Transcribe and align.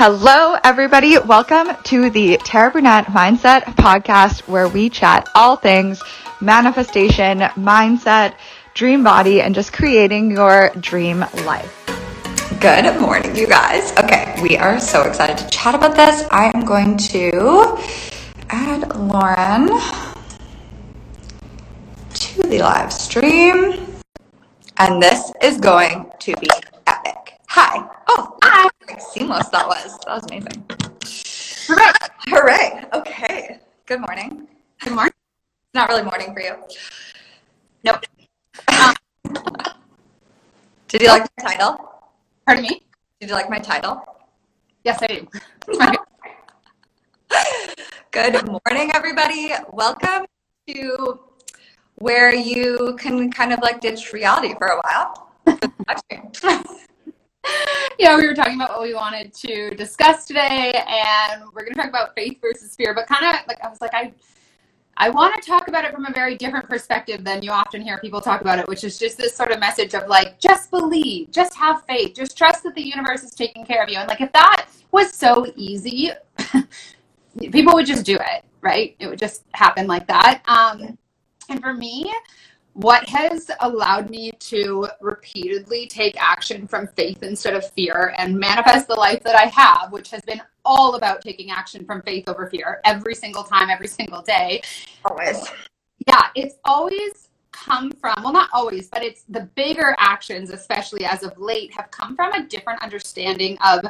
Hello, 0.00 0.56
everybody. 0.62 1.18
Welcome 1.18 1.74
to 1.82 2.08
the 2.08 2.36
Tara 2.36 2.70
Brunette 2.70 3.06
Mindset 3.06 3.62
Podcast, 3.74 4.46
where 4.46 4.68
we 4.68 4.88
chat 4.88 5.28
all 5.34 5.56
things 5.56 6.00
manifestation, 6.40 7.40
mindset, 7.58 8.34
dream 8.74 9.02
body, 9.02 9.40
and 9.40 9.56
just 9.56 9.72
creating 9.72 10.30
your 10.30 10.70
dream 10.78 11.24
life. 11.44 11.84
Good 12.60 13.00
morning, 13.00 13.34
you 13.34 13.48
guys. 13.48 13.90
Okay, 13.98 14.36
we 14.40 14.56
are 14.56 14.78
so 14.78 15.02
excited 15.02 15.36
to 15.36 15.48
chat 15.48 15.74
about 15.74 15.96
this. 15.96 16.28
I 16.30 16.52
am 16.54 16.64
going 16.64 16.96
to 16.98 17.76
add 18.50 18.94
Lauren 18.94 19.66
to 22.14 22.42
the 22.44 22.60
live 22.60 22.92
stream, 22.92 23.98
and 24.76 25.02
this 25.02 25.32
is 25.42 25.58
going 25.58 26.08
to 26.20 26.36
be 26.36 26.48
epic. 26.86 27.40
Hi. 27.48 27.84
Oh, 28.06 28.38
hi. 28.44 28.70
Seamless 28.96 29.48
that 29.48 29.66
was. 29.66 29.98
That 30.06 30.14
was 30.14 30.24
amazing. 30.24 30.64
Hooray. 31.66 31.92
Hooray. 32.28 32.84
Okay. 32.94 33.58
Good 33.86 34.00
morning. 34.00 34.48
Good 34.80 34.94
morning. 34.94 35.12
It's 35.12 35.74
not 35.74 35.88
really 35.88 36.02
morning 36.02 36.32
for 36.32 36.40
you. 36.40 36.54
Nope. 37.84 38.04
Um, 38.68 38.94
did 40.88 41.02
you 41.02 41.08
like 41.08 41.28
my 41.36 41.44
title? 41.50 41.90
Pardon 42.46 42.64
me? 42.64 42.82
Did 43.20 43.28
you 43.28 43.34
like 43.34 43.50
my 43.50 43.58
title? 43.58 44.02
Yes, 44.84 45.02
I 45.02 45.06
do. 45.06 45.28
Good 48.10 48.46
morning, 48.46 48.90
everybody. 48.94 49.52
Welcome 49.70 50.24
to 50.68 51.20
where 51.96 52.34
you 52.34 52.96
can 52.98 53.30
kind 53.30 53.52
of 53.52 53.60
like 53.60 53.80
ditch 53.80 54.12
reality 54.12 54.54
for 54.58 54.68
a 54.68 54.80
while. 54.82 55.30
yeah, 57.98 58.16
we 58.16 58.26
were 58.26 58.34
talking 58.34 58.56
about 58.56 58.70
what 58.70 58.82
we 58.82 58.94
wanted 58.94 59.32
to 59.34 59.70
discuss 59.74 60.26
today, 60.26 60.72
and 60.88 61.42
we're 61.54 61.62
going 61.62 61.74
to 61.74 61.80
talk 61.80 61.88
about 61.88 62.14
faith 62.14 62.38
versus 62.40 62.74
fear. 62.76 62.94
But 62.94 63.06
kind 63.06 63.24
of 63.24 63.46
like 63.46 63.62
I 63.62 63.68
was 63.68 63.80
like, 63.80 63.94
I 63.94 64.12
I 65.00 65.10
want 65.10 65.40
to 65.40 65.48
talk 65.48 65.68
about 65.68 65.84
it 65.84 65.92
from 65.92 66.06
a 66.06 66.12
very 66.12 66.36
different 66.36 66.68
perspective 66.68 67.22
than 67.22 67.40
you 67.40 67.52
often 67.52 67.80
hear 67.80 67.98
people 67.98 68.20
talk 68.20 68.40
about 68.40 68.58
it, 68.58 68.66
which 68.66 68.82
is 68.82 68.98
just 68.98 69.16
this 69.16 69.34
sort 69.36 69.52
of 69.52 69.60
message 69.60 69.94
of 69.94 70.08
like, 70.08 70.40
just 70.40 70.72
believe, 70.72 71.30
just 71.30 71.56
have 71.56 71.84
faith, 71.86 72.16
just 72.16 72.36
trust 72.36 72.64
that 72.64 72.74
the 72.74 72.82
universe 72.82 73.22
is 73.22 73.32
taking 73.32 73.64
care 73.64 73.80
of 73.80 73.88
you. 73.88 73.98
And 73.98 74.08
like, 74.08 74.20
if 74.20 74.32
that 74.32 74.66
was 74.90 75.14
so 75.14 75.46
easy, 75.54 76.10
people 77.52 77.74
would 77.74 77.86
just 77.86 78.04
do 78.04 78.16
it, 78.16 78.44
right? 78.60 78.96
It 78.98 79.06
would 79.06 79.20
just 79.20 79.44
happen 79.54 79.86
like 79.86 80.08
that. 80.08 80.42
Um, 80.48 80.98
and 81.48 81.60
for 81.60 81.74
me, 81.74 82.12
what 82.78 83.08
has 83.08 83.50
allowed 83.58 84.08
me 84.08 84.30
to 84.38 84.86
repeatedly 85.00 85.88
take 85.88 86.16
action 86.16 86.64
from 86.64 86.86
faith 86.86 87.24
instead 87.24 87.54
of 87.54 87.68
fear 87.72 88.14
and 88.16 88.38
manifest 88.38 88.86
the 88.86 88.94
life 88.94 89.20
that 89.24 89.34
I 89.34 89.46
have, 89.46 89.90
which 89.90 90.10
has 90.10 90.22
been 90.22 90.40
all 90.64 90.94
about 90.94 91.20
taking 91.20 91.50
action 91.50 91.84
from 91.84 92.02
faith 92.02 92.28
over 92.28 92.48
fear 92.48 92.80
every 92.84 93.16
single 93.16 93.42
time, 93.42 93.68
every 93.68 93.88
single 93.88 94.22
day. 94.22 94.62
Always. 95.04 95.44
Yeah, 96.06 96.28
it's 96.36 96.54
always 96.64 97.30
come 97.50 97.90
from, 97.90 98.22
well, 98.22 98.32
not 98.32 98.48
always, 98.52 98.88
but 98.88 99.02
it's 99.02 99.24
the 99.28 99.40
bigger 99.56 99.96
actions, 99.98 100.50
especially 100.50 101.04
as 101.04 101.24
of 101.24 101.36
late, 101.36 101.72
have 101.72 101.90
come 101.90 102.14
from 102.14 102.32
a 102.32 102.46
different 102.46 102.80
understanding 102.80 103.58
of, 103.66 103.86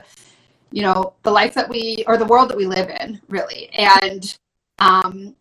you 0.72 0.80
know, 0.80 1.12
the 1.24 1.30
life 1.30 1.52
that 1.52 1.68
we, 1.68 2.04
or 2.06 2.16
the 2.16 2.24
world 2.24 2.48
that 2.48 2.56
we 2.56 2.64
live 2.64 2.88
in, 2.88 3.20
really. 3.28 3.68
And 3.74 4.34
um, 4.78 5.36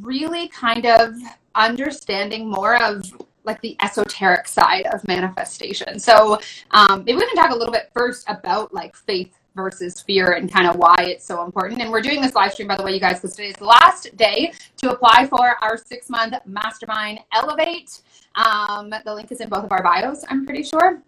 really 0.00 0.46
kind 0.46 0.86
of 0.86 1.16
understanding 1.54 2.48
more 2.48 2.82
of 2.82 3.02
like 3.44 3.60
the 3.60 3.76
esoteric 3.82 4.46
side 4.46 4.86
of 4.92 5.06
manifestation. 5.06 5.98
So 5.98 6.38
um, 6.70 7.04
maybe 7.04 7.16
we 7.16 7.26
can 7.26 7.36
talk 7.36 7.50
a 7.50 7.56
little 7.56 7.72
bit 7.72 7.90
first 7.94 8.24
about 8.28 8.72
like 8.72 8.94
faith 8.94 9.36
versus 9.54 10.00
fear 10.00 10.32
and 10.32 10.50
kind 10.50 10.66
of 10.66 10.76
why 10.76 10.96
it's 11.00 11.24
so 11.24 11.44
important. 11.44 11.80
And 11.80 11.90
we're 11.90 12.00
doing 12.00 12.22
this 12.22 12.34
live 12.34 12.52
stream, 12.52 12.68
by 12.68 12.76
the 12.76 12.82
way, 12.82 12.94
you 12.94 13.00
guys, 13.00 13.16
because 13.16 13.36
today 13.36 13.48
is 13.48 13.56
the 13.56 13.66
last 13.66 14.16
day 14.16 14.52
to 14.78 14.92
apply 14.92 15.26
for 15.26 15.56
our 15.62 15.76
six 15.76 16.08
month 16.08 16.34
mastermind 16.46 17.20
Elevate. 17.32 18.00
Um, 18.34 18.94
the 19.04 19.14
link 19.14 19.30
is 19.30 19.40
in 19.40 19.48
both 19.48 19.64
of 19.64 19.72
our 19.72 19.82
bios, 19.82 20.24
I'm 20.28 20.46
pretty 20.46 20.62
sure. 20.62 21.02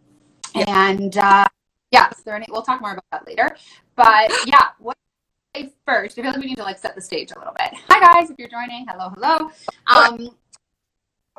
And 0.55 1.17
uh, 1.17 1.47
yeah, 1.91 2.11
so 2.11 2.23
there 2.25 2.37
any, 2.37 2.47
we'll 2.51 2.63
talk 2.63 2.81
more 2.81 2.93
about 2.93 3.05
that 3.13 3.27
later. 3.27 3.57
But 3.97 4.31
yeah, 4.47 4.69
what 4.79 4.97
first, 5.87 6.19
I 6.19 6.23
feel 6.23 6.33
like 6.33 6.41
we 6.41 6.47
need 6.47 6.57
to 6.57 6.63
like 6.63 6.79
set 6.79 6.95
the 6.95 7.01
stage 7.01 7.31
a 7.35 7.39
little 7.39 7.55
bit. 7.57 7.79
Hi 7.89 8.01
guys, 8.01 8.31
if 8.31 8.39
you're 8.39 8.49
joining, 8.49 8.87
hello, 8.89 9.11
hello. 9.11 9.51
Um, 9.87 10.31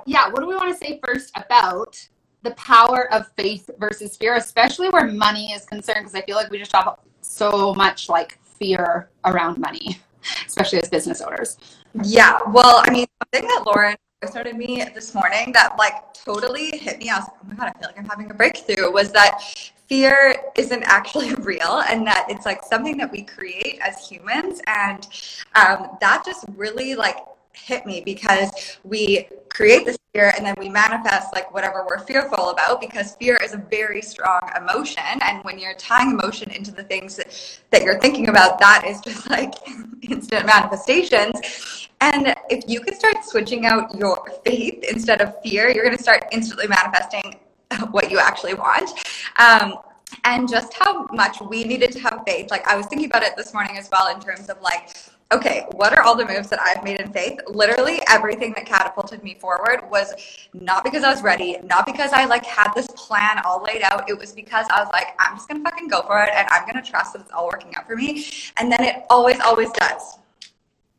yeah, 0.06 0.30
what 0.30 0.40
do 0.40 0.48
we 0.48 0.56
want 0.56 0.78
to 0.78 0.86
say 0.86 1.00
first 1.06 1.32
about 1.36 2.08
the 2.44 2.52
power 2.52 3.12
of 3.14 3.32
faith 3.36 3.70
versus 3.80 4.16
fear, 4.16 4.36
especially 4.36 4.90
where 4.90 5.08
money 5.08 5.52
is 5.52 5.66
concerned? 5.66 6.00
Because 6.02 6.16
I 6.16 6.22
feel 6.22 6.36
like 6.36 6.50
we 6.50 6.60
just 6.60 6.74
have 6.74 7.00
so 7.22 7.74
much 7.74 8.08
like 8.10 8.40
fear 8.44 9.10
around 9.26 9.58
money, 9.58 10.00
especially 10.46 10.80
as 10.80 10.90
business 10.90 11.22
owners. 11.22 11.58
Yeah, 12.04 12.40
well, 12.48 12.84
I 12.86 12.92
mean, 12.92 13.08
something 13.24 13.48
that 13.50 13.64
Lauren 13.66 13.96
started 14.26 14.56
me 14.56 14.84
this 14.94 15.14
morning 15.14 15.52
that 15.54 15.78
like 15.78 16.14
totally 16.14 16.78
hit 16.78 17.00
me. 17.00 17.10
I 17.10 17.20
was 17.20 17.28
like, 17.28 17.38
oh 17.44 17.48
my 17.48 17.56
god, 17.56 17.74
I 17.76 17.80
feel 17.80 17.90
like 17.90 18.00
I'm 18.00 18.06
having 18.06 18.32
a 18.32 18.34
breakthrough. 18.34 18.92
Was 18.92 19.12
that 19.12 19.42
fear 19.88 20.36
isn't 20.56 20.84
actually 20.84 21.34
real 21.40 21.84
and 21.90 22.06
that 22.08 22.26
it's 22.30 22.46
like 22.46 22.64
something 22.64 22.98
that 22.98 23.12
we 23.12 23.24
create 23.24 23.80
as 23.82 24.08
humans. 24.08 24.62
And 24.68 25.08
um, 25.56 25.98
that 26.02 26.24
just 26.26 26.46
really 26.56 26.96
like 26.96 27.18
hit 27.54 27.86
me 27.86 28.02
because 28.04 28.78
we 28.84 29.28
create 29.50 29.86
this 29.86 29.98
fear 30.14 30.34
and 30.36 30.46
then 30.46 30.54
we 30.60 30.68
manifest 30.68 31.34
like 31.34 31.54
whatever 31.54 31.86
we're 31.90 32.00
fearful 32.00 32.50
about 32.50 32.82
because 32.82 33.16
fear 33.16 33.38
is 33.38 33.54
a 33.54 33.58
very 33.58 34.02
strong 34.02 34.42
emotion. 34.58 35.04
And 35.22 35.42
when 35.44 35.58
you're 35.58 35.76
tying 35.76 36.12
emotion 36.12 36.52
into 36.52 36.72
the 36.72 36.84
things 36.84 37.16
that, 37.16 37.60
that 37.72 37.84
you're 37.84 38.00
thinking 38.00 38.28
about 38.28 38.60
that 38.60 38.84
is 38.86 39.00
just 39.00 39.30
like 39.30 39.54
instant 40.02 40.46
manifestations. 40.46 41.88
And 42.02 42.36
if 42.50 42.66
you 42.68 42.82
could 42.82 42.96
start 42.96 43.24
switching 43.24 43.66
out 43.66 43.96
your 43.96 44.30
faith 44.44 44.84
instead 44.84 45.22
of 45.22 45.42
fear 45.42 45.70
you're 45.70 45.86
going 45.86 45.96
to 45.96 46.04
start 46.04 46.26
instantly 46.32 46.68
manifesting 46.68 47.40
what 47.92 48.12
you 48.12 48.20
actually 48.20 48.54
want 48.54 48.92
um, 49.38 49.76
and 50.24 50.48
just 50.48 50.74
how 50.74 51.08
much 51.12 51.42
we 51.42 51.64
needed 51.64 51.92
to 51.92 52.00
have 52.00 52.22
faith 52.26 52.50
like 52.52 52.66
i 52.68 52.76
was 52.76 52.86
thinking 52.88 53.08
about 53.08 53.24
it 53.24 53.36
this 53.36 53.54
morning 53.54 53.78
as 53.78 53.90
well 53.92 54.14
in 54.14 54.22
terms 54.22 54.50
of 54.50 54.62
like 54.62 54.96
okay, 55.34 55.66
what 55.72 55.98
are 55.98 56.04
all 56.04 56.16
the 56.16 56.26
moves 56.26 56.50
that 56.50 56.60
I've 56.60 56.84
made 56.84 57.00
in 57.00 57.12
faith? 57.12 57.40
Literally 57.48 58.02
everything 58.08 58.54
that 58.54 58.66
catapulted 58.66 59.24
me 59.24 59.34
forward 59.34 59.90
was 59.90 60.14
not 60.54 60.84
because 60.84 61.04
I 61.04 61.10
was 61.10 61.24
ready, 61.24 61.58
not 61.64 61.86
because 61.86 62.12
I 62.14 62.26
like 62.26 62.46
had 62.46 62.72
this 62.74 62.88
plan 62.96 63.42
all 63.44 63.64
laid 63.64 63.82
out. 63.82 64.10
It 64.10 64.18
was 64.18 64.32
because 64.32 64.68
I 64.72 64.82
was 64.82 64.90
like, 64.94 65.16
I'm 65.20 65.36
just 65.36 65.48
gonna 65.48 65.64
fucking 65.64 65.88
go 65.88 66.04
for 66.04 66.22
it 66.22 66.30
and 66.34 66.48
I'm 66.50 66.66
gonna 66.66 66.82
trust 66.82 67.14
that 67.14 67.24
it's 67.24 67.32
all 67.32 67.48
working 67.48 67.76
out 67.76 67.88
for 67.88 67.96
me. 67.96 68.26
And 68.58 68.72
then 68.72 68.84
it 68.84 69.04
always, 69.10 69.40
always 69.40 69.72
does. 69.74 70.20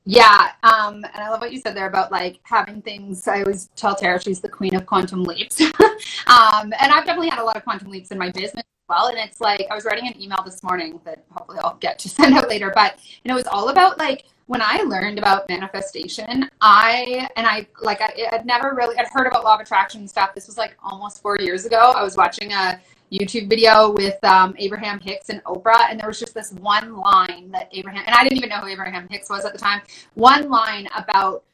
Yeah, 0.08 0.52
um, 0.62 1.04
and 1.04 1.16
I 1.16 1.28
love 1.30 1.40
what 1.40 1.52
you 1.52 1.58
said 1.58 1.76
there 1.76 1.88
about 1.88 2.12
like 2.12 2.38
having 2.44 2.80
things. 2.80 3.26
I 3.26 3.40
always 3.40 3.70
tell 3.74 3.96
Tara 3.96 4.20
she's 4.20 4.40
the 4.40 4.48
queen 4.48 4.76
of 4.76 4.86
quantum 4.86 5.24
leaps, 5.24 5.60
um, 5.60 6.72
and 6.78 6.92
I've 6.92 7.04
definitely 7.04 7.28
had 7.28 7.40
a 7.40 7.44
lot 7.44 7.56
of 7.56 7.64
quantum 7.64 7.90
leaps 7.90 8.12
in 8.12 8.18
my 8.18 8.30
business 8.30 8.62
as 8.62 8.88
well. 8.88 9.08
And 9.08 9.18
it's 9.18 9.40
like 9.40 9.66
I 9.68 9.74
was 9.74 9.84
writing 9.84 10.06
an 10.06 10.22
email 10.22 10.44
this 10.44 10.62
morning 10.62 11.00
that 11.04 11.24
hopefully 11.32 11.58
I'll 11.60 11.76
get 11.78 11.98
to 11.98 12.08
send 12.08 12.36
out 12.36 12.48
later. 12.48 12.70
But 12.72 13.00
and 13.24 13.32
it 13.32 13.34
was 13.34 13.48
all 13.48 13.70
about 13.70 13.98
like 13.98 14.26
when 14.46 14.62
I 14.62 14.76
learned 14.86 15.18
about 15.18 15.48
manifestation, 15.48 16.48
I 16.60 17.28
and 17.34 17.44
I 17.44 17.66
like 17.82 18.00
I 18.00 18.28
had 18.30 18.46
never 18.46 18.74
really 18.76 18.96
I'd 18.96 19.08
heard 19.08 19.26
about 19.26 19.42
law 19.42 19.56
of 19.56 19.60
attraction 19.60 20.06
stuff. 20.06 20.36
This 20.36 20.46
was 20.46 20.56
like 20.56 20.76
almost 20.84 21.20
four 21.20 21.36
years 21.40 21.66
ago. 21.66 21.92
I 21.96 22.04
was 22.04 22.16
watching 22.16 22.52
a 22.52 22.80
YouTube 23.12 23.48
video 23.48 23.90
with 23.90 24.22
um, 24.24 24.54
Abraham 24.58 24.98
Hicks 24.98 25.28
and 25.28 25.42
Oprah, 25.44 25.90
and 25.90 26.00
there 26.00 26.08
was 26.08 26.18
just 26.18 26.34
this 26.34 26.52
one 26.52 26.96
line 26.96 27.50
that 27.52 27.68
Abraham 27.72 28.02
and 28.06 28.14
I 28.14 28.22
didn't 28.22 28.38
even 28.38 28.48
know 28.48 28.56
who 28.56 28.68
Abraham 28.68 29.06
Hicks 29.08 29.30
was 29.30 29.44
at 29.44 29.52
the 29.52 29.58
time. 29.58 29.82
One 30.14 30.48
line 30.48 30.88
about 30.96 31.44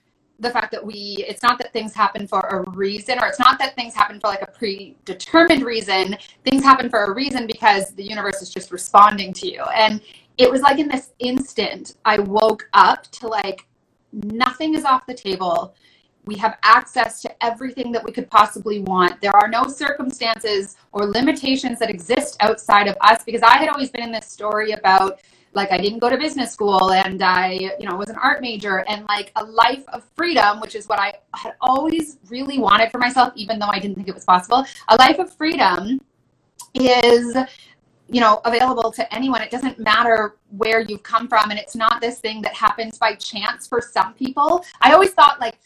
the 0.42 0.50
fact 0.50 0.72
that 0.72 0.84
we 0.84 1.24
it's 1.28 1.42
not 1.42 1.56
that 1.58 1.72
things 1.72 1.94
happen 1.94 2.26
for 2.26 2.40
a 2.40 2.70
reason 2.70 3.18
or 3.20 3.26
it's 3.26 3.38
not 3.38 3.58
that 3.58 3.76
things 3.76 3.94
happen 3.94 4.18
for 4.18 4.26
like 4.26 4.42
a 4.42 4.46
predetermined 4.46 5.64
reason 5.64 6.16
things 6.44 6.64
happen 6.64 6.90
for 6.90 7.04
a 7.04 7.14
reason 7.14 7.46
because 7.46 7.92
the 7.92 8.02
universe 8.02 8.42
is 8.42 8.50
just 8.50 8.72
responding 8.72 9.32
to 9.32 9.48
you 9.48 9.62
and 9.74 10.00
it 10.38 10.50
was 10.50 10.60
like 10.60 10.78
in 10.78 10.88
this 10.88 11.12
instant 11.20 11.96
i 12.04 12.18
woke 12.18 12.68
up 12.74 13.04
to 13.12 13.28
like 13.28 13.66
nothing 14.12 14.74
is 14.74 14.84
off 14.84 15.06
the 15.06 15.14
table 15.14 15.74
we 16.24 16.36
have 16.36 16.56
access 16.62 17.20
to 17.22 17.44
everything 17.44 17.90
that 17.92 18.04
we 18.04 18.12
could 18.12 18.30
possibly 18.30 18.80
want. 18.80 19.20
There 19.20 19.34
are 19.34 19.48
no 19.48 19.64
circumstances 19.64 20.76
or 20.92 21.06
limitations 21.06 21.78
that 21.80 21.90
exist 21.90 22.36
outside 22.40 22.86
of 22.86 22.96
us 23.00 23.24
because 23.24 23.42
i 23.42 23.56
had 23.56 23.68
always 23.68 23.90
been 23.90 24.02
in 24.02 24.12
this 24.12 24.26
story 24.26 24.72
about 24.72 25.20
like 25.54 25.70
I 25.70 25.78
didn't 25.78 25.98
go 25.98 26.08
to 26.08 26.16
business 26.16 26.52
school 26.52 26.92
and 26.92 27.22
I, 27.22 27.52
you 27.78 27.86
know, 27.86 27.96
was 27.96 28.08
an 28.08 28.16
art 28.16 28.40
major 28.40 28.84
and 28.88 29.04
like 29.08 29.32
a 29.36 29.44
life 29.44 29.84
of 29.88 30.02
freedom, 30.16 30.60
which 30.60 30.74
is 30.74 30.88
what 30.88 30.98
I 30.98 31.14
had 31.34 31.54
always 31.60 32.18
really 32.28 32.58
wanted 32.58 32.90
for 32.90 32.98
myself, 32.98 33.32
even 33.36 33.58
though 33.58 33.68
I 33.70 33.78
didn't 33.78 33.96
think 33.96 34.08
it 34.08 34.14
was 34.14 34.24
possible. 34.24 34.64
A 34.88 34.96
life 34.96 35.18
of 35.18 35.32
freedom 35.34 36.00
is 36.74 37.36
you 38.08 38.20
know 38.20 38.40
available 38.44 38.90
to 38.92 39.14
anyone. 39.14 39.42
It 39.42 39.50
doesn't 39.50 39.78
matter 39.78 40.36
where 40.56 40.80
you've 40.80 41.02
come 41.02 41.28
from 41.28 41.50
and 41.50 41.58
it's 41.58 41.76
not 41.76 42.00
this 42.00 42.18
thing 42.18 42.40
that 42.42 42.54
happens 42.54 42.98
by 42.98 43.14
chance 43.14 43.66
for 43.66 43.80
some 43.80 44.14
people. 44.14 44.64
I 44.80 44.92
always 44.92 45.10
thought 45.10 45.38
like 45.40 45.58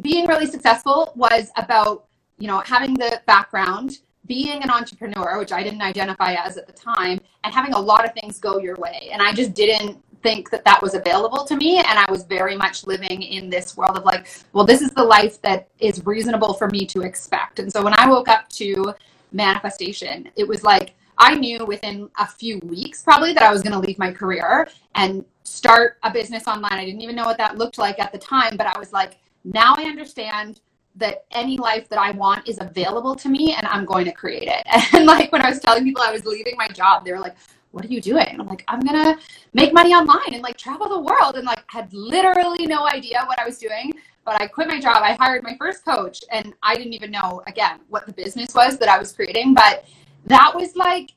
being 0.00 0.26
really 0.26 0.46
successful 0.46 1.12
was 1.14 1.50
about 1.56 2.06
you 2.38 2.46
know 2.46 2.60
having 2.60 2.94
the 2.94 3.20
background 3.26 3.98
being 4.26 4.62
an 4.62 4.70
entrepreneur, 4.70 5.38
which 5.38 5.52
I 5.52 5.62
didn't 5.62 5.82
identify 5.82 6.34
as 6.34 6.56
at 6.56 6.66
the 6.66 6.72
time, 6.72 7.18
and 7.44 7.52
having 7.52 7.74
a 7.74 7.78
lot 7.78 8.04
of 8.04 8.14
things 8.14 8.38
go 8.38 8.58
your 8.58 8.76
way. 8.76 9.10
And 9.12 9.20
I 9.20 9.32
just 9.32 9.52
didn't 9.52 10.02
think 10.22 10.50
that 10.50 10.64
that 10.64 10.80
was 10.80 10.94
available 10.94 11.44
to 11.44 11.56
me. 11.56 11.78
And 11.78 11.98
I 11.98 12.10
was 12.10 12.24
very 12.24 12.56
much 12.56 12.86
living 12.86 13.22
in 13.22 13.50
this 13.50 13.76
world 13.76 13.96
of 13.96 14.04
like, 14.04 14.28
well, 14.52 14.64
this 14.64 14.80
is 14.80 14.90
the 14.92 15.02
life 15.02 15.42
that 15.42 15.68
is 15.80 16.04
reasonable 16.06 16.54
for 16.54 16.68
me 16.68 16.86
to 16.86 17.02
expect. 17.02 17.58
And 17.58 17.72
so 17.72 17.82
when 17.82 17.94
I 17.96 18.08
woke 18.08 18.28
up 18.28 18.48
to 18.50 18.94
manifestation, 19.32 20.30
it 20.36 20.46
was 20.46 20.62
like, 20.62 20.94
I 21.18 21.34
knew 21.34 21.64
within 21.66 22.08
a 22.18 22.26
few 22.26 22.58
weeks 22.60 23.02
probably 23.02 23.32
that 23.34 23.42
I 23.42 23.52
was 23.52 23.62
going 23.62 23.72
to 23.72 23.78
leave 23.78 23.98
my 23.98 24.12
career 24.12 24.68
and 24.94 25.24
start 25.44 25.98
a 26.02 26.10
business 26.10 26.46
online. 26.46 26.72
I 26.72 26.84
didn't 26.84 27.02
even 27.02 27.16
know 27.16 27.26
what 27.26 27.38
that 27.38 27.58
looked 27.58 27.78
like 27.78 27.98
at 27.98 28.12
the 28.12 28.18
time, 28.18 28.56
but 28.56 28.66
I 28.66 28.78
was 28.78 28.92
like, 28.92 29.18
now 29.44 29.74
I 29.76 29.84
understand 29.84 30.60
that 30.96 31.24
any 31.30 31.56
life 31.56 31.88
that 31.88 31.98
I 31.98 32.10
want 32.10 32.48
is 32.48 32.58
available 32.60 33.14
to 33.16 33.28
me 33.28 33.54
and 33.54 33.66
I'm 33.66 33.84
going 33.84 34.04
to 34.04 34.12
create 34.12 34.48
it. 34.48 34.62
And 34.94 35.06
like 35.06 35.32
when 35.32 35.42
I 35.42 35.48
was 35.48 35.60
telling 35.60 35.84
people 35.84 36.02
I 36.02 36.12
was 36.12 36.24
leaving 36.26 36.54
my 36.56 36.68
job, 36.68 37.04
they 37.04 37.12
were 37.12 37.20
like, 37.20 37.36
what 37.70 37.84
are 37.84 37.88
you 37.88 38.00
doing? 38.00 38.36
I'm 38.38 38.46
like, 38.46 38.64
I'm 38.68 38.80
gonna 38.80 39.18
make 39.54 39.72
money 39.72 39.94
online 39.94 40.34
and 40.34 40.42
like 40.42 40.58
travel 40.58 40.88
the 40.88 41.00
world 41.00 41.36
and 41.36 41.46
like 41.46 41.64
had 41.68 41.92
literally 41.92 42.66
no 42.66 42.86
idea 42.86 43.24
what 43.26 43.40
I 43.40 43.46
was 43.46 43.58
doing. 43.58 43.92
But 44.24 44.40
I 44.40 44.46
quit 44.46 44.68
my 44.68 44.78
job. 44.78 44.98
I 44.98 45.14
hired 45.14 45.42
my 45.42 45.56
first 45.58 45.84
coach 45.84 46.22
and 46.30 46.52
I 46.62 46.76
didn't 46.76 46.92
even 46.92 47.10
know 47.10 47.42
again 47.46 47.80
what 47.88 48.06
the 48.06 48.12
business 48.12 48.54
was 48.54 48.78
that 48.78 48.88
I 48.88 48.98
was 48.98 49.12
creating. 49.12 49.54
But 49.54 49.86
that 50.26 50.52
was 50.54 50.76
like 50.76 51.12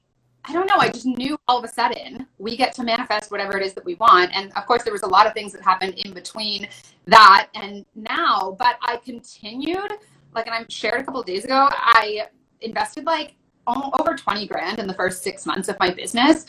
I 0.47 0.53
don't 0.53 0.67
know. 0.67 0.75
I 0.77 0.89
just 0.89 1.07
knew 1.07 1.37
all 1.47 1.57
of 1.57 1.63
a 1.63 1.67
sudden 1.67 2.27
we 2.37 2.55
get 2.55 2.73
to 2.75 2.83
manifest 2.83 3.31
whatever 3.31 3.57
it 3.57 3.65
is 3.65 3.73
that 3.73 3.83
we 3.83 3.95
want. 3.95 4.31
And 4.35 4.53
of 4.53 4.65
course, 4.67 4.83
there 4.83 4.93
was 4.93 5.01
a 5.01 5.07
lot 5.07 5.25
of 5.25 5.33
things 5.33 5.51
that 5.53 5.63
happened 5.63 5.95
in 5.95 6.13
between 6.13 6.67
that 7.07 7.47
and 7.55 7.83
now. 7.95 8.55
But 8.59 8.77
I 8.81 8.97
continued, 8.97 9.91
like, 10.35 10.45
and 10.45 10.53
I 10.53 10.65
shared 10.69 11.01
a 11.01 11.03
couple 11.03 11.23
days 11.23 11.45
ago, 11.45 11.67
I 11.71 12.27
invested 12.61 13.05
like 13.05 13.33
over 13.67 14.15
20 14.15 14.45
grand 14.47 14.77
in 14.77 14.85
the 14.85 14.93
first 14.93 15.23
six 15.23 15.47
months 15.47 15.67
of 15.67 15.79
my 15.79 15.89
business. 15.89 16.45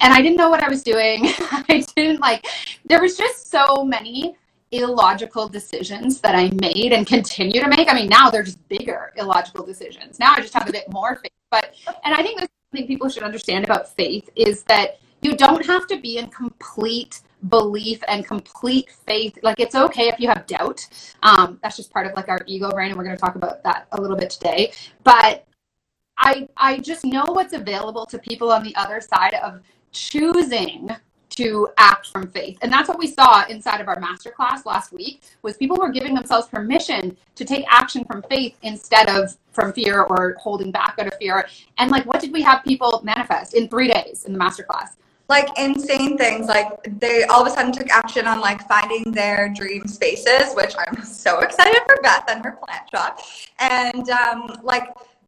And 0.00 0.12
I 0.12 0.20
didn't 0.20 0.36
know 0.36 0.50
what 0.50 0.62
I 0.62 0.68
was 0.68 0.82
doing. 0.82 1.26
I 1.68 1.84
didn't 1.94 2.20
like, 2.20 2.44
there 2.84 3.00
was 3.00 3.16
just 3.16 3.50
so 3.50 3.84
many 3.84 4.36
illogical 4.72 5.48
decisions 5.48 6.20
that 6.20 6.34
I 6.34 6.50
made 6.60 6.92
and 6.92 7.06
continue 7.06 7.60
to 7.60 7.68
make. 7.68 7.88
I 7.88 7.94
mean, 7.94 8.08
now 8.08 8.28
they're 8.28 8.42
just 8.42 8.66
bigger 8.68 9.12
illogical 9.16 9.64
decisions. 9.64 10.18
Now 10.18 10.32
I 10.32 10.40
just 10.40 10.52
have 10.54 10.68
a 10.68 10.72
bit 10.72 10.90
more 10.90 11.14
faith. 11.14 11.30
But, 11.50 11.74
and 12.04 12.12
I 12.12 12.22
think 12.22 12.40
this 12.40 12.48
thing 12.72 12.86
people 12.86 13.08
should 13.08 13.22
understand 13.22 13.64
about 13.64 13.94
faith 13.94 14.28
is 14.34 14.62
that 14.64 14.98
you 15.22 15.36
don't 15.36 15.64
have 15.64 15.86
to 15.88 15.98
be 15.98 16.18
in 16.18 16.28
complete 16.28 17.20
belief 17.48 18.02
and 18.08 18.26
complete 18.26 18.90
faith. 18.90 19.38
Like 19.42 19.60
it's 19.60 19.74
okay 19.74 20.08
if 20.08 20.20
you 20.20 20.28
have 20.28 20.46
doubt. 20.46 20.86
Um, 21.22 21.58
that's 21.62 21.76
just 21.76 21.92
part 21.92 22.06
of 22.06 22.14
like 22.14 22.28
our 22.28 22.40
ego 22.46 22.70
brain, 22.70 22.90
and 22.90 22.98
we're 22.98 23.04
going 23.04 23.16
to 23.16 23.20
talk 23.20 23.36
about 23.36 23.62
that 23.64 23.86
a 23.92 24.00
little 24.00 24.16
bit 24.16 24.30
today. 24.30 24.72
But 25.04 25.46
I 26.18 26.48
I 26.56 26.78
just 26.78 27.04
know 27.04 27.24
what's 27.26 27.52
available 27.52 28.06
to 28.06 28.18
people 28.18 28.52
on 28.52 28.62
the 28.62 28.74
other 28.76 29.00
side 29.00 29.34
of 29.34 29.62
choosing 29.92 30.90
to 31.30 31.68
act 31.76 32.08
from 32.08 32.28
faith. 32.28 32.58
And 32.62 32.72
that's 32.72 32.88
what 32.88 32.98
we 32.98 33.06
saw 33.06 33.44
inside 33.46 33.80
of 33.80 33.88
our 33.88 34.00
masterclass 34.00 34.64
last 34.64 34.92
week 34.92 35.22
was 35.42 35.56
people 35.56 35.76
were 35.76 35.90
giving 35.90 36.14
themselves 36.14 36.48
permission 36.48 37.16
to 37.34 37.44
take 37.44 37.64
action 37.68 38.04
from 38.04 38.22
faith 38.22 38.56
instead 38.62 39.08
of 39.08 39.36
from 39.56 39.72
fear 39.72 40.02
or 40.02 40.36
holding 40.38 40.70
back 40.70 40.94
out 41.00 41.08
of 41.08 41.14
fear. 41.14 41.48
And 41.78 41.90
like 41.90 42.06
what 42.06 42.20
did 42.20 42.32
we 42.32 42.42
have 42.42 42.62
people 42.62 43.00
manifest 43.02 43.54
in 43.54 43.68
3 43.68 43.88
days 43.88 44.24
in 44.26 44.32
the 44.32 44.38
masterclass? 44.38 44.90
like 45.28 45.48
insane 45.58 46.16
things 46.16 46.46
like 46.46 46.68
they 47.00 47.24
all 47.24 47.40
of 47.40 47.48
a 47.48 47.50
sudden 47.50 47.72
took 47.72 47.90
action 47.90 48.28
on 48.28 48.40
like 48.40 48.60
finding 48.68 49.02
their 49.10 49.52
dream 49.56 49.84
spaces 49.88 50.54
which 50.54 50.72
i'm 50.78 51.02
so 51.24 51.40
excited 51.40 51.80
for 51.84 51.96
beth 52.00 52.24
and 52.28 52.44
her 52.44 52.56
plant 52.64 52.88
shop 52.92 53.18
and 53.58 54.08
um, 54.10 54.60
like 54.62 54.86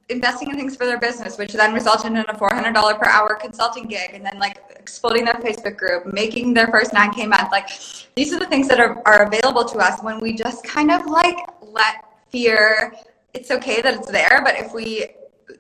investing 0.09 0.49
in 0.49 0.57
things 0.57 0.77
for 0.77 0.87
their 0.87 0.99
business, 0.99 1.37
which 1.37 1.53
then 1.53 1.75
resulted 1.75 2.13
in 2.13 2.19
a 2.19 2.25
$400 2.25 2.99
per 2.99 3.07
hour 3.07 3.35
consulting 3.35 3.85
gig 3.85 4.11
and 4.15 4.25
then 4.25 4.39
like 4.39 4.63
exploding 4.77 5.25
their 5.25 5.35
Facebook 5.35 5.77
group, 5.77 6.07
making 6.13 6.55
their 6.55 6.69
first 6.69 6.93
9K 6.93 7.29
month. 7.29 7.51
Like 7.53 7.69
these 8.17 8.33
are 8.33 8.39
the 8.39 8.47
things 8.47 8.69
that 8.69 8.81
are, 8.81 9.03
are 9.07 9.27
available 9.27 9.65
to 9.67 9.79
us 9.79 10.03
when 10.03 10.19
we 10.21 10.35
just 10.35 10.65
kind 10.65 10.91
of 10.91 11.07
like 11.07 11.39
let 11.61 12.05
fear, 12.31 12.95
it's 13.35 13.51
okay 13.51 13.81
that 13.83 13.95
it's 13.95 14.11
there, 14.11 14.41
but 14.45 14.55
if 14.57 14.73
we 14.73 15.09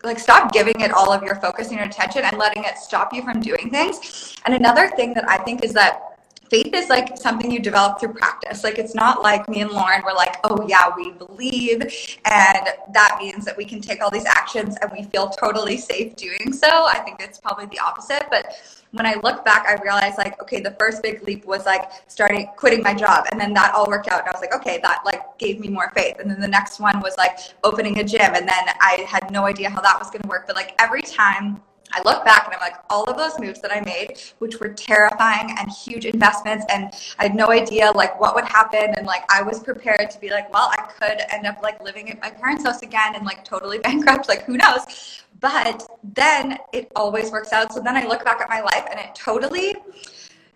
like 0.04 0.18
stop 0.18 0.52
giving 0.52 0.80
it 0.80 0.92
all 0.92 1.12
of 1.12 1.22
your 1.22 1.36
focus 1.36 1.68
and 1.68 1.76
your 1.76 1.86
attention 1.86 2.22
and 2.22 2.36
letting 2.38 2.64
it 2.64 2.76
stop 2.78 3.12
you 3.12 3.22
from 3.22 3.40
doing 3.40 3.70
things. 3.70 4.36
And 4.44 4.54
another 4.54 4.88
thing 4.90 5.14
that 5.14 5.28
I 5.28 5.38
think 5.38 5.64
is 5.64 5.72
that 5.72 6.07
faith 6.50 6.74
is 6.74 6.88
like 6.88 7.16
something 7.16 7.50
you 7.50 7.60
develop 7.60 8.00
through 8.00 8.14
practice. 8.14 8.64
Like 8.64 8.78
it's 8.78 8.94
not 8.94 9.22
like 9.22 9.48
me 9.48 9.60
and 9.60 9.70
Lauren 9.70 10.02
were 10.04 10.14
like, 10.14 10.36
oh 10.44 10.66
yeah, 10.68 10.90
we 10.96 11.12
believe, 11.12 11.82
and 12.24 12.68
that 12.92 13.18
means 13.20 13.44
that 13.44 13.56
we 13.56 13.64
can 13.64 13.80
take 13.80 14.02
all 14.02 14.10
these 14.10 14.26
actions 14.26 14.76
and 14.80 14.90
we 14.92 15.04
feel 15.04 15.28
totally 15.28 15.76
safe 15.76 16.16
doing 16.16 16.52
so. 16.52 16.68
I 16.68 16.98
think 17.04 17.20
it's 17.20 17.38
probably 17.38 17.66
the 17.66 17.78
opposite. 17.78 18.26
But 18.30 18.54
when 18.92 19.04
I 19.04 19.14
look 19.22 19.44
back, 19.44 19.66
I 19.66 19.74
realized 19.82 20.16
like, 20.16 20.40
okay, 20.40 20.60
the 20.60 20.74
first 20.78 21.02
big 21.02 21.22
leap 21.22 21.44
was 21.44 21.66
like 21.66 21.90
starting 22.06 22.48
quitting 22.56 22.82
my 22.82 22.94
job, 22.94 23.26
and 23.30 23.40
then 23.40 23.52
that 23.54 23.74
all 23.74 23.86
worked 23.86 24.08
out, 24.08 24.20
and 24.20 24.28
I 24.28 24.32
was 24.32 24.40
like, 24.40 24.54
okay, 24.54 24.80
that 24.82 25.02
like 25.04 25.36
gave 25.38 25.60
me 25.60 25.68
more 25.68 25.92
faith. 25.94 26.16
And 26.18 26.30
then 26.30 26.40
the 26.40 26.48
next 26.48 26.80
one 26.80 27.00
was 27.00 27.16
like 27.18 27.38
opening 27.64 27.98
a 27.98 28.04
gym, 28.04 28.34
and 28.34 28.48
then 28.48 28.64
I 28.80 29.04
had 29.06 29.30
no 29.30 29.44
idea 29.44 29.68
how 29.68 29.82
that 29.82 29.98
was 29.98 30.10
going 30.10 30.22
to 30.22 30.28
work. 30.28 30.46
But 30.46 30.56
like 30.56 30.74
every 30.78 31.02
time 31.02 31.62
I 31.92 32.02
look 32.04 32.24
back 32.24 32.46
and 32.46 32.54
I'm 32.54 32.60
like, 32.60 32.76
all 32.90 33.04
of 33.04 33.16
those 33.16 33.38
moves 33.38 33.60
that 33.62 33.72
I 33.72 33.80
made, 33.80 34.20
which 34.38 34.58
were 34.60 34.68
terrifying 34.68 35.54
and 35.58 35.70
huge 35.70 36.04
investments, 36.04 36.64
and 36.68 36.92
I 37.18 37.24
had 37.24 37.34
no 37.34 37.50
idea 37.50 37.90
like 37.92 38.18
what 38.20 38.34
would 38.34 38.44
happen. 38.44 38.94
And 38.96 39.06
like, 39.06 39.24
I 39.30 39.42
was 39.42 39.60
prepared 39.60 40.10
to 40.10 40.20
be 40.20 40.30
like, 40.30 40.52
well, 40.52 40.70
I 40.72 40.82
could 40.82 41.22
end 41.30 41.46
up 41.46 41.62
like 41.62 41.82
living 41.82 42.10
at 42.10 42.20
my 42.20 42.30
parents' 42.30 42.64
house 42.64 42.82
again 42.82 43.14
and 43.14 43.24
like 43.24 43.44
totally 43.44 43.78
bankrupt, 43.88 44.28
like 44.28 44.44
who 44.44 44.56
knows? 44.56 45.22
But 45.40 45.86
then 46.02 46.58
it 46.72 46.90
always 46.96 47.30
works 47.30 47.52
out. 47.52 47.72
So 47.72 47.80
then 47.80 47.96
I 47.96 48.06
look 48.06 48.24
back 48.24 48.40
at 48.40 48.48
my 48.48 48.60
life 48.60 48.86
and 48.90 48.98
it 48.98 49.14
totally 49.14 49.76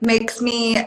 makes 0.00 0.40
me 0.40 0.84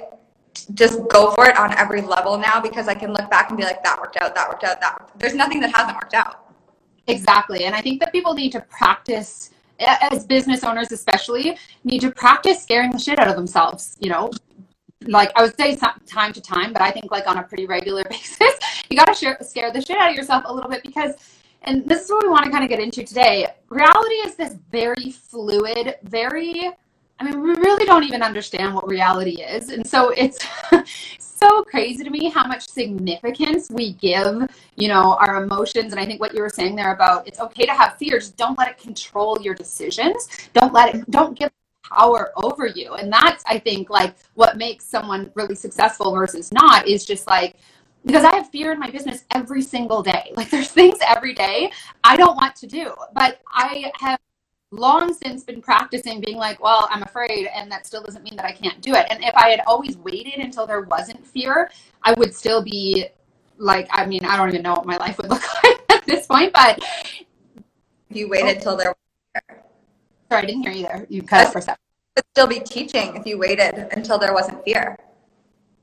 just 0.74 1.00
go 1.10 1.32
for 1.32 1.46
it 1.46 1.58
on 1.58 1.74
every 1.78 2.02
level 2.02 2.38
now 2.38 2.60
because 2.60 2.88
I 2.88 2.96
can 2.96 3.14
look 3.14 3.30
back 3.30 3.50
and 3.50 3.58
be 3.58 3.64
like, 3.64 3.84
that 3.84 4.00
worked 4.00 4.18
out, 4.18 4.36
that 4.36 4.50
worked 4.50 4.64
out, 4.64 4.82
that. 4.82 5.12
There's 5.18 5.34
nothing 5.34 5.60
that 5.62 5.76
hasn't 5.76 5.96
worked 5.96 6.14
out. 6.14 6.46
Exactly. 7.08 7.66
And 7.66 7.76
I 7.76 7.82
think 7.82 8.00
that 8.00 8.12
people 8.12 8.34
need 8.34 8.52
to 8.54 8.62
practice 8.62 9.52
as 9.80 10.26
business 10.26 10.64
owners 10.64 10.92
especially 10.92 11.58
need 11.84 12.00
to 12.00 12.12
practice 12.12 12.62
scaring 12.62 12.92
the 12.92 13.00
shit 13.00 13.20
out 13.20 13.28
of 13.28 13.36
themselves 13.36 13.98
you 14.00 14.10
know 14.10 14.32
like 15.08 15.32
i 15.36 15.42
would 15.42 15.56
say 15.58 15.76
time 16.06 16.34
to 16.34 16.42
time 16.42 16.74
but 16.74 16.82
i 16.82 16.90
think 16.92 17.12
like 17.12 17.28
on 17.28 17.38
a 17.38 17.44
pretty 17.44 17.66
regular 17.66 18.04
basis 18.10 18.54
you 18.90 18.98
got 18.98 19.14
to 19.14 19.38
scare 19.44 19.72
the 19.72 19.82
shit 19.82 19.98
out 19.98 20.10
of 20.10 20.16
yourself 20.16 20.44
a 20.48 20.54
little 20.54 20.70
bit 20.70 20.84
because 20.84 21.16
and 21.64 21.88
this 21.88 22.04
is 22.04 22.12
what 22.12 22.24
we 22.24 22.30
want 22.30 22.46
to 22.46 22.52
kind 22.52 22.64
of 22.64 22.70
get 22.70 22.80
into 22.80 23.04
today 23.04 23.48
reality 23.70 24.16
is 24.16 24.36
this 24.36 24.56
very 24.72 25.12
fluid 25.12 25.96
very 26.04 26.72
I 27.20 27.24
mean, 27.24 27.42
we 27.42 27.52
really 27.52 27.86
don't 27.86 28.04
even 28.04 28.22
understand 28.22 28.74
what 28.74 28.88
reality 28.90 29.42
is. 29.42 29.70
And 29.70 29.88
so 29.88 30.10
it's 30.10 30.46
so 31.46 31.64
crazy 31.64 32.04
to 32.04 32.10
me 32.10 32.30
how 32.30 32.46
much 32.48 32.68
significance 32.68 33.70
we 33.70 33.94
give, 33.94 34.50
you 34.76 34.88
know, 34.88 35.16
our 35.20 35.44
emotions. 35.44 35.92
And 35.92 36.00
I 36.00 36.06
think 36.06 36.20
what 36.20 36.34
you 36.34 36.42
were 36.42 36.50
saying 36.50 36.76
there 36.76 36.94
about 36.94 37.28
it's 37.28 37.40
okay 37.40 37.66
to 37.66 37.74
have 37.74 37.98
fear, 37.98 38.20
just 38.20 38.36
don't 38.36 38.58
let 38.58 38.68
it 38.68 38.78
control 38.80 39.38
your 39.42 39.54
decisions. 39.54 40.28
Don't 40.54 40.74
let 40.74 40.96
it, 40.96 41.12
don't 41.12 41.38
give 41.38 41.52
power 41.84 42.32
over 42.36 42.66
you. 42.66 42.96
And 42.96 43.14
that's, 43.14 43.44
I 43.48 43.60
think, 43.60 43.92
like 43.92 44.16
what 44.34 44.58
makes 44.58 44.86
someone 44.86 45.32
really 45.36 45.56
successful 45.56 46.12
versus 46.14 46.52
not 46.52 46.88
is 46.88 47.06
just 47.06 47.28
like, 47.28 47.58
because 48.06 48.24
I 48.24 48.36
have 48.36 48.50
fear 48.50 48.72
in 48.72 48.80
my 48.80 48.90
business 48.90 49.26
every 49.32 49.62
single 49.62 50.02
day. 50.02 50.32
Like 50.36 50.50
there's 50.50 50.72
things 50.72 50.98
every 51.08 51.34
day 51.34 51.72
I 52.04 52.18
don't 52.18 52.36
want 52.36 52.56
to 52.58 52.68
do, 52.68 52.94
but 53.14 53.42
I 53.52 53.92
have 54.00 54.20
long 54.76 55.14
since 55.14 55.44
been 55.44 55.62
practicing 55.62 56.22
being 56.22 56.38
like, 56.38 56.62
well, 56.62 56.88
I'm 56.92 57.04
afraid, 57.04 57.48
and 57.48 57.72
that 57.72 57.86
still 57.86 58.02
doesn't 58.02 58.24
mean 58.24 58.36
that 58.36 58.46
I 58.46 58.52
can't 58.52 58.82
do 58.82 58.94
it. 58.94 59.06
And 59.10 59.24
if 59.24 59.34
I 59.36 59.50
had 59.50 59.62
always 59.66 59.98
waited 59.98 60.36
until 60.36 60.68
there 60.68 60.82
wasn't 60.82 61.26
fear, 61.26 61.72
I 62.04 62.14
would 62.14 62.34
still 62.34 62.64
be 62.64 63.08
like, 63.58 63.88
I 63.92 64.06
mean, 64.06 64.26
I 64.26 64.38
don't 64.38 64.50
even 64.50 64.62
know 64.62 64.74
what 64.74 64.86
my 64.86 64.98
life 64.98 65.18
would 65.18 65.30
look 65.30 65.44
like 65.64 65.82
at 65.90 66.06
this 66.06 66.28
point, 66.28 66.54
but. 66.54 66.80
If 68.10 68.18
you 68.18 68.30
waited 68.30 68.58
oh. 68.58 68.62
till 68.62 68.78
there 68.78 68.90
was 68.90 69.42
fear. 69.48 69.64
Sorry, 70.32 70.44
I 70.44 70.46
didn't 70.46 70.64
hear 70.64 70.72
you 70.72 70.84
there. 70.84 71.06
You 71.10 71.24
cut 71.24 71.52
for 71.52 71.60
a 71.60 71.62
second. 71.62 71.80
Still 72.32 72.48
be 72.48 72.60
teaching 72.60 73.16
if 73.16 73.26
you 73.26 73.38
waited 73.38 73.90
until 73.92 74.18
there 74.18 74.34
wasn't 74.34 74.64
fear 74.64 74.98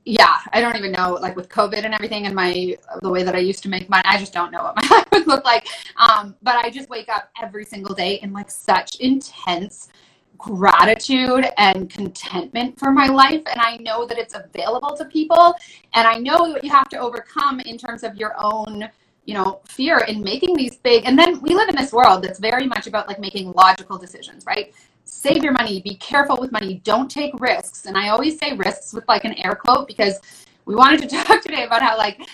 yeah, 0.05 0.37
I 0.51 0.59
don't 0.59 0.75
even 0.75 0.91
know, 0.91 1.13
like 1.13 1.35
with 1.35 1.47
COVID 1.47 1.85
and 1.85 1.93
everything, 1.93 2.25
and 2.25 2.35
my 2.35 2.75
the 3.01 3.09
way 3.09 3.23
that 3.23 3.35
I 3.35 3.39
used 3.39 3.63
to 3.63 3.69
make 3.69 3.89
money, 3.89 4.03
I 4.05 4.17
just 4.17 4.33
don't 4.33 4.51
know 4.51 4.63
what 4.63 4.75
my 4.81 4.97
life 4.97 5.07
would 5.11 5.27
look 5.27 5.45
like. 5.45 5.67
Um, 5.97 6.35
but 6.41 6.55
I 6.55 6.69
just 6.69 6.89
wake 6.89 7.09
up 7.09 7.29
every 7.41 7.65
single 7.65 7.95
day 7.95 8.15
in 8.21 8.33
like 8.33 8.51
such 8.51 8.97
intense 8.97 9.89
gratitude 10.37 11.45
and 11.57 11.89
contentment 11.89 12.77
for 12.77 12.91
my 12.91 13.07
life, 13.07 13.43
and 13.45 13.61
I 13.61 13.77
know 13.77 14.05
that 14.05 14.17
it's 14.17 14.35
available 14.35 14.95
to 14.97 15.05
people, 15.05 15.55
and 15.93 16.05
I 16.05 16.17
know 16.17 16.39
what 16.41 16.63
you 16.63 16.69
have 16.69 16.89
to 16.89 16.97
overcome 16.97 17.61
in 17.61 17.77
terms 17.77 18.03
of 18.03 18.15
your 18.15 18.33
own 18.37 18.89
you 19.25 19.33
know 19.33 19.61
fear 19.63 19.99
in 19.99 20.21
making 20.21 20.53
these 20.53 20.75
big 20.75 21.05
and 21.05 21.17
then 21.17 21.39
we 21.41 21.55
live 21.55 21.69
in 21.69 21.77
this 21.77 21.93
world 21.93 22.21
that's 22.21 22.39
very 22.39 22.67
much 22.67 22.87
about 22.87 23.07
like 23.07 23.19
making 23.19 23.53
logical 23.53 23.97
decisions 23.97 24.45
right 24.45 24.73
save 25.23 25.41
your 25.41 25.53
money, 25.53 25.81
be 25.81 25.95
careful 25.95 26.37
with 26.37 26.51
money, 26.51 26.81
don't 26.83 27.09
take 27.09 27.33
risks. 27.39 27.85
And 27.85 27.97
I 27.97 28.09
always 28.09 28.37
say 28.37 28.57
risks 28.57 28.93
with 28.93 29.07
like 29.07 29.23
an 29.23 29.33
air 29.35 29.55
quote 29.55 29.87
because 29.87 30.19
we 30.65 30.75
wanted 30.75 30.99
to 31.01 31.07
talk 31.23 31.41
today 31.41 31.63
about 31.63 31.81
how 31.81 31.97
like 31.97 32.27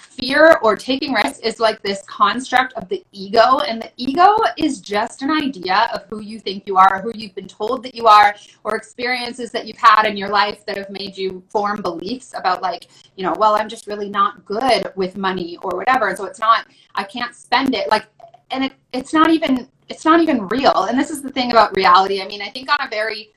fear 0.00 0.58
or 0.62 0.74
taking 0.74 1.12
risks 1.12 1.38
is 1.40 1.60
like 1.60 1.82
this 1.82 2.02
construct 2.06 2.72
of 2.74 2.88
the 2.88 3.04
ego. 3.12 3.58
And 3.58 3.82
the 3.82 3.90
ego 3.98 4.36
is 4.56 4.80
just 4.80 5.20
an 5.20 5.30
idea 5.30 5.90
of 5.92 6.04
who 6.08 6.20
you 6.22 6.40
think 6.40 6.66
you 6.66 6.78
are 6.78 6.96
or 6.96 7.02
who 7.02 7.12
you've 7.14 7.34
been 7.34 7.48
told 7.48 7.82
that 7.82 7.94
you 7.94 8.06
are 8.06 8.34
or 8.64 8.74
experiences 8.74 9.50
that 9.50 9.66
you've 9.66 9.76
had 9.76 10.06
in 10.06 10.16
your 10.16 10.30
life 10.30 10.64
that 10.64 10.78
have 10.78 10.88
made 10.88 11.14
you 11.14 11.42
form 11.50 11.82
beliefs 11.82 12.32
about 12.34 12.62
like 12.62 12.88
you 13.16 13.22
know 13.22 13.34
well 13.38 13.54
i'm 13.54 13.68
just 13.68 13.86
really 13.86 14.08
not 14.08 14.44
good 14.46 14.90
with 14.96 15.18
money 15.18 15.58
or 15.62 15.76
whatever. 15.76 16.08
And 16.08 16.16
so 16.16 16.24
it's 16.24 16.40
not 16.40 16.66
i 16.94 17.04
can't 17.04 17.34
spend 17.34 17.74
it. 17.74 17.90
Like 17.90 18.06
and 18.52 18.64
it, 18.64 18.72
it's 18.92 19.12
not 19.12 19.30
even 19.30 19.68
it's 19.88 20.04
not 20.04 20.20
even 20.20 20.46
real 20.48 20.84
and 20.84 20.98
this 20.98 21.10
is 21.10 21.22
the 21.22 21.30
thing 21.30 21.50
about 21.50 21.74
reality 21.76 22.22
i 22.22 22.26
mean 22.26 22.40
i 22.40 22.48
think 22.48 22.70
on 22.70 22.86
a 22.86 22.88
very 22.88 23.32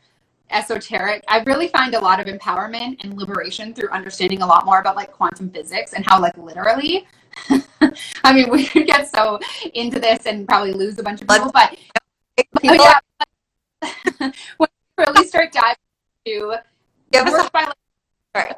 esoteric. 0.52 1.24
I 1.28 1.40
really 1.44 1.68
find 1.68 1.94
a 1.96 2.00
lot 2.00 2.20
of 2.20 2.28
empowerment 2.28 3.04
and 3.04 3.18
liberation 3.18 3.74
through 3.74 3.90
understanding 3.90 4.42
a 4.42 4.46
lot 4.46 4.66
more 4.66 4.80
about 4.80 4.96
like 4.96 5.12
quantum 5.12 5.50
physics 5.50 5.94
and 5.94 6.06
how 6.06 6.22
like 6.22 6.38
literally 6.38 7.08
I 8.24 8.34
mean 8.34 8.50
we 8.50 8.66
could 8.66 8.88
get 8.88 9.14
so 9.14 9.40
into 9.74 10.00
this 10.00 10.26
and 10.26 10.48
probably 10.48 10.74
lose 10.74 10.98
a 11.00 11.04
bunch 11.04 11.22
of 11.22 11.28
people, 11.28 11.52
but 11.52 11.78
people 12.62 12.78
yeah. 12.78 13.00
when 14.58 14.70
you 14.70 15.06
really 15.06 15.28
start 15.28 15.52
diving 15.52 15.76
into 16.26 16.62
work 17.32 17.52
by 17.52 17.66
like, 18.34 18.58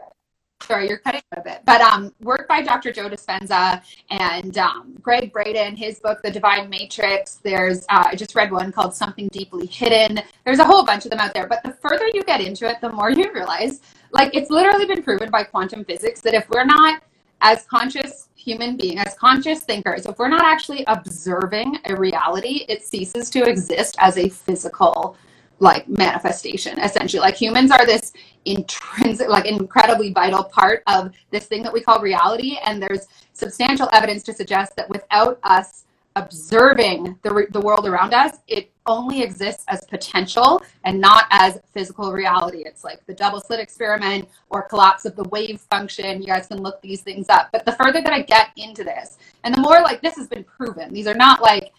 sorry, 0.68 0.88
you're 0.88 0.98
cutting 0.98 1.22
a 1.32 1.42
bit. 1.42 1.62
But 1.66 1.82
um, 1.82 2.14
work 2.22 2.48
by 2.48 2.62
Dr. 2.62 2.92
Joe 2.92 3.10
Dispenza 3.10 3.82
and 4.10 4.58
um, 4.58 4.96
Gregg 5.02 5.32
Braden, 5.32 5.76
his 5.76 6.00
book, 6.00 6.22
The 6.22 6.30
Divine 6.30 6.70
Matrix. 6.70 7.36
There's, 7.36 7.84
uh, 7.90 8.08
I 8.08 8.16
just 8.16 8.36
read 8.36 8.52
one 8.52 8.72
called 8.72 8.94
Something 8.94 9.30
Deeply 9.30 9.66
Hidden. 9.66 10.22
There's 10.46 10.60
a 10.60 10.66
whole 10.66 10.86
bunch 10.86 11.06
of 11.06 11.12
them 11.12 11.20
out 11.20 11.34
there. 11.34 11.48
But 11.48 11.64
the 11.64 11.72
further 11.72 12.08
you 12.14 12.24
get 12.24 12.42
into 12.42 12.68
it, 12.70 12.82
the 12.82 12.92
more 12.92 13.10
you 13.10 13.32
realize, 13.34 13.82
like, 14.12 14.36
it's 14.36 14.50
literally 14.50 14.86
been 14.86 15.02
proven 15.02 15.32
by 15.32 15.44
quantum 15.44 15.86
physics 15.86 16.22
that 16.22 16.34
if 16.34 16.50
we're 16.50 16.66
not 16.66 17.02
as 17.42 17.64
conscious 17.66 18.30
human 18.36 18.76
being, 18.78 19.00
as 19.00 19.14
conscious 19.16 19.62
thinkers, 19.62 20.06
if 20.06 20.18
we're 20.18 20.28
not 20.28 20.44
actually 20.44 20.84
observing 20.88 21.78
a 21.86 21.96
reality, 21.96 22.66
it 22.68 22.86
ceases 22.86 23.30
to 23.30 23.44
exist 23.44 23.96
as 24.00 24.18
a 24.18 24.30
physical 24.30 25.18
like 25.60 25.88
manifestation. 25.88 26.80
Essentially 26.80 27.20
like 27.20 27.36
humans 27.36 27.72
are 27.72 27.86
this 27.86 28.14
intrinsic 28.46 29.28
like 29.28 29.46
incredibly 29.46 30.14
vital 30.14 30.44
part 30.44 30.84
of 30.88 31.14
this 31.32 31.46
thing 31.46 31.64
that 31.64 31.74
we 31.74 31.82
call 31.82 32.00
reality 32.00 32.58
and 32.66 32.82
there's 32.82 33.08
substantial 33.34 33.90
evidence 33.92 34.24
to 34.24 34.34
suggest 34.34 34.76
that 34.76 34.90
without 34.90 35.40
us 35.44 35.86
observing 36.16 37.18
the, 37.22 37.46
the 37.52 37.62
world 37.62 37.86
around 37.88 38.14
us 38.14 38.38
it 38.48 38.72
only 38.88 39.22
exists 39.22 39.66
as 39.68 39.84
potential 39.86 40.62
and 40.86 41.00
not 41.00 41.26
as 41.30 41.60
physical 41.74 42.12
reality. 42.12 42.64
It's 42.66 42.84
like 42.84 43.06
the 43.06 43.14
double 43.14 43.42
slit 43.42 43.60
experiment 43.60 44.28
or 44.50 44.64
collapse 44.64 45.06
of 45.06 45.16
the 45.16 45.26
wave 45.26 45.60
function. 45.70 46.22
You 46.22 46.28
guys 46.28 46.48
can 46.48 46.62
look 46.62 46.82
these 46.82 47.02
things 47.02 47.28
up. 47.30 47.50
But 47.52 47.66
the 47.66 47.74
further 47.74 48.02
that 48.02 48.14
i 48.14 48.22
get 48.22 48.52
into 48.56 48.84
this 48.84 49.18
and 49.44 49.54
the 49.54 49.62
more 49.62 49.82
like 49.82 50.02
this 50.02 50.16
has 50.16 50.28
been 50.28 50.46
proven. 50.46 50.94
These 50.94 51.08
are 51.08 51.14
not 51.14 51.42
like 51.42 51.74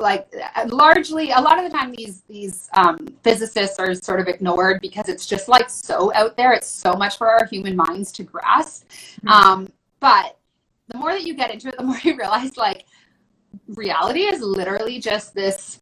like 0.00 0.32
largely 0.66 1.30
a 1.30 1.40
lot 1.40 1.62
of 1.62 1.70
the 1.70 1.76
time 1.76 1.92
these 1.92 2.22
these 2.22 2.68
um, 2.74 3.06
physicists 3.22 3.78
are 3.78 3.94
sort 3.94 4.20
of 4.20 4.28
ignored 4.28 4.80
because 4.80 5.08
it's 5.08 5.26
just 5.26 5.48
like 5.48 5.68
so 5.70 6.12
out 6.14 6.36
there. 6.36 6.52
It's 6.52 6.66
so 6.66 6.94
much 6.94 7.18
for 7.18 7.28
our 7.28 7.46
human 7.46 7.76
minds 7.76 8.10
to 8.12 8.22
grasp. 8.22 8.88
Mm-hmm. 8.88 9.28
um, 9.28 9.72
but 10.00 10.38
the 10.88 10.98
more 10.98 11.12
that 11.12 11.24
you 11.24 11.34
get 11.34 11.50
into 11.50 11.68
it 11.68 11.76
the 11.76 11.84
more 11.90 11.98
you 12.02 12.16
realize 12.16 12.56
like 12.56 12.86
reality 13.68 14.20
is 14.20 14.40
literally 14.40 14.98
just 14.98 15.34
this 15.34 15.80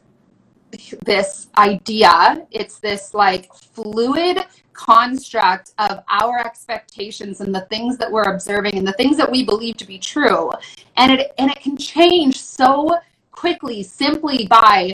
this 1.04 1.48
idea. 1.56 2.46
It's 2.50 2.78
this 2.78 3.14
like 3.14 3.52
fluid 3.54 4.44
construct 4.72 5.72
of 5.78 6.04
our 6.08 6.38
expectations 6.38 7.40
and 7.40 7.54
the 7.54 7.62
things 7.62 7.98
that 7.98 8.10
we're 8.10 8.30
observing 8.34 8.78
and 8.78 8.87
the 8.87 8.92
things 8.92 9.16
that 9.16 9.30
we 9.30 9.44
believe 9.44 9.76
to 9.78 9.87
be 9.87 9.98
true. 9.98 10.50
And 10.96 11.12
it 11.12 11.32
and 11.38 11.50
it 11.50 11.60
can 11.60 11.76
change 11.76 12.40
so 12.40 12.98
quickly 13.38 13.85
simply 13.85 14.49
by 14.49 14.92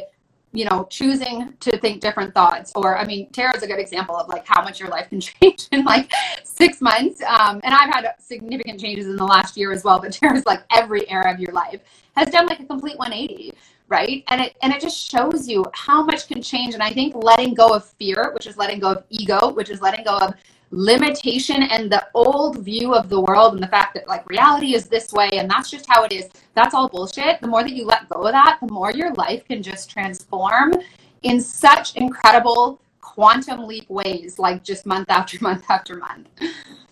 you 0.53 0.67
know 0.67 0.87
choosing 0.91 1.55
to 1.61 1.79
think 1.79 2.03
different 2.03 2.35
thoughts. 2.35 2.73
Or 2.75 2.99
i 2.99 3.05
mean 3.07 3.31
tara's 3.31 3.63
a 3.63 3.67
good 3.67 3.81
example 3.81 4.15
of 4.17 4.29
like 4.29 4.47
how 4.47 4.63
much 4.63 4.79
your 4.81 4.91
life 4.91 5.09
can 5.09 5.21
change 5.29 5.67
in 5.73 5.83
like 5.85 6.13
six 6.45 6.83
months. 6.83 7.23
Um, 7.23 7.61
and 7.65 7.73
i've 7.75 7.93
had 7.95 8.05
significant 8.19 8.79
changes 8.79 9.07
in 9.07 9.17
the 9.17 9.25
last 9.25 9.57
year 9.57 9.73
as 9.73 9.83
well 9.83 9.99
but 9.99 10.13
tara's 10.13 10.45
like 10.45 10.63
every 10.71 11.09
era 11.09 11.33
of 11.33 11.41
your 11.41 11.53
life 11.53 11.81
has 12.17 12.29
done 12.29 12.47
like 12.47 12.61
a 12.61 12.67
complete 12.67 12.99
180 12.99 13.53
right? 13.89 14.25
And 14.29 14.41
it 14.41 14.57
and 14.63 14.73
it 14.73 14.81
just 14.81 14.99
shows 15.11 15.47
you 15.47 15.65
how 15.75 16.03
much 16.03 16.27
can 16.29 16.41
change. 16.43 16.75
And 16.75 16.83
i 16.83 16.91
think 16.91 17.15
letting 17.15 17.55
go 17.55 17.69
of 17.69 17.85
fear 18.01 18.31
which 18.35 18.47
is 18.47 18.57
letting 18.57 18.79
go 18.81 18.91
of 18.93 19.05
ego 19.09 19.41
which 19.59 19.71
is 19.71 19.81
letting 19.81 20.05
go 20.05 20.17
of 20.19 20.35
limitation 20.75 21.62
and 21.62 21.90
the 21.90 22.04
old 22.14 22.59
view 22.59 22.95
of 22.95 23.09
the 23.09 23.21
world 23.21 23.54
and 23.54 23.62
the 23.62 23.69
fact 23.69 23.95
that 23.95 24.09
like 24.09 24.28
reality 24.28 24.75
is 24.75 24.87
this 24.87 25.12
way 25.12 25.31
and 25.33 25.49
that's 25.49 25.71
just 25.71 25.87
how 25.88 26.02
it 26.02 26.11
is 26.11 26.28
that's 26.54 26.75
all 26.75 26.88
bullshit. 26.88 27.40
The 27.40 27.47
more 27.47 27.62
that 27.62 27.73
you 27.73 27.87
let 27.87 28.09
go 28.09 28.23
of 28.23 28.33
that 28.33 28.59
the 28.61 28.73
more 28.73 28.90
your 28.90 29.12
life 29.14 29.45
can 29.47 29.62
just 29.62 29.88
transform 29.88 30.75
in 31.23 31.40
such 31.40 31.95
incredible 31.95 32.81
quantum 33.00 33.69
leap 33.69 33.88
ways 33.88 34.38
like 34.40 34.64
just 34.64 34.85
month 34.85 35.09
after 35.11 35.38
month 35.40 35.64
after 35.71 35.97
month. 35.97 36.28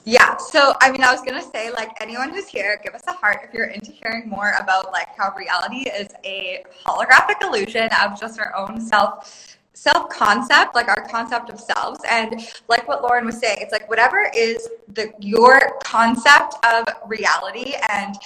Yeah 0.05 0.37
so 0.37 0.75
i 0.81 0.91
mean 0.91 1.03
i 1.03 1.11
was 1.13 1.21
gonna 1.23 1.43
say 1.43 1.73
like 1.73 1.91
anyone 2.01 2.31
who's 2.31 2.47
here 2.47 2.81
give 2.85 2.95
us 2.95 3.03
a 3.09 3.13
heart 3.13 3.39
if 3.45 3.55
you're 3.55 3.67
into 3.67 3.91
hearing 3.91 4.29
more 4.29 4.53
about 4.61 4.93
like 4.93 5.09
how 5.17 5.33
reality 5.37 5.89
is 5.89 6.09
a 6.25 6.65
holographic 6.87 7.41
illusion 7.43 7.89
of 8.01 8.19
just 8.19 8.39
our 8.39 8.55
own 8.57 8.81
self 8.81 9.59
self 9.75 10.09
concept 10.11 10.75
like 10.75 10.89
our 10.89 11.07
concept 11.09 11.51
of 11.51 11.59
selves. 11.59 12.01
And 12.09 12.41
like 12.69 12.89
what 12.89 13.03
lauren 13.03 13.27
was 13.27 13.39
saying 13.39 13.59
it's 13.61 13.73
like 13.73 13.89
whatever 13.89 14.31
is 14.35 14.69
the 14.89 15.13
your 15.19 15.79
concept 15.83 16.55
of 16.65 16.87
reality 17.07 17.75
and 17.91 18.17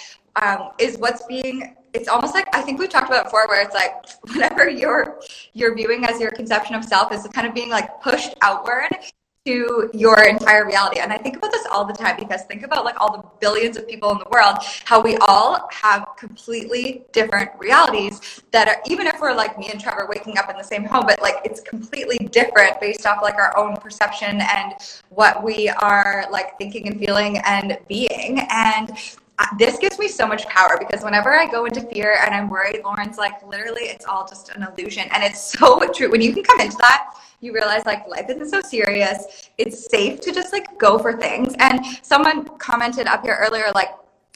um, 0.43 0.71
is 0.79 0.99
what's 0.99 1.25
being 1.27 1.75
it's 1.95 2.09
almost 2.09 2.35
like 2.35 2.47
i 2.55 2.61
think 2.63 2.79
we've 2.79 2.91
talked 2.91 3.09
about 3.09 3.25
before 3.25 3.47
where 3.49 3.63
it's 3.63 3.75
like 3.75 3.95
whatever 4.35 4.69
you're 4.69 5.21
you're 5.55 5.75
viewing 5.75 6.05
as 6.05 6.21
your 6.21 6.31
conception 6.31 6.75
of 6.75 6.85
self 6.85 7.13
is 7.13 7.27
kind 7.29 7.47
of 7.47 7.55
being 7.55 7.71
like 7.71 8.01
pushed 8.01 8.35
outward 8.43 8.91
to 9.47 9.89
your 9.95 10.25
entire 10.25 10.67
reality. 10.67 10.99
And 10.99 11.13
I 11.13 11.19
think 11.19 11.37
about 11.37 11.53
this 11.53 11.67
all 11.71 11.85
the 11.85 11.95
time 11.95 12.17
because 12.19 12.43
think 12.45 12.65
about 12.65 12.85
like 12.85 13.01
all 13.01 13.17
the 13.17 13.23
billions 13.41 13.77
of 13.77 13.87
people 13.89 14.11
in 14.11 14.19
the 14.19 14.29
world, 14.31 14.57
how 14.85 15.01
we 15.01 15.17
all 15.19 15.69
have 15.71 16.09
completely 16.19 17.05
different 17.13 17.51
realities 17.59 18.43
that 18.51 18.67
are, 18.67 18.83
even 18.87 19.07
if 19.07 19.21
we're 19.21 19.35
like 19.35 19.57
me 19.57 19.71
and 19.71 19.81
Trevor 19.81 20.09
waking 20.09 20.37
up 20.37 20.51
in 20.51 20.57
the 20.57 20.65
same 20.65 20.85
home, 20.85 21.05
but 21.07 21.23
like 21.23 21.37
it's 21.45 21.61
completely 21.61 22.19
different 22.19 22.81
based 22.81 23.07
off 23.07 23.23
like 23.23 23.37
our 23.37 23.57
own 23.57 23.77
perception 23.77 24.41
and 24.41 24.75
what 25.11 25.43
we 25.43 25.69
are 25.69 26.27
like 26.31 26.59
thinking 26.59 26.89
and 26.89 26.99
feeling 26.99 27.39
and 27.39 27.79
being. 27.89 28.41
And 28.51 28.91
this 29.59 29.79
gives 29.79 29.99
me 29.99 30.09
so 30.09 30.27
much 30.27 30.47
power 30.47 30.77
because 30.79 31.05
whenever 31.05 31.35
I 31.35 31.47
go 31.47 31.67
into 31.67 31.83
fear 31.83 32.19
and 32.25 32.35
I'm 32.35 32.49
worried, 32.49 32.81
Lauren's 32.85 33.19
like, 33.19 33.47
literally, 33.47 33.83
it's 33.83 34.07
all 34.07 34.27
just 34.27 34.51
an 34.51 34.63
illusion. 34.63 35.09
And 35.13 35.23
it's 35.23 35.41
so 35.41 35.87
true. 35.95 36.11
When 36.11 36.21
you 36.21 36.33
can 36.33 36.43
come 36.43 36.61
into 36.61 36.77
that, 36.79 37.15
you 37.41 37.53
realize 37.53 37.85
like 37.85 38.07
life 38.09 38.27
isn't 38.31 38.49
so 38.49 38.61
serious. 38.63 39.51
It's 39.59 39.91
safe 39.91 40.21
to 40.23 40.33
just 40.33 40.53
like 40.53 40.79
go 40.79 40.99
for 40.99 41.17
things. 41.17 41.55
And 41.59 41.85
someone 42.03 42.45
commented 42.59 43.07
up 43.07 43.25
here 43.25 43.37
earlier, 43.39 43.67
like, 43.75 43.91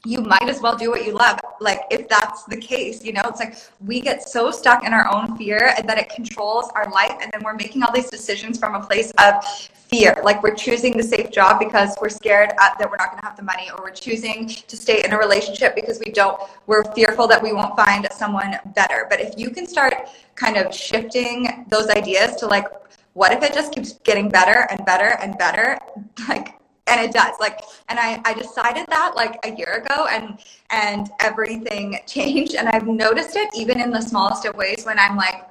you 0.07 0.23
might 0.23 0.49
as 0.49 0.63
well 0.63 0.77
do 0.77 0.91
what 0.91 1.05
you 1.05 1.13
love. 1.13 1.39
Like, 1.61 1.83
if 1.91 2.09
that's 2.09 2.45
the 2.45 2.57
case, 2.57 3.05
you 3.05 3.13
know, 3.13 3.23
it's 3.27 3.39
like 3.39 3.55
we 3.85 4.01
get 4.01 4.27
so 4.27 4.51
stuck 4.51 4.85
in 4.85 4.95
our 4.95 5.13
own 5.15 5.37
fear 5.37 5.75
and 5.77 5.87
that 5.89 5.99
it 5.99 6.09
controls 6.09 6.71
our 6.75 6.91
life. 6.91 7.17
And 7.21 7.31
then 7.33 7.43
we're 7.45 7.55
making 7.55 7.83
all 7.83 7.93
these 7.93 8.09
decisions 8.09 8.59
from 8.59 8.75
a 8.75 8.81
place 8.81 9.13
of 9.19 9.45
fear. 9.91 10.17
Like, 10.23 10.43
we're 10.43 10.55
choosing 10.55 10.97
the 10.97 11.03
safe 11.03 11.31
job 11.31 11.59
because 11.59 11.97
we're 12.01 12.09
scared 12.09 12.51
uh, 12.59 12.71
that 12.79 12.91
we're 12.91 12.97
not 12.97 13.11
going 13.11 13.21
to 13.21 13.27
have 13.27 13.37
the 13.37 13.43
money, 13.43 13.71
or 13.71 13.85
we're 13.85 13.91
choosing 13.91 14.49
to 14.49 14.77
stay 14.77 15.03
in 15.05 15.13
a 15.13 15.19
relationship 15.19 15.75
because 15.75 15.99
we 15.99 16.13
don't, 16.13 16.41
we're 16.67 16.85
fearful 16.95 17.27
that 17.29 17.43
we 17.43 17.53
won't 17.53 17.77
find 17.77 18.07
someone 18.13 18.57
better. 18.75 19.07
But 19.11 19.21
if 19.21 19.35
you 19.37 19.51
can 19.51 19.67
start 19.67 19.95
kind 20.37 20.57
of 20.57 20.75
shifting 20.75 21.67
those 21.69 21.89
ideas 21.91 22.37
to 22.37 22.47
like, 22.47 22.67
what 23.15 23.33
if 23.33 23.43
it 23.43 23.53
just 23.53 23.75
keeps 23.75 23.95
getting 24.05 24.29
better 24.29 24.67
and 24.71 24.85
better 24.87 25.19
and 25.21 25.37
better? 25.37 25.79
Like, 26.29 26.61
and 26.87 27.01
it 27.01 27.13
does 27.13 27.35
like 27.41 27.61
and 27.89 27.99
I, 27.99 28.21
I 28.25 28.35
decided 28.35 28.87
that 28.89 29.13
like 29.15 29.39
a 29.45 29.57
year 29.57 29.85
ago 29.85 30.07
and 30.11 30.39
and 30.71 31.09
everything 31.21 31.99
changed 32.07 32.55
and 32.55 32.69
i've 32.69 32.87
noticed 32.87 33.37
it 33.37 33.49
even 33.55 33.81
in 33.81 33.91
the 33.91 34.01
smallest 34.01 34.45
of 34.45 34.55
ways 34.57 34.85
when 34.85 34.99
i'm 34.99 35.17
like 35.17 35.47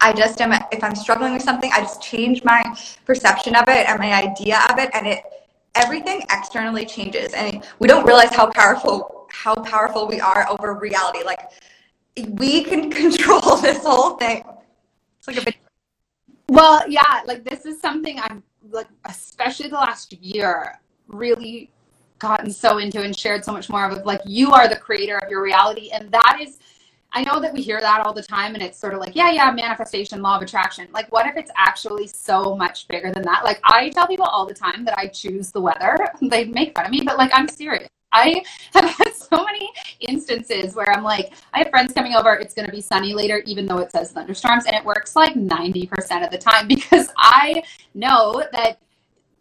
i 0.00 0.12
just 0.12 0.40
am 0.40 0.52
if 0.72 0.82
i'm 0.82 0.94
struggling 0.94 1.32
with 1.32 1.42
something 1.42 1.70
i 1.72 1.80
just 1.80 2.02
change 2.02 2.42
my 2.44 2.62
perception 3.04 3.54
of 3.54 3.68
it 3.68 3.88
and 3.88 3.98
my 3.98 4.12
idea 4.12 4.60
of 4.70 4.78
it 4.78 4.90
and 4.94 5.06
it 5.06 5.22
everything 5.74 6.22
externally 6.30 6.84
changes 6.84 7.32
and 7.34 7.64
we 7.78 7.88
don't 7.88 8.04
realize 8.04 8.34
how 8.34 8.50
powerful 8.50 9.26
how 9.30 9.54
powerful 9.54 10.06
we 10.06 10.20
are 10.20 10.46
over 10.50 10.74
reality 10.74 11.24
like 11.24 11.50
we 12.34 12.62
can 12.62 12.90
control 13.02 13.56
this 13.56 13.78
whole 13.82 14.16
thing 14.16 14.44
it's 15.22 15.28
like 15.28 15.40
a 15.40 15.44
bit. 15.44 15.56
well, 16.48 16.82
yeah, 16.88 17.20
like 17.26 17.44
this 17.44 17.64
is 17.64 17.80
something 17.80 18.18
I'm 18.18 18.42
like, 18.70 18.88
especially 19.04 19.68
the 19.68 19.76
last 19.76 20.12
year, 20.14 20.80
really 21.06 21.70
gotten 22.18 22.50
so 22.50 22.78
into 22.78 23.02
and 23.02 23.16
shared 23.16 23.44
so 23.44 23.52
much 23.52 23.68
more 23.68 23.88
of. 23.88 24.04
Like, 24.04 24.20
you 24.26 24.50
are 24.50 24.66
the 24.66 24.74
creator 24.74 25.18
of 25.18 25.30
your 25.30 25.40
reality, 25.40 25.90
and 25.92 26.10
that 26.10 26.38
is. 26.42 26.58
I 27.14 27.22
know 27.24 27.40
that 27.40 27.52
we 27.52 27.60
hear 27.60 27.80
that 27.80 28.00
all 28.00 28.12
the 28.12 28.22
time, 28.22 28.54
and 28.54 28.62
it's 28.62 28.78
sort 28.78 28.94
of 28.94 29.00
like, 29.00 29.14
yeah, 29.14 29.30
yeah, 29.30 29.50
manifestation, 29.50 30.22
law 30.22 30.36
of 30.36 30.42
attraction. 30.42 30.88
Like, 30.92 31.12
what 31.12 31.26
if 31.26 31.36
it's 31.36 31.50
actually 31.56 32.06
so 32.06 32.56
much 32.56 32.88
bigger 32.88 33.12
than 33.12 33.22
that? 33.24 33.44
Like, 33.44 33.60
I 33.64 33.90
tell 33.90 34.06
people 34.06 34.24
all 34.24 34.46
the 34.46 34.54
time 34.54 34.84
that 34.86 34.98
I 34.98 35.08
choose 35.08 35.52
the 35.52 35.60
weather. 35.60 35.98
They 36.32 36.44
make 36.44 36.74
fun 36.74 36.86
of 36.86 36.90
me, 36.90 37.02
but 37.04 37.18
like, 37.18 37.30
I'm 37.34 37.46
serious. 37.48 37.88
I 38.12 38.42
have 38.74 38.88
had 38.88 39.12
so 39.14 39.44
many 39.44 39.70
instances 40.00 40.74
where 40.74 40.90
I'm 40.90 41.02
like, 41.02 41.32
I 41.52 41.58
have 41.58 41.70
friends 41.70 41.92
coming 41.92 42.14
over, 42.14 42.32
it's 42.34 42.54
going 42.54 42.66
to 42.66 42.72
be 42.72 42.80
sunny 42.80 43.12
later, 43.12 43.42
even 43.44 43.66
though 43.66 43.78
it 43.78 43.90
says 43.90 44.12
thunderstorms. 44.12 44.64
And 44.66 44.74
it 44.74 44.84
works 44.84 45.14
like 45.14 45.34
90% 45.34 46.24
of 46.24 46.30
the 46.30 46.38
time 46.38 46.68
because 46.68 47.08
I 47.18 47.62
know 47.94 48.44
that, 48.52 48.78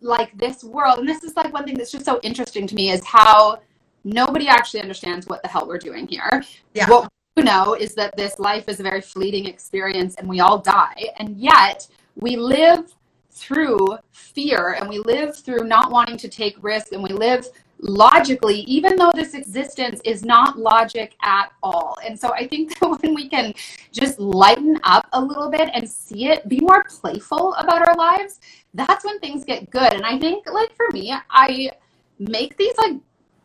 like, 0.01 0.37
this 0.37 0.63
world, 0.63 0.99
and 0.99 1.07
this 1.07 1.23
is 1.23 1.35
like 1.35 1.53
one 1.53 1.63
thing 1.63 1.75
that's 1.75 1.91
just 1.91 2.05
so 2.05 2.19
interesting 2.23 2.67
to 2.67 2.75
me 2.75 2.91
is 2.91 3.05
how 3.05 3.61
nobody 4.03 4.47
actually 4.47 4.81
understands 4.81 5.27
what 5.27 5.41
the 5.43 5.47
hell 5.47 5.67
we're 5.67 5.77
doing 5.77 6.07
here. 6.07 6.43
Yeah. 6.73 6.89
What 6.89 7.03
we 7.03 7.20
know 7.38 7.73
is 7.73 7.95
that 7.95 8.15
this 8.17 8.39
life 8.39 8.67
is 8.67 8.79
a 8.79 8.83
very 8.83 9.01
fleeting 9.01 9.45
experience 9.45 10.15
and 10.15 10.27
we 10.27 10.39
all 10.39 10.57
die. 10.57 11.09
And 11.17 11.38
yet, 11.38 11.88
we 12.15 12.35
live 12.35 12.93
through 13.31 13.97
fear 14.11 14.75
and 14.79 14.89
we 14.89 15.00
live 15.00 15.38
through 15.38 15.63
not 15.63 15.91
wanting 15.91 16.17
to 16.17 16.27
take 16.27 16.61
risks 16.61 16.91
and 16.91 17.01
we 17.01 17.09
live 17.09 17.47
logically, 17.79 18.59
even 18.61 18.95
though 18.95 19.11
this 19.15 19.33
existence 19.33 20.01
is 20.05 20.23
not 20.23 20.59
logic 20.59 21.15
at 21.23 21.51
all. 21.63 21.97
And 22.05 22.19
so 22.19 22.31
I 22.33 22.47
think 22.47 22.77
that 22.79 23.01
when 23.01 23.15
we 23.15 23.27
can 23.27 23.53
just 23.91 24.19
lighten 24.19 24.79
up 24.83 25.07
a 25.13 25.21
little 25.21 25.50
bit 25.50 25.69
and 25.73 25.89
see 25.89 26.27
it, 26.27 26.47
be 26.47 26.59
more 26.59 26.83
playful 26.83 27.53
about 27.55 27.88
our 27.88 27.95
lives, 27.95 28.39
that's 28.73 29.03
when 29.03 29.19
things 29.19 29.43
get 29.43 29.69
good. 29.69 29.93
And 29.93 30.05
I 30.05 30.19
think, 30.19 30.50
like 30.50 30.75
for 30.75 30.88
me, 30.91 31.13
I 31.29 31.71
make 32.19 32.55
these 32.57 32.77
like 32.77 32.97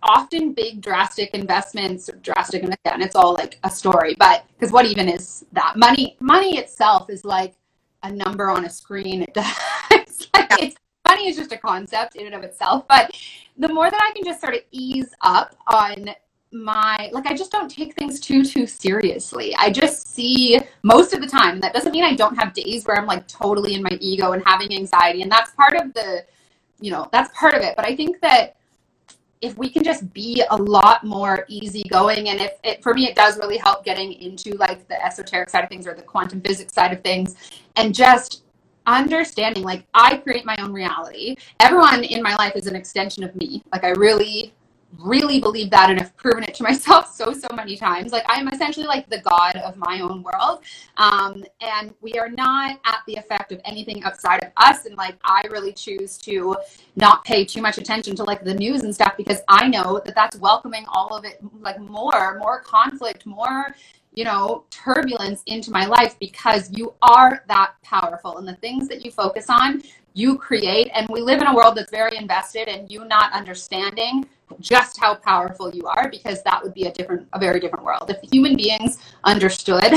often 0.03 0.53
big 0.53 0.81
drastic 0.81 1.31
investments 1.35 2.11
drastic 2.23 2.62
and 2.62 2.75
again 2.85 3.03
it's 3.03 3.17
all 3.17 3.35
like 3.35 3.59
a 3.65 3.71
story 3.71 4.15
but 4.19 4.45
because 4.59 4.73
what 4.73 4.87
even 4.87 5.09
is 5.09 5.45
that? 5.53 5.75
Money 5.76 6.17
money 6.21 6.59
itself 6.59 7.11
is 7.11 7.25
like 7.25 7.55
a 8.03 8.12
number 8.12 8.50
on 8.50 8.65
a 8.65 8.71
screen. 8.71 9.23
It 9.23 9.35
does. 9.35 9.47
It's 9.91 10.29
like, 10.35 10.62
it's, 10.62 10.76
money 11.07 11.29
is 11.29 11.37
just 11.37 11.53
a 11.53 11.59
concept 11.59 12.17
in 12.17 12.26
and 12.26 12.35
of 12.35 12.43
itself 12.43 12.87
but 12.88 13.12
the 13.59 13.69
more 13.69 13.88
that 13.88 14.00
i 14.03 14.12
can 14.12 14.25
just 14.25 14.41
sort 14.41 14.55
of 14.55 14.61
ease 14.73 15.15
up 15.21 15.55
on 15.69 16.11
my 16.53 17.09
like 17.12 17.26
i 17.26 17.35
just 17.35 17.53
don't 17.53 17.71
take 17.71 17.95
things 17.95 18.19
too 18.19 18.45
too 18.45 18.67
seriously. 18.67 19.55
I 19.57 19.71
just 19.71 20.15
see 20.15 20.61
most 20.83 21.12
of 21.12 21.21
the 21.21 21.26
time 21.26 21.61
that 21.61 21.73
doesn't 21.73 21.93
mean 21.93 22.05
i 22.05 22.15
don't 22.15 22.37
have 22.37 22.53
days 22.55 22.85
where 22.85 22.99
i'm 22.99 23.07
like 23.07 23.26
totally 23.29 23.75
in 23.75 23.83
my 23.83 23.97
ego 24.00 24.33
and 24.33 24.43
having 24.47 24.73
anxiety 24.75 25.23
and 25.23 25.31
that's 25.31 25.53
part 25.53 25.75
of 25.75 25.93
the 25.95 26.25
you 26.81 26.91
know 26.91 27.09
that's 27.12 27.37
part 27.38 27.55
of 27.55 27.62
it 27.62 27.75
but 27.76 27.85
i 27.85 27.95
think 27.95 28.21
that 28.21 28.57
if 29.40 29.57
we 29.59 29.69
can 29.69 29.85
just 29.85 30.12
be 30.12 30.43
a 30.50 30.57
lot 30.57 31.05
more 31.05 31.45
easygoing 31.49 32.28
and 32.31 32.40
if 32.40 32.52
it 32.64 32.83
for 32.83 32.95
me 32.95 33.07
it 33.07 33.14
does 33.14 33.37
really 33.38 33.59
help 33.59 33.85
getting 33.85 34.12
into 34.14 34.55
like 34.57 34.87
the 34.88 35.05
esoteric 35.05 35.50
side 35.50 35.64
of 35.64 35.71
things 35.71 35.87
or 35.87 35.95
the 35.95 36.02
quantum 36.02 36.40
physics 36.40 36.73
side 36.73 36.93
of 36.93 37.02
things 37.02 37.37
and 37.76 37.95
just 37.95 38.45
understanding 38.87 39.62
like 39.62 39.85
i 39.95 40.16
create 40.16 40.45
my 40.45 40.57
own 40.61 40.73
reality. 40.73 41.37
Everyone 41.61 42.05
in 42.05 42.23
my 42.23 42.35
life 42.37 42.52
is 42.55 42.66
an 42.66 42.76
extension 42.76 43.25
of 43.25 43.35
me. 43.37 43.62
Like 43.73 43.85
i 43.85 43.90
really 43.90 44.55
really 44.99 45.40
believe 45.40 45.71
that 45.71 45.90
and 45.90 46.00
have 46.00 46.16
proven 46.16 46.43
it 46.45 46.55
to 46.55 46.62
myself 46.62 47.14
so 47.14 47.33
so 47.33 47.49
many 47.55 47.76
times. 47.76 48.12
Like 48.12 48.25
i'm 48.28 48.49
essentially 48.49 48.87
like 48.87 49.09
the 49.09 49.21
god 49.21 49.57
of 49.57 49.76
my 49.76 50.00
own 50.00 50.23
world 50.23 50.61
um, 50.97 51.45
and 51.61 51.95
we 52.00 52.14
are 52.14 52.28
not 52.28 52.78
at 52.85 53.00
the 53.07 53.14
effect 53.14 53.52
of 53.52 53.61
anything 53.64 54.02
outside 54.05 54.43
of 54.43 54.50
us 54.57 54.87
and 54.87 54.97
like 54.97 55.16
i 55.25 55.43
really 55.50 55.73
choose 55.73 56.19
to 56.19 56.57
not 56.97 57.25
pay 57.25 57.45
too 57.45 57.61
much 57.61 57.78
attention 57.78 58.16
to 58.16 58.25
like 58.25 58.43
the 58.45 58.55
news 58.55 58.83
and 58.83 58.95
stuff 58.95 59.16
because 59.16 59.40
i 59.49 59.69
know 59.69 60.00
that 60.05 60.14
that's 60.14 60.37
welcoming 60.37 60.85
all 60.88 61.16
of 61.16 61.25
it 61.25 61.38
like 61.61 61.78
more 61.81 62.38
more 62.38 62.61
conflict 62.61 63.26
more 63.26 63.75
you 64.17 64.25
know 64.25 64.65
turbulence 64.71 65.43
into 65.47 65.71
my 65.71 65.87
life 65.87 66.17
because 66.19 66.71
you 66.73 66.95
are 67.03 67.45
that 67.47 67.75
powerful. 67.83 68.39
And 68.39 68.49
the 68.49 68.57
things 68.57 68.89
that 68.89 69.05
you 69.05 69.11
focus 69.13 69.47
on 69.49 69.83
you 70.15 70.39
create. 70.39 70.91
And 70.95 71.07
we 71.11 71.21
live 71.21 71.43
in 71.43 71.47
a 71.47 71.55
world 71.55 71.77
that's 71.77 71.91
very 71.91 72.17
invested 72.17 72.69
in 72.69 72.89
you 72.89 73.05
not 73.05 73.31
understanding 73.33 74.25
just 74.61 74.99
how 74.99 75.15
powerful 75.15 75.75
you 75.75 75.87
are 75.87 76.09
because 76.09 76.43
that 76.45 76.63
would 76.63 76.73
be 76.73 76.85
a 76.85 76.93
different 76.93 77.29
a 77.35 77.39
very 77.39 77.61
different 77.61 77.85
world. 77.85 78.11
If 78.11 78.29
human 78.31 78.57
beings 78.57 78.99
understood 79.25 79.93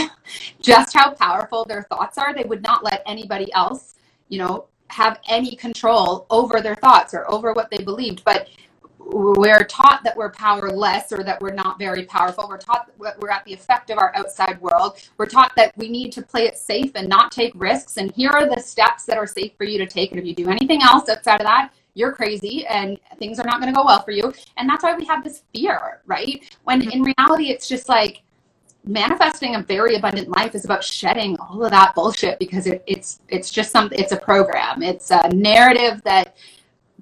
just 0.61 0.93
how 0.93 1.13
powerful 1.13 1.65
their 1.65 1.83
thoughts 1.83 2.17
are 2.17 2.33
they 2.35 2.43
would 2.43 2.61
not 2.61 2.83
let 2.83 3.01
anybody 3.05 3.51
else 3.53 3.95
you 4.27 4.39
know 4.39 4.65
have 4.89 5.19
any 5.29 5.55
control 5.55 6.25
over 6.29 6.61
their 6.61 6.75
thoughts 6.75 7.13
or 7.13 7.31
over 7.31 7.53
what 7.53 7.69
they 7.71 7.83
believed. 7.83 8.23
But 8.25 8.49
we're 8.99 9.63
taught 9.63 10.03
that 10.03 10.15
we're 10.15 10.31
powerless 10.31 11.11
or 11.11 11.23
that 11.23 11.41
we're 11.41 11.53
not 11.53 11.79
very 11.79 12.03
powerful. 12.03 12.47
We're 12.47 12.57
taught 12.57 12.91
that 12.99 13.19
we're 13.19 13.29
at 13.29 13.45
the 13.45 13.53
effect 13.53 13.89
of 13.89 13.97
our 13.97 14.11
outside 14.15 14.61
world. 14.61 15.01
We're 15.17 15.25
taught 15.25 15.53
that 15.55 15.75
we 15.77 15.89
need 15.89 16.11
to 16.13 16.21
play 16.21 16.45
it 16.45 16.57
safe 16.57 16.91
and 16.95 17.07
not 17.07 17.31
take 17.31 17.53
risks. 17.55 17.97
And 17.97 18.11
here 18.11 18.29
are 18.29 18.47
the 18.47 18.61
steps 18.61 19.05
that 19.05 19.17
are 19.17 19.25
safe 19.25 19.53
for 19.57 19.63
you 19.63 19.77
to 19.79 19.87
take. 19.87 20.11
And 20.11 20.19
if 20.19 20.25
you 20.25 20.35
do 20.35 20.49
anything 20.49 20.83
else 20.83 21.09
outside 21.09 21.39
of 21.39 21.47
that, 21.47 21.73
you're 21.95 22.11
crazy 22.11 22.67
and 22.67 22.99
things 23.17 23.39
are 23.39 23.45
not 23.45 23.59
going 23.61 23.73
to 23.73 23.77
go 23.77 23.85
well 23.85 24.03
for 24.03 24.11
you. 24.11 24.33
And 24.57 24.69
that's 24.69 24.83
why 24.83 24.95
we 24.95 25.05
have 25.05 25.23
this 25.23 25.43
fear, 25.53 26.01
right? 26.05 26.57
When 26.65 26.81
mm-hmm. 26.81 26.91
in 26.91 27.03
reality, 27.03 27.49
it's 27.49 27.67
just 27.67 27.89
like 27.89 28.21
manifesting 28.85 29.55
a 29.55 29.61
very 29.61 29.95
abundant 29.95 30.29
life 30.29 30.55
is 30.55 30.65
about 30.65 30.83
shedding 30.83 31.37
all 31.37 31.63
of 31.63 31.71
that 31.71 31.93
bullshit 31.95 32.39
because 32.39 32.65
it, 32.65 32.83
it's 32.87 33.19
it's 33.27 33.51
just 33.51 33.71
something. 33.71 33.99
It's 33.99 34.13
a 34.13 34.17
program. 34.17 34.81
It's 34.81 35.11
a 35.11 35.29
narrative 35.29 36.01
that 36.03 36.35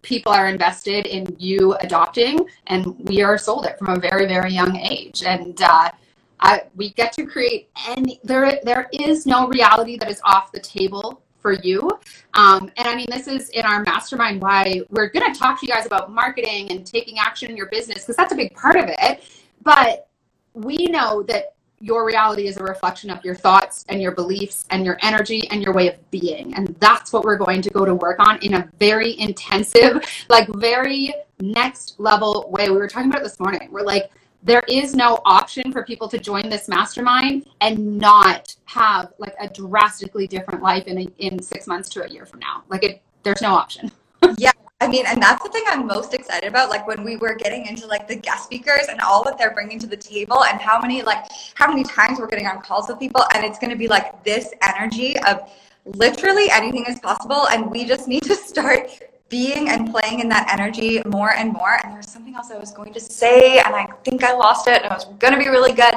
people 0.01 0.31
are 0.31 0.47
invested 0.47 1.05
in 1.05 1.35
you 1.39 1.73
adopting, 1.75 2.47
and 2.67 2.97
we 2.99 3.21
are 3.21 3.37
sold 3.37 3.65
it 3.65 3.77
from 3.77 3.89
a 3.89 3.99
very 3.99 4.25
very 4.25 4.51
young 4.53 4.75
age. 4.77 5.23
And 5.23 5.61
uh, 5.61 5.91
I, 6.39 6.63
we 6.75 6.91
get 6.91 7.13
to 7.13 7.25
create 7.25 7.69
any 7.87 8.19
there 8.23 8.59
there 8.63 8.89
is 8.93 9.25
no 9.25 9.47
reality 9.47 9.97
that 9.97 10.09
is 10.09 10.21
off 10.23 10.51
the 10.51 10.59
table 10.59 11.21
for 11.39 11.53
you. 11.53 11.89
Um, 12.33 12.71
and 12.77 12.87
I 12.87 12.95
mean, 12.95 13.07
this 13.09 13.27
is 13.27 13.49
in 13.49 13.65
our 13.65 13.83
mastermind 13.83 14.41
why 14.41 14.81
we're 14.89 15.09
going 15.09 15.31
to 15.31 15.39
talk 15.39 15.59
to 15.59 15.65
you 15.65 15.71
guys 15.71 15.85
about 15.85 16.11
marketing 16.11 16.71
and 16.71 16.85
taking 16.85 17.19
action 17.19 17.49
in 17.49 17.57
your 17.57 17.67
business 17.67 17.99
because 17.99 18.15
that's 18.15 18.33
a 18.33 18.35
big 18.35 18.53
part 18.55 18.75
of 18.75 18.85
it. 18.87 19.23
But 19.61 20.07
we 20.53 20.87
know 20.87 21.23
that 21.23 21.55
your 21.79 22.05
reality 22.05 22.47
is 22.47 22.57
a 22.57 22.63
reflection 22.63 23.09
of 23.09 23.23
your 23.23 23.35
thoughts 23.35 23.85
and 23.89 24.01
your 24.01 24.11
beliefs 24.11 24.65
and 24.71 24.83
your 24.83 24.97
energy 25.01 25.47
and 25.49 25.61
your 25.61 25.73
way 25.73 25.87
of 25.87 26.11
being. 26.11 26.53
And 26.55 26.75
that's 26.79 27.13
what 27.13 27.23
we're 27.23 27.37
going 27.37 27.61
to 27.61 27.69
go 27.69 27.85
to 27.85 27.93
work 27.93 28.19
on 28.19 28.39
in 28.39 28.55
a 28.55 28.69
very 28.79 29.19
intensive, 29.19 30.03
like 30.29 30.47
very 30.55 31.13
next 31.39 31.99
level 31.99 32.47
way. 32.49 32.69
We 32.69 32.77
were 32.77 32.87
talking 32.87 33.11
about 33.11 33.23
this 33.23 33.39
morning. 33.39 33.69
We're 33.71 33.83
like, 33.83 34.11
there 34.43 34.63
is 34.67 34.95
no 34.95 35.19
option 35.25 35.71
for 35.71 35.83
people 35.83 36.07
to 36.07 36.17
join 36.17 36.49
this 36.49 36.67
mastermind 36.67 37.47
and 37.61 37.97
not 37.97 38.55
have 38.65 39.13
like 39.17 39.35
a 39.39 39.49
drastically 39.49 40.27
different 40.27 40.61
life 40.61 40.85
in 40.87 40.97
a, 40.99 41.07
in 41.17 41.41
six 41.41 41.67
months 41.67 41.89
to 41.89 42.03
a 42.03 42.07
year 42.07 42.25
from 42.25 42.39
now. 42.39 42.63
Like 42.69 42.83
it, 42.83 43.01
there's 43.23 43.41
no 43.41 43.53
option. 43.53 43.91
yeah. 44.37 44.51
I 44.79 44.87
mean, 44.87 45.05
and 45.07 45.21
that's 45.21 45.41
the 45.41 45.49
thing 45.49 45.63
I'm 45.67 45.87
most 45.87 46.13
excited 46.13 46.47
about. 46.47 46.69
Like 46.69 46.87
when 46.87 47.03
we 47.03 47.17
were 47.17 47.33
getting 47.33 47.65
into 47.65 47.87
like 47.87 48.07
the 48.07 48.15
guest 48.15 48.43
speakers 48.43 48.87
and 48.89 49.01
all 49.01 49.23
that 49.23 49.37
they're 49.37 49.53
bringing 49.53 49.79
to 49.79 49.87
the 49.87 49.97
table, 49.97 50.43
and 50.45 50.61
how 50.61 50.79
many 50.79 51.01
like 51.01 51.25
how 51.55 51.67
many 51.67 51.83
times 51.83 52.19
we're 52.19 52.27
getting 52.27 52.45
on 52.45 52.61
calls 52.61 52.87
with 52.87 52.99
people, 52.99 53.23
and 53.33 53.43
it's 53.43 53.57
going 53.57 53.71
to 53.71 53.75
be 53.75 53.87
like 53.87 54.23
this 54.23 54.53
energy 54.61 55.17
of 55.21 55.51
literally 55.85 56.49
anything 56.51 56.85
is 56.87 56.99
possible, 56.99 57.47
and 57.47 57.71
we 57.71 57.85
just 57.85 58.07
need 58.07 58.23
to 58.23 58.35
start 58.35 58.87
being 59.29 59.69
and 59.69 59.91
playing 59.91 60.19
in 60.19 60.29
that 60.29 60.47
energy 60.51 61.01
more 61.07 61.33
and 61.33 61.51
more. 61.51 61.79
And 61.83 61.93
there's 61.93 62.09
something 62.09 62.35
else 62.35 62.51
I 62.51 62.57
was 62.57 62.71
going 62.71 62.93
to 62.93 62.99
say, 62.99 63.59
and 63.59 63.75
I 63.75 63.87
think 64.05 64.23
I 64.23 64.33
lost 64.33 64.67
it. 64.67 64.83
And 64.83 64.85
it 64.85 64.91
was 64.91 65.05
going 65.17 65.33
to 65.33 65.39
be 65.39 65.49
really 65.49 65.73
good 65.73 65.95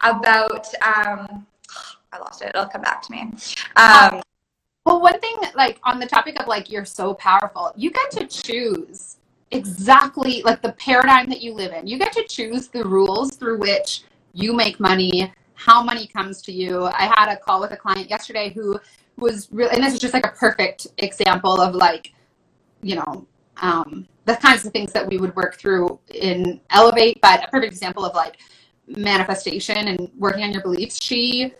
about. 0.00 0.66
Um, 0.82 1.46
I 2.14 2.18
lost 2.18 2.42
it. 2.42 2.48
It'll 2.48 2.66
come 2.66 2.82
back 2.82 3.02
to 3.02 3.12
me. 3.12 3.32
Um, 3.76 4.22
well, 4.84 5.00
one 5.00 5.18
thing, 5.20 5.36
like 5.54 5.78
on 5.84 5.98
the 6.00 6.06
topic 6.06 6.40
of 6.40 6.48
like 6.48 6.70
you're 6.70 6.84
so 6.84 7.14
powerful, 7.14 7.72
you 7.76 7.90
get 7.90 8.10
to 8.12 8.26
choose 8.26 9.16
exactly 9.50 10.42
like 10.42 10.62
the 10.62 10.72
paradigm 10.72 11.28
that 11.28 11.40
you 11.40 11.54
live 11.54 11.72
in. 11.72 11.86
You 11.86 11.98
get 11.98 12.12
to 12.14 12.24
choose 12.24 12.68
the 12.68 12.84
rules 12.84 13.36
through 13.36 13.58
which 13.58 14.02
you 14.32 14.52
make 14.54 14.80
money, 14.80 15.32
how 15.54 15.82
money 15.82 16.06
comes 16.06 16.42
to 16.42 16.52
you. 16.52 16.86
I 16.86 17.12
had 17.16 17.30
a 17.30 17.36
call 17.36 17.60
with 17.60 17.72
a 17.72 17.76
client 17.76 18.10
yesterday 18.10 18.50
who 18.50 18.80
was 19.16 19.48
really, 19.52 19.74
and 19.74 19.84
this 19.84 19.94
is 19.94 20.00
just 20.00 20.14
like 20.14 20.26
a 20.26 20.30
perfect 20.30 20.88
example 20.98 21.60
of 21.60 21.74
like 21.74 22.12
you 22.82 22.96
know, 22.96 23.26
um, 23.58 24.06
the 24.24 24.36
kinds 24.36 24.66
of 24.66 24.72
things 24.72 24.92
that 24.92 25.06
we 25.06 25.18
would 25.18 25.34
work 25.36 25.56
through 25.56 25.98
in 26.12 26.60
Elevate, 26.70 27.20
but 27.22 27.44
a 27.44 27.48
perfect 27.48 27.72
example 27.72 28.04
of 28.04 28.14
like 28.14 28.38
manifestation 28.86 29.88
and 29.88 30.10
working 30.18 30.44
on 30.44 30.52
your 30.52 30.62
beliefs. 30.62 31.00
She 31.00 31.54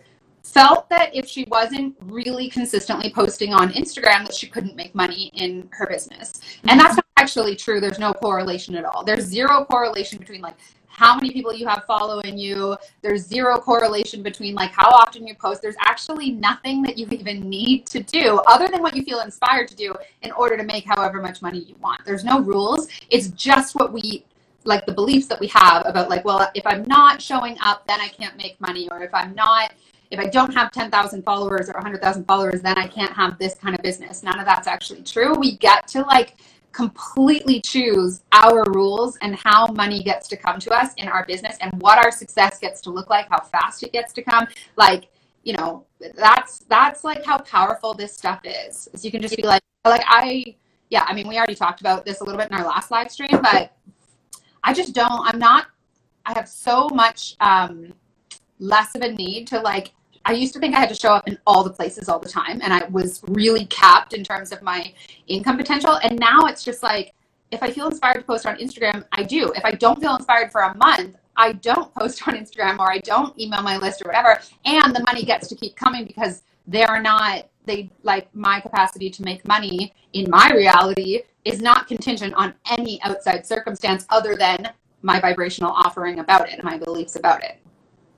felt 0.53 0.87
that 0.89 1.13
if 1.15 1.27
she 1.27 1.45
wasn't 1.49 1.95
really 2.01 2.49
consistently 2.49 3.11
posting 3.11 3.53
on 3.53 3.73
Instagram 3.73 4.25
that 4.25 4.35
she 4.35 4.47
couldn't 4.47 4.75
make 4.75 4.93
money 4.93 5.31
in 5.33 5.67
her 5.71 5.87
business. 5.87 6.41
And 6.63 6.71
mm-hmm. 6.71 6.79
that's 6.79 6.95
not 6.95 7.05
actually 7.17 7.55
true. 7.55 7.79
There's 7.79 7.99
no 7.99 8.13
correlation 8.13 8.75
at 8.75 8.85
all. 8.85 9.03
There's 9.03 9.25
zero 9.25 9.65
correlation 9.65 10.19
between 10.19 10.41
like 10.41 10.55
how 10.87 11.15
many 11.15 11.31
people 11.31 11.51
you 11.51 11.67
have 11.67 11.83
following 11.87 12.37
you. 12.37 12.77
There's 13.01 13.25
zero 13.25 13.57
correlation 13.57 14.21
between 14.21 14.53
like 14.53 14.71
how 14.71 14.89
often 14.89 15.25
you 15.25 15.33
post. 15.33 15.63
There's 15.63 15.75
actually 15.79 16.29
nothing 16.31 16.83
that 16.83 16.99
you 16.99 17.07
even 17.09 17.49
need 17.49 17.87
to 17.87 18.03
do 18.03 18.39
other 18.45 18.67
than 18.67 18.83
what 18.83 18.95
you 18.95 19.03
feel 19.03 19.21
inspired 19.21 19.67
to 19.69 19.75
do 19.75 19.95
in 20.21 20.31
order 20.33 20.55
to 20.55 20.63
make 20.63 20.85
however 20.85 21.19
much 21.19 21.41
money 21.41 21.59
you 21.59 21.75
want. 21.81 22.05
There's 22.05 22.23
no 22.23 22.41
rules. 22.41 22.87
It's 23.09 23.29
just 23.29 23.73
what 23.73 23.91
we 23.91 24.23
like 24.65 24.85
the 24.85 24.93
beliefs 24.93 25.27
that 25.27 25.39
we 25.39 25.47
have 25.47 25.83
about 25.85 26.09
like, 26.09 26.23
well, 26.23 26.49
if 26.53 26.65
I'm 26.65 26.85
not 26.85 27.21
showing 27.21 27.57
up, 27.61 27.85
then 27.87 27.99
I 27.99 28.07
can't 28.07 28.37
make 28.37 28.59
money. 28.61 28.87
Or 28.89 29.01
if 29.01 29.13
I'm 29.13 29.33
not, 29.35 29.73
if 30.13 30.19
I 30.19 30.27
don't 30.27 30.53
have 30.53 30.71
10,000 30.71 31.23
followers 31.23 31.69
or 31.69 31.73
100,000 31.73 32.25
followers, 32.25 32.61
then 32.61 32.77
I 32.77 32.87
can't 32.87 33.11
have 33.13 33.39
this 33.39 33.55
kind 33.55 33.75
of 33.75 33.81
business. 33.81 34.21
None 34.21 34.39
of 34.39 34.45
that's 34.45 34.67
actually 34.67 35.01
true. 35.01 35.33
We 35.33 35.57
get 35.57 35.87
to 35.87 36.01
like 36.01 36.35
completely 36.71 37.59
choose 37.61 38.21
our 38.31 38.63
rules 38.71 39.17
and 39.21 39.35
how 39.35 39.67
money 39.67 40.03
gets 40.03 40.27
to 40.27 40.37
come 40.37 40.59
to 40.59 40.71
us 40.71 40.93
in 40.97 41.07
our 41.07 41.25
business 41.25 41.57
and 41.61 41.73
what 41.81 41.97
our 41.97 42.11
success 42.11 42.59
gets 42.59 42.79
to 42.81 42.91
look 42.91 43.09
like, 43.09 43.27
how 43.29 43.41
fast 43.41 43.81
it 43.81 43.91
gets 43.91 44.13
to 44.13 44.21
come. 44.21 44.47
Like, 44.75 45.09
you 45.43 45.53
know, 45.53 45.85
that's 46.15 46.59
that's 46.69 47.03
like 47.03 47.25
how 47.25 47.39
powerful 47.39 47.95
this 47.95 48.15
stuff 48.15 48.41
is. 48.43 48.87
So 48.93 49.05
you 49.05 49.11
can 49.11 49.21
just 49.21 49.35
be 49.35 49.43
like, 49.43 49.63
like 49.83 50.03
I, 50.05 50.55
yeah, 50.91 51.05
I 51.07 51.15
mean, 51.15 51.27
we 51.27 51.37
already 51.37 51.55
talked 51.55 51.81
about 51.81 52.05
this 52.05 52.21
a 52.21 52.23
little 52.23 52.39
bit 52.39 52.51
in 52.51 52.55
our 52.55 52.65
last 52.65 52.91
live 52.91 53.11
stream, 53.11 53.39
but 53.41 53.75
I 54.63 54.73
just 54.73 54.93
don't. 54.93 55.25
I'm 55.25 55.39
not. 55.39 55.67
I 56.23 56.33
have 56.33 56.47
so 56.47 56.87
much 56.89 57.35
um, 57.39 57.93
less 58.59 58.93
of 58.95 59.01
a 59.01 59.11
need 59.11 59.47
to 59.47 59.59
like 59.59 59.91
I 60.25 60.33
used 60.33 60.53
to 60.53 60.59
think 60.59 60.75
I 60.75 60.79
had 60.79 60.89
to 60.89 60.95
show 60.95 61.13
up 61.13 61.27
in 61.27 61.37
all 61.45 61.63
the 61.63 61.69
places 61.69 62.07
all 62.07 62.19
the 62.19 62.29
time, 62.29 62.61
and 62.61 62.73
I 62.73 62.85
was 62.89 63.21
really 63.27 63.65
capped 63.65 64.13
in 64.13 64.23
terms 64.23 64.51
of 64.51 64.61
my 64.61 64.93
income 65.27 65.57
potential. 65.57 65.99
And 66.01 66.17
now 66.19 66.45
it's 66.45 66.63
just 66.63 66.81
like, 66.81 67.13
if 67.51 67.61
I 67.61 67.69
feel 67.69 67.87
inspired 67.87 68.19
to 68.19 68.23
post 68.23 68.45
on 68.45 68.57
Instagram, 68.57 69.05
I 69.11 69.23
do. 69.23 69.51
If 69.55 69.65
I 69.65 69.71
don't 69.71 69.99
feel 69.99 70.15
inspired 70.15 70.51
for 70.51 70.61
a 70.61 70.75
month, 70.77 71.17
I 71.35 71.53
don't 71.53 71.93
post 71.99 72.27
on 72.27 72.35
Instagram 72.35 72.79
or 72.79 72.91
I 72.91 72.99
don't 72.99 73.37
email 73.39 73.61
my 73.61 73.77
list 73.77 74.01
or 74.01 74.07
whatever. 74.07 74.39
And 74.65 74.95
the 74.95 75.03
money 75.03 75.23
gets 75.23 75.47
to 75.49 75.55
keep 75.55 75.75
coming 75.75 76.05
because 76.05 76.43
they're 76.67 77.01
not, 77.01 77.49
they 77.65 77.91
like 78.03 78.33
my 78.33 78.59
capacity 78.61 79.09
to 79.09 79.23
make 79.23 79.45
money 79.47 79.93
in 80.13 80.29
my 80.29 80.51
reality 80.51 81.21
is 81.45 81.61
not 81.61 81.87
contingent 81.87 82.33
on 82.35 82.53
any 82.71 83.01
outside 83.03 83.45
circumstance 83.45 84.05
other 84.09 84.35
than 84.35 84.71
my 85.01 85.19
vibrational 85.19 85.71
offering 85.71 86.19
about 86.19 86.47
it 86.47 86.53
and 86.53 86.63
my 86.63 86.77
beliefs 86.77 87.17
about 87.17 87.43
it. 87.43 87.59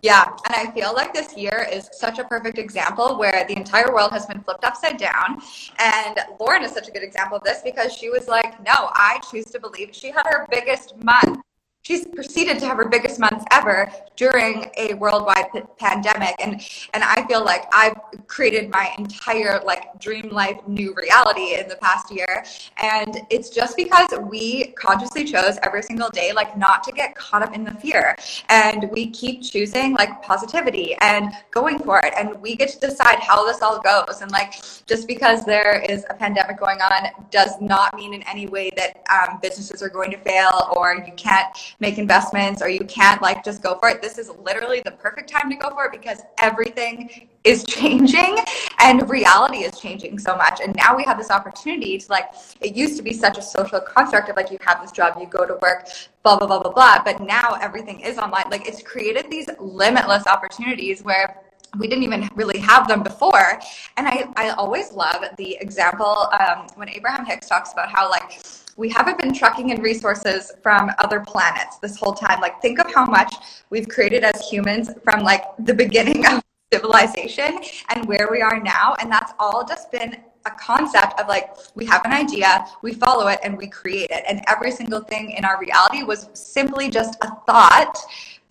Yeah, 0.01 0.25
and 0.45 0.55
I 0.55 0.71
feel 0.71 0.93
like 0.93 1.13
this 1.13 1.36
year 1.36 1.67
is 1.71 1.89
such 1.91 2.19
a 2.19 2.23
perfect 2.23 2.60
example 2.60 3.17
where 3.17 3.43
the 3.47 3.58
entire 3.58 3.91
world 3.91 4.12
has 4.12 4.25
been 4.27 4.41
flipped 4.41 4.63
upside 4.63 4.97
down. 4.97 5.41
And 5.79 6.19
Lauren 6.39 6.63
is 6.63 6.71
such 6.71 6.88
a 6.88 6.91
good 6.91 7.01
example 7.01 7.38
of 7.38 7.43
this 7.43 7.62
because 7.63 7.91
she 7.91 8.10
was 8.10 8.27
like, 8.27 8.60
no, 8.63 8.89
I 8.93 9.19
choose 9.31 9.45
to 9.45 9.60
believe. 9.60 9.95
She 9.95 10.12
had 10.12 10.23
her 10.27 10.47
biggest 10.51 10.95
month 11.03 11.41
she's 11.85 12.07
proceeded 12.07 12.57
to 12.59 12.65
have 12.65 12.77
her 12.77 12.89
biggest 12.89 13.19
months 13.19 13.45
ever 13.51 13.91
during 14.15 14.65
a 14.77 14.95
worldwide 14.95 15.51
p- 15.53 15.61
pandemic. 15.77 16.35
And 16.39 16.53
and 16.93 17.03
i 17.03 17.25
feel 17.27 17.43
like 17.43 17.65
i've 17.73 17.97
created 18.27 18.69
my 18.69 18.93
entire 18.97 19.61
like 19.63 19.99
dream 19.99 20.29
life 20.29 20.57
new 20.67 20.93
reality 20.95 21.55
in 21.55 21.67
the 21.67 21.75
past 21.77 22.11
year. 22.11 22.43
And 22.81 23.21
it's 23.29 23.49
just 23.49 23.77
because 23.77 24.09
we 24.29 24.73
consciously 24.85 25.25
chose 25.25 25.57
every 25.63 25.83
single 25.83 26.09
day 26.09 26.33
like 26.33 26.57
not 26.57 26.83
to 26.85 26.91
get 26.91 27.15
caught 27.15 27.43
up 27.43 27.53
in 27.53 27.63
the 27.63 27.73
fear. 27.73 28.15
And 28.49 28.89
we 28.91 29.11
keep 29.11 29.43
choosing 29.43 29.93
like 29.93 30.21
positivity 30.23 30.95
and 31.01 31.31
going 31.51 31.79
for 31.79 31.99
it. 31.99 32.13
And 32.17 32.41
we 32.41 32.55
get 32.55 32.69
to 32.69 32.79
decide 32.79 33.19
how 33.19 33.45
this 33.45 33.61
all 33.61 33.79
goes. 33.79 34.21
And 34.21 34.31
like 34.31 34.53
just 34.87 35.07
because 35.07 35.45
there 35.45 35.83
is 35.87 36.05
a 36.09 36.13
pandemic 36.13 36.57
going 36.59 36.79
on 36.81 37.09
does 37.29 37.51
not 37.61 37.95
mean 37.95 38.13
in 38.13 38.23
any 38.23 38.47
way 38.47 38.71
that 38.75 39.03
um, 39.09 39.39
businesses 39.41 39.81
are 39.83 39.89
going 39.89 40.11
to 40.11 40.17
fail 40.17 40.69
or 40.75 40.95
you 40.95 41.13
can't 41.15 41.47
make 41.79 41.97
investments 41.97 42.61
or 42.61 42.69
you 42.69 42.85
can't 42.85 43.21
like 43.21 43.43
just 43.43 43.61
go 43.61 43.77
for 43.77 43.89
it. 43.89 44.01
This 44.01 44.17
is 44.17 44.29
literally 44.41 44.81
the 44.83 44.91
perfect 44.91 45.29
time 45.29 45.49
to 45.49 45.55
go 45.55 45.69
for 45.71 45.85
it 45.85 45.91
because 45.91 46.21
everything 46.38 47.27
is 47.43 47.63
changing 47.67 48.38
and 48.79 49.09
reality 49.09 49.59
is 49.59 49.79
changing 49.79 50.19
so 50.19 50.35
much. 50.35 50.61
And 50.61 50.75
now 50.75 50.95
we 50.95 51.03
have 51.03 51.17
this 51.17 51.31
opportunity 51.31 51.97
to 51.97 52.11
like, 52.11 52.29
it 52.61 52.75
used 52.75 52.97
to 52.97 53.03
be 53.03 53.13
such 53.13 53.38
a 53.38 53.41
social 53.41 53.79
construct 53.81 54.29
of 54.29 54.35
like, 54.35 54.51
you 54.51 54.57
have 54.61 54.81
this 54.81 54.91
job, 54.91 55.17
you 55.19 55.27
go 55.27 55.45
to 55.45 55.57
work, 55.61 55.88
blah, 56.23 56.38
blah, 56.38 56.47
blah, 56.47 56.59
blah, 56.59 56.71
blah. 56.71 57.03
But 57.03 57.21
now 57.21 57.57
everything 57.61 57.99
is 57.99 58.17
online. 58.17 58.45
Like, 58.49 58.67
it's 58.67 58.81
created 58.81 59.29
these 59.29 59.49
limitless 59.59 60.27
opportunities 60.27 61.03
where 61.03 61.44
we 61.77 61.88
didn't 61.88 62.03
even 62.03 62.29
really 62.35 62.59
have 62.59 62.88
them 62.88 63.03
before. 63.03 63.59
And 63.97 64.07
I, 64.07 64.27
I 64.35 64.49
always 64.51 64.91
love 64.91 65.23
the 65.38 65.57
example 65.59 66.27
um, 66.39 66.67
when 66.75 66.89
Abraham 66.89 67.25
Hicks 67.25 67.47
talks 67.47 67.73
about 67.73 67.89
how, 67.89 68.09
like, 68.09 68.41
we 68.77 68.89
haven't 68.89 69.17
been 69.19 69.33
trucking 69.33 69.69
in 69.69 69.81
resources 69.81 70.51
from 70.61 70.91
other 70.99 71.21
planets 71.21 71.77
this 71.77 71.97
whole 71.97 72.13
time. 72.13 72.41
Like, 72.41 72.61
think 72.61 72.79
of 72.79 72.93
how 72.93 73.05
much 73.05 73.33
we've 73.69 73.88
created 73.88 74.23
as 74.23 74.47
humans 74.49 74.89
from 75.03 75.21
like 75.21 75.43
the 75.59 75.73
beginning 75.73 76.25
of 76.25 76.41
civilization 76.73 77.59
and 77.89 78.05
where 78.05 78.27
we 78.29 78.41
are 78.41 78.59
now. 78.59 78.95
And 78.99 79.09
that's 79.09 79.31
all 79.39 79.65
just 79.65 79.91
been 79.91 80.17
a 80.45 80.51
concept 80.51 81.19
of 81.19 81.27
like, 81.27 81.55
we 81.75 81.85
have 81.85 82.03
an 82.05 82.11
idea, 82.11 82.65
we 82.81 82.93
follow 82.93 83.27
it, 83.27 83.39
and 83.43 83.57
we 83.57 83.67
create 83.67 84.11
it. 84.11 84.23
And 84.27 84.41
every 84.47 84.71
single 84.71 85.01
thing 85.01 85.31
in 85.31 85.45
our 85.45 85.59
reality 85.59 86.03
was 86.03 86.29
simply 86.33 86.89
just 86.89 87.17
a 87.21 87.29
thought 87.47 87.97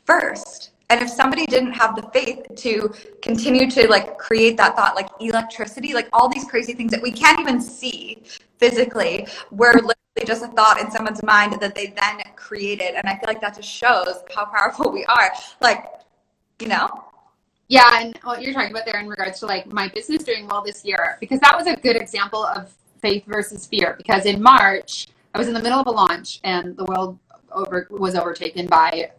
first. 0.07 0.71
And 0.95 1.03
if 1.03 1.11
somebody 1.11 1.45
didn't 1.47 1.73
have 1.73 1.97
the 1.97 2.09
faith 2.11 2.47
to 2.55 2.95
continue 3.21 3.69
to 3.69 3.89
like 3.89 4.17
create 4.17 4.57
that 4.59 4.77
thought, 4.77 4.95
like 4.95 5.09
electricity, 5.19 5.93
like 5.93 6.09
all 6.13 6.29
these 6.29 6.45
crazy 6.45 6.73
things 6.73 6.93
that 6.93 7.03
we 7.03 7.11
can't 7.11 7.41
even 7.41 7.61
see 7.61 8.23
physically, 8.59 9.27
were 9.51 9.73
literally 9.73 10.25
just 10.25 10.45
a 10.45 10.47
thought 10.47 10.81
in 10.81 10.93
someone's 10.93 11.21
mind 11.25 11.55
that 11.55 11.75
they 11.75 11.87
then 11.87 12.23
created. 12.37 12.95
And 12.95 13.09
I 13.09 13.15
feel 13.15 13.27
like 13.27 13.41
that 13.41 13.57
just 13.57 13.69
shows 13.69 14.23
how 14.33 14.45
powerful 14.45 14.93
we 14.93 15.05
are. 15.07 15.33
Like, 15.61 15.85
you 16.61 16.69
know? 16.69 16.89
Yeah, 17.67 17.91
and 17.95 18.17
what 18.23 18.41
you're 18.41 18.55
talking 18.55 18.71
about 18.71 18.87
there 18.87 19.01
in 19.01 19.09
regards 19.09 19.41
to 19.41 19.47
like 19.47 19.67
my 19.67 19.89
business 19.89 20.23
doing 20.23 20.47
well 20.47 20.63
this 20.63 20.85
year, 20.85 21.17
because 21.19 21.41
that 21.41 21.57
was 21.57 21.67
a 21.67 21.75
good 21.75 21.97
example 21.97 22.45
of 22.45 22.73
faith 23.03 23.25
versus 23.27 23.67
fear. 23.67 23.95
Because 23.99 24.27
in 24.27 24.41
March, 24.41 25.09
I 25.35 25.39
was 25.39 25.49
in 25.49 25.55
the 25.55 25.63
middle 25.63 25.81
of 25.81 25.89
a 25.89 25.91
launch 25.91 26.39
and 26.45 26.77
the 26.77 26.85
world 26.85 27.19
over 27.51 27.89
was 27.91 28.15
overtaken 28.15 28.69
by 28.69 29.11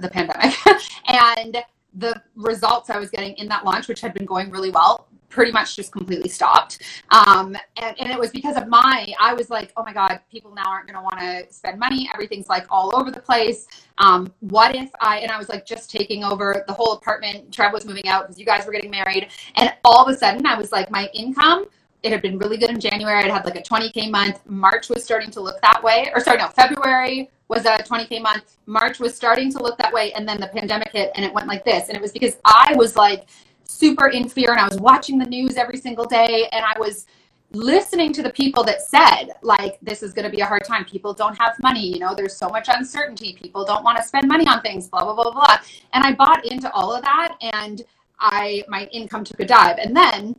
the 0.00 0.08
pandemic. 0.08 0.54
and 1.06 1.62
the 1.94 2.20
results 2.34 2.90
I 2.90 2.98
was 2.98 3.10
getting 3.10 3.34
in 3.34 3.48
that 3.48 3.64
launch, 3.64 3.88
which 3.88 4.00
had 4.00 4.14
been 4.14 4.26
going 4.26 4.50
really 4.50 4.70
well, 4.70 5.08
pretty 5.34 5.50
much 5.50 5.74
just 5.74 5.90
completely 5.90 6.28
stopped. 6.28 6.80
Um, 7.10 7.56
and, 7.76 7.98
and, 7.98 8.10
it 8.10 8.18
was 8.18 8.30
because 8.30 8.56
of 8.56 8.68
my, 8.68 9.12
I 9.18 9.34
was 9.34 9.50
like, 9.50 9.72
oh 9.76 9.82
my 9.82 9.92
God, 9.92 10.20
people 10.30 10.54
now 10.54 10.62
aren't 10.66 10.86
going 10.86 10.96
to 10.96 11.02
want 11.02 11.18
to 11.18 11.52
spend 11.52 11.78
money. 11.78 12.08
Everything's 12.12 12.48
like 12.48 12.66
all 12.70 12.94
over 12.94 13.10
the 13.10 13.20
place. 13.20 13.66
Um, 13.98 14.32
what 14.40 14.76
if 14.76 14.90
I, 15.00 15.18
and 15.18 15.32
I 15.32 15.38
was 15.38 15.48
like 15.48 15.66
just 15.66 15.90
taking 15.90 16.22
over 16.22 16.64
the 16.68 16.72
whole 16.72 16.92
apartment. 16.92 17.52
Trev 17.52 17.72
was 17.72 17.84
moving 17.84 18.06
out 18.06 18.22
because 18.22 18.38
you 18.38 18.46
guys 18.46 18.64
were 18.64 18.72
getting 18.72 18.92
married. 18.92 19.28
And 19.56 19.74
all 19.84 20.06
of 20.06 20.14
a 20.14 20.16
sudden 20.16 20.46
I 20.46 20.56
was 20.56 20.70
like, 20.70 20.88
my 20.92 21.08
income, 21.14 21.66
it 22.04 22.12
had 22.12 22.22
been 22.22 22.38
really 22.38 22.56
good 22.56 22.70
in 22.70 22.78
January. 22.78 23.18
I'd 23.24 23.30
had 23.30 23.44
like 23.44 23.56
a 23.56 23.62
20K 23.62 24.10
month. 24.10 24.40
March 24.46 24.88
was 24.88 25.02
starting 25.02 25.32
to 25.32 25.40
look 25.40 25.60
that 25.62 25.82
way. 25.82 26.12
Or 26.14 26.20
sorry, 26.20 26.38
no, 26.38 26.48
February 26.48 27.30
was 27.48 27.66
a 27.66 27.76
20K 27.78 28.22
month. 28.22 28.56
March 28.66 28.98
was 28.98 29.14
starting 29.14 29.52
to 29.52 29.58
look 29.58 29.76
that 29.78 29.92
way. 29.92 30.12
And 30.12 30.26
then 30.26 30.40
the 30.40 30.48
pandemic 30.48 30.90
hit 30.92 31.12
and 31.14 31.24
it 31.24 31.32
went 31.32 31.46
like 31.46 31.64
this. 31.64 31.88
And 31.88 31.96
it 31.96 32.00
was 32.00 32.12
because 32.12 32.38
I 32.44 32.74
was 32.76 32.96
like, 32.96 33.28
super 33.66 34.08
in 34.08 34.28
fear 34.28 34.50
and 34.52 34.60
I 34.60 34.68
was 34.68 34.78
watching 34.78 35.18
the 35.18 35.24
news 35.24 35.56
every 35.56 35.78
single 35.78 36.04
day 36.04 36.48
and 36.52 36.64
I 36.64 36.78
was 36.78 37.06
listening 37.52 38.12
to 38.12 38.22
the 38.22 38.30
people 38.30 38.64
that 38.64 38.82
said 38.82 39.26
like 39.42 39.78
this 39.80 40.02
is 40.02 40.12
going 40.12 40.24
to 40.24 40.30
be 40.30 40.40
a 40.40 40.46
hard 40.46 40.64
time 40.64 40.84
people 40.84 41.14
don't 41.14 41.38
have 41.38 41.54
money 41.62 41.86
you 41.86 42.00
know 42.00 42.12
there's 42.12 42.36
so 42.36 42.48
much 42.48 42.68
uncertainty 42.68 43.36
people 43.40 43.64
don't 43.64 43.84
want 43.84 43.96
to 43.96 44.02
spend 44.02 44.26
money 44.26 44.44
on 44.48 44.60
things 44.60 44.88
blah 44.88 45.04
blah 45.04 45.14
blah 45.14 45.30
blah 45.30 45.56
and 45.92 46.02
i 46.02 46.12
bought 46.12 46.44
into 46.44 46.70
all 46.72 46.92
of 46.92 47.00
that 47.02 47.36
and 47.40 47.82
i 48.18 48.64
my 48.66 48.86
income 48.86 49.22
took 49.22 49.38
a 49.38 49.44
dive 49.44 49.78
and 49.78 49.96
then 49.96 50.34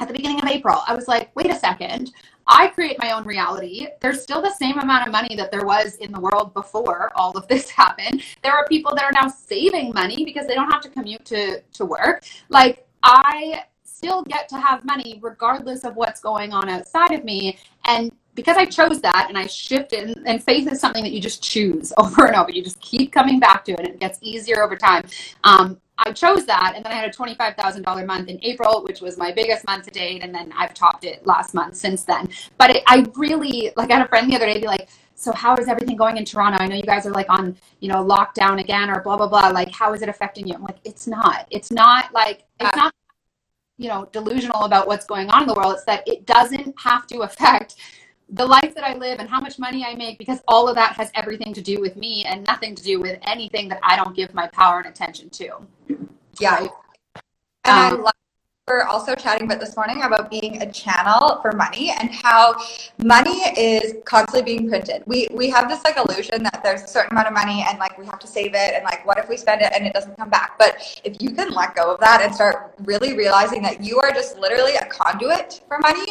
at 0.00 0.08
the 0.08 0.14
beginning 0.14 0.40
of 0.42 0.48
april 0.48 0.82
i 0.88 0.94
was 0.94 1.06
like 1.06 1.34
wait 1.36 1.48
a 1.48 1.54
second 1.54 2.10
I 2.48 2.68
create 2.68 2.98
my 2.98 3.12
own 3.12 3.24
reality. 3.24 3.86
There's 4.00 4.22
still 4.22 4.40
the 4.40 4.54
same 4.54 4.78
amount 4.78 5.06
of 5.06 5.12
money 5.12 5.36
that 5.36 5.52
there 5.52 5.66
was 5.66 5.96
in 5.96 6.10
the 6.10 6.20
world 6.20 6.54
before 6.54 7.12
all 7.14 7.36
of 7.36 7.46
this 7.46 7.68
happened. 7.82 8.22
There 8.42 8.52
are 8.52 8.66
people 8.66 8.94
that 8.94 9.04
are 9.04 9.12
now 9.12 9.28
saving 9.28 9.92
money 9.92 10.24
because 10.24 10.46
they 10.46 10.54
don't 10.54 10.70
have 10.70 10.80
to 10.82 10.88
commute 10.88 11.24
to, 11.26 11.60
to 11.60 11.84
work. 11.84 12.24
Like, 12.48 12.86
I 13.02 13.64
still 13.84 14.22
get 14.22 14.48
to 14.48 14.58
have 14.58 14.84
money 14.84 15.18
regardless 15.22 15.84
of 15.84 15.96
what's 15.96 16.20
going 16.20 16.52
on 16.52 16.68
outside 16.68 17.12
of 17.12 17.24
me. 17.24 17.58
And 17.84 18.10
because 18.34 18.56
I 18.56 18.64
chose 18.64 19.00
that 19.00 19.26
and 19.28 19.36
I 19.36 19.46
shifted, 19.46 20.16
and 20.24 20.42
faith 20.42 20.70
is 20.70 20.80
something 20.80 21.02
that 21.02 21.12
you 21.12 21.20
just 21.20 21.42
choose 21.42 21.92
over 21.98 22.26
and 22.26 22.36
over. 22.36 22.50
You 22.50 22.62
just 22.62 22.80
keep 22.80 23.12
coming 23.12 23.40
back 23.40 23.64
to 23.66 23.72
it, 23.72 23.80
and 23.80 23.88
it 23.88 24.00
gets 24.00 24.18
easier 24.22 24.62
over 24.62 24.76
time. 24.76 25.04
Um, 25.44 25.80
I 25.98 26.12
chose 26.12 26.46
that, 26.46 26.74
and 26.76 26.84
then 26.84 26.92
I 26.92 26.94
had 26.94 27.08
a 27.08 27.12
twenty-five 27.12 27.56
thousand 27.56 27.82
dollar 27.82 28.06
month 28.06 28.28
in 28.28 28.38
April, 28.42 28.84
which 28.84 29.00
was 29.00 29.18
my 29.18 29.32
biggest 29.32 29.66
month 29.66 29.84
to 29.86 29.90
date, 29.90 30.22
and 30.22 30.34
then 30.34 30.52
I've 30.56 30.72
topped 30.72 31.04
it 31.04 31.26
last 31.26 31.54
month 31.54 31.76
since 31.76 32.04
then. 32.04 32.28
But 32.56 32.70
it, 32.70 32.82
I 32.86 33.06
really 33.16 33.72
like. 33.76 33.90
I 33.90 33.96
had 33.96 34.06
a 34.06 34.08
friend 34.08 34.30
the 34.30 34.36
other 34.36 34.46
day 34.46 34.60
be 34.60 34.66
like, 34.66 34.88
"So 35.14 35.32
how 35.32 35.56
is 35.56 35.66
everything 35.66 35.96
going 35.96 36.16
in 36.16 36.24
Toronto? 36.24 36.58
I 36.58 36.66
know 36.68 36.76
you 36.76 36.82
guys 36.82 37.04
are 37.04 37.10
like 37.10 37.28
on, 37.28 37.56
you 37.80 37.88
know, 37.88 38.04
lockdown 38.04 38.60
again, 38.60 38.90
or 38.90 39.00
blah 39.02 39.16
blah 39.16 39.28
blah. 39.28 39.48
Like, 39.48 39.72
how 39.72 39.92
is 39.92 40.02
it 40.02 40.08
affecting 40.08 40.46
you?" 40.46 40.54
I'm 40.54 40.62
like, 40.62 40.78
"It's 40.84 41.06
not. 41.06 41.48
It's 41.50 41.72
not 41.72 42.12
like 42.12 42.44
it's 42.60 42.70
ah. 42.74 42.76
not." 42.76 42.94
you 43.80 43.88
know 43.88 44.08
delusional 44.10 44.64
about 44.64 44.88
what's 44.88 45.06
going 45.06 45.30
on 45.30 45.42
in 45.42 45.46
the 45.46 45.54
world 45.54 45.72
it's 45.72 45.84
that 45.84 46.02
it 46.04 46.26
doesn't 46.26 46.74
have 46.80 47.06
to 47.06 47.20
affect 47.20 47.76
the 48.30 48.44
life 48.44 48.74
that 48.74 48.84
I 48.84 48.94
live 48.94 49.20
and 49.20 49.28
how 49.28 49.40
much 49.40 49.58
money 49.58 49.84
I 49.84 49.94
make 49.94 50.18
because 50.18 50.40
all 50.46 50.68
of 50.68 50.74
that 50.74 50.92
has 50.94 51.10
everything 51.14 51.54
to 51.54 51.62
do 51.62 51.80
with 51.80 51.96
me 51.96 52.24
and 52.24 52.46
nothing 52.46 52.74
to 52.74 52.82
do 52.82 53.00
with 53.00 53.18
anything 53.22 53.68
that 53.68 53.80
I 53.82 53.96
don't 53.96 54.14
give 54.14 54.34
my 54.34 54.46
power 54.48 54.78
and 54.78 54.88
attention 54.88 55.30
to. 55.30 55.50
Yeah. 56.38 56.58
And 56.58 56.68
um, 56.74 56.74
I 57.64 57.90
love 57.90 58.12
were 58.68 58.86
also 58.86 59.14
chatting 59.14 59.46
about 59.46 59.60
this 59.60 59.76
morning 59.76 60.02
about 60.02 60.30
being 60.30 60.62
a 60.62 60.70
channel 60.70 61.40
for 61.42 61.52
money 61.52 61.90
and 61.98 62.10
how 62.10 62.54
money 62.98 63.40
is 63.56 63.94
constantly 64.04 64.42
being 64.42 64.68
printed. 64.68 65.02
We 65.06 65.28
we 65.32 65.48
have 65.50 65.68
this 65.68 65.82
like 65.84 65.96
illusion 65.96 66.42
that 66.42 66.60
there's 66.62 66.82
a 66.82 66.88
certain 66.88 67.12
amount 67.12 67.28
of 67.28 67.34
money 67.34 67.64
and 67.68 67.78
like 67.78 67.98
we 67.98 68.06
have 68.06 68.18
to 68.20 68.26
save 68.26 68.54
it 68.54 68.74
and 68.74 68.84
like 68.84 69.06
what 69.06 69.18
if 69.18 69.28
we 69.28 69.36
spend 69.36 69.62
it 69.62 69.72
and 69.74 69.86
it 69.86 69.92
doesn't 69.92 70.16
come 70.16 70.30
back? 70.30 70.58
But 70.58 71.00
if 71.04 71.20
you 71.20 71.30
can 71.30 71.50
let 71.50 71.74
go 71.74 71.92
of 71.94 72.00
that 72.00 72.20
and 72.20 72.34
start 72.34 72.74
really 72.84 73.16
realizing 73.16 73.62
that 73.62 73.82
you 73.82 73.98
are 74.00 74.12
just 74.12 74.38
literally 74.38 74.74
a 74.76 74.86
conduit 74.86 75.60
for 75.68 75.78
money 75.78 76.06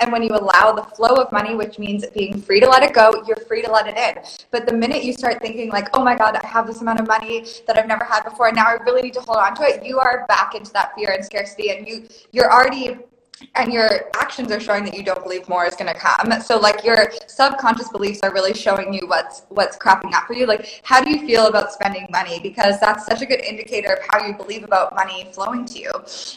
and 0.00 0.12
when 0.12 0.22
you 0.22 0.30
allow 0.30 0.72
the 0.72 0.82
flow 0.82 1.14
of 1.16 1.32
money, 1.32 1.54
which 1.54 1.78
means 1.78 2.04
being 2.14 2.40
free 2.40 2.60
to 2.60 2.68
let 2.68 2.82
it 2.82 2.92
go, 2.92 3.24
you're 3.26 3.44
free 3.48 3.62
to 3.62 3.70
let 3.70 3.86
it 3.86 3.96
in. 3.96 4.22
But 4.50 4.66
the 4.66 4.74
minute 4.74 5.04
you 5.04 5.12
start 5.12 5.40
thinking 5.40 5.70
like, 5.70 5.88
"Oh 5.94 6.04
my 6.04 6.14
god, 6.14 6.36
I 6.42 6.46
have 6.46 6.66
this 6.66 6.80
amount 6.80 7.00
of 7.00 7.06
money 7.06 7.46
that 7.66 7.78
I've 7.78 7.86
never 7.86 8.04
had 8.04 8.24
before 8.24 8.48
and 8.48 8.56
now 8.56 8.66
I 8.66 8.74
really 8.84 9.02
need 9.02 9.14
to 9.14 9.20
hold 9.20 9.38
on 9.38 9.54
to 9.56 9.62
it," 9.62 9.84
you 9.84 9.98
are 9.98 10.26
back 10.28 10.54
into 10.54 10.72
that 10.72 10.94
fear 10.94 11.10
and 11.10 11.24
scarcity 11.24 11.70
and 11.70 11.86
you 11.86 12.01
you're 12.32 12.52
already 12.52 12.98
and 13.54 13.72
your 13.72 14.10
actions 14.16 14.50
are 14.50 14.60
showing 14.60 14.84
that 14.84 14.94
you 14.94 15.02
don't 15.02 15.22
believe 15.22 15.48
more 15.48 15.66
is 15.66 15.74
going 15.74 15.92
to 15.92 15.98
come. 15.98 16.40
So 16.40 16.58
like 16.58 16.84
your 16.84 17.12
subconscious 17.26 17.88
beliefs 17.88 18.20
are 18.22 18.32
really 18.32 18.54
showing 18.54 18.92
you 18.92 19.06
what's 19.06 19.42
what's 19.48 19.76
cropping 19.76 20.14
up 20.14 20.26
for 20.26 20.34
you. 20.34 20.46
Like 20.46 20.80
how 20.82 21.02
do 21.02 21.10
you 21.10 21.26
feel 21.26 21.46
about 21.46 21.72
spending 21.72 22.06
money? 22.10 22.40
Because 22.40 22.80
that's 22.80 23.06
such 23.06 23.22
a 23.22 23.26
good 23.26 23.40
indicator 23.40 23.94
of 23.94 23.98
how 24.08 24.26
you 24.26 24.34
believe 24.34 24.64
about 24.64 24.94
money 24.94 25.28
flowing 25.32 25.64
to 25.66 25.78
you. 25.78 25.90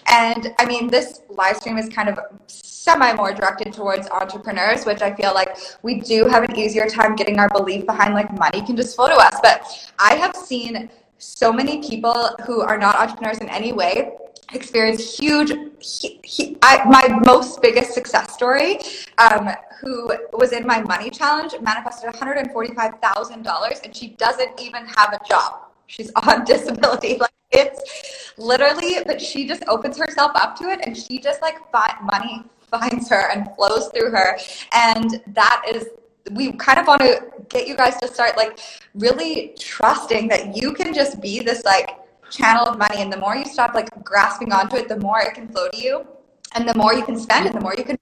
And 0.07 0.53
i 0.59 0.65
mean 0.65 0.87
this 0.87 1.21
live 1.29 1.57
stream 1.57 1.77
is 1.77 1.89
kind 1.89 2.09
of 2.09 2.19
semi 2.47 3.13
more 3.13 3.33
directed 3.33 3.73
towards 3.73 4.07
entrepreneurs 4.09 4.85
which 4.85 5.01
i 5.01 5.11
feel 5.15 5.33
like 5.33 5.57
we 5.81 5.99
do 5.99 6.25
have 6.25 6.43
an 6.43 6.55
easier 6.55 6.87
time 6.87 7.15
getting 7.15 7.39
our 7.39 7.49
belief 7.49 7.83
behind 7.87 8.13
like 8.13 8.31
money 8.37 8.61
can 8.61 8.75
just 8.75 8.95
flow 8.95 9.07
to 9.07 9.15
us. 9.15 9.37
But 9.41 9.91
i 9.99 10.15
have 10.15 10.35
seen 10.35 10.89
so 11.17 11.51
many 11.51 11.81
people 11.81 12.29
who 12.45 12.61
are 12.61 12.77
not 12.77 12.95
entrepreneurs 12.95 13.39
in 13.39 13.49
any 13.49 13.73
way 13.73 14.11
experienced 14.53 15.19
huge 15.19 15.51
he, 15.79 16.19
he, 16.23 16.57
I, 16.61 16.83
my 16.85 17.19
most 17.25 17.61
biggest 17.61 17.93
success 17.93 18.33
story 18.33 18.79
um, 19.17 19.49
who 19.81 20.11
was 20.33 20.51
in 20.51 20.65
my 20.65 20.81
money 20.81 21.09
challenge 21.09 21.53
manifested 21.61 22.13
$145000 22.13 23.83
and 23.83 23.95
she 23.95 24.09
doesn't 24.09 24.59
even 24.59 24.85
have 24.85 25.13
a 25.13 25.27
job. 25.27 25.67
She's 25.87 26.11
on 26.27 26.45
disability. 26.45 27.17
Like 27.25 27.31
it's 27.51 28.33
literally 28.37 28.95
but 29.05 29.21
she 29.21 29.47
just 29.47 29.63
opens 29.67 29.97
herself 29.97 30.31
up 30.35 30.57
to 30.57 30.69
it 30.69 30.79
and 30.83 30.97
she 30.97 31.19
just 31.19 31.41
like 31.41 31.57
money 32.03 32.43
finds 32.59 33.09
her 33.09 33.31
and 33.31 33.47
flows 33.55 33.89
through 33.89 34.11
her. 34.11 34.37
And 34.73 35.21
that 35.27 35.63
is 35.69 35.89
we 36.31 36.51
kind 36.53 36.79
of 36.79 36.87
want 36.87 37.01
to 37.01 37.23
get 37.49 37.67
you 37.67 37.75
guys 37.75 37.97
to 37.97 38.07
start 38.07 38.35
like 38.35 38.59
really 38.95 39.53
trusting 39.59 40.27
that 40.29 40.57
you 40.57 40.73
can 40.73 40.93
just 40.93 41.21
be 41.21 41.39
this 41.39 41.63
like 41.63 41.99
channel 42.35 42.65
of 42.65 42.77
money 42.77 43.01
and 43.01 43.11
the 43.11 43.17
more 43.17 43.35
you 43.35 43.45
stop 43.45 43.73
like 43.73 43.89
grasping 44.03 44.51
onto 44.51 44.75
it 44.75 44.87
the 44.87 44.99
more 44.99 45.21
it 45.21 45.33
can 45.33 45.47
flow 45.47 45.67
to 45.69 45.77
you 45.77 46.05
and 46.53 46.67
the 46.67 46.75
more 46.75 46.93
you 46.93 47.03
can 47.03 47.17
spend 47.17 47.45
and 47.45 47.55
the 47.55 47.61
more 47.61 47.73
you 47.77 47.83
can 47.83 47.97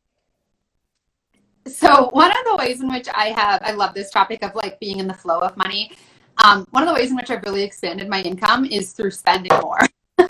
so 1.67 2.09
one 2.11 2.31
of 2.31 2.37
the 2.45 2.55
ways 2.57 2.81
in 2.81 2.91
which 2.91 3.07
i 3.13 3.27
have 3.27 3.61
i 3.63 3.71
love 3.71 3.93
this 3.93 4.09
topic 4.09 4.43
of 4.43 4.53
like 4.55 4.79
being 4.79 4.99
in 4.99 5.07
the 5.07 5.13
flow 5.13 5.39
of 5.39 5.55
money. 5.57 5.91
Um, 6.43 6.65
one 6.71 6.81
of 6.81 6.89
the 6.89 6.95
ways 6.95 7.11
in 7.11 7.15
which 7.15 7.29
i've 7.29 7.43
really 7.43 7.63
expanded 7.63 8.09
my 8.09 8.21
income 8.21 8.65
is 8.65 8.91
through 8.93 9.11
spending 9.11 9.53
more. 9.61 9.79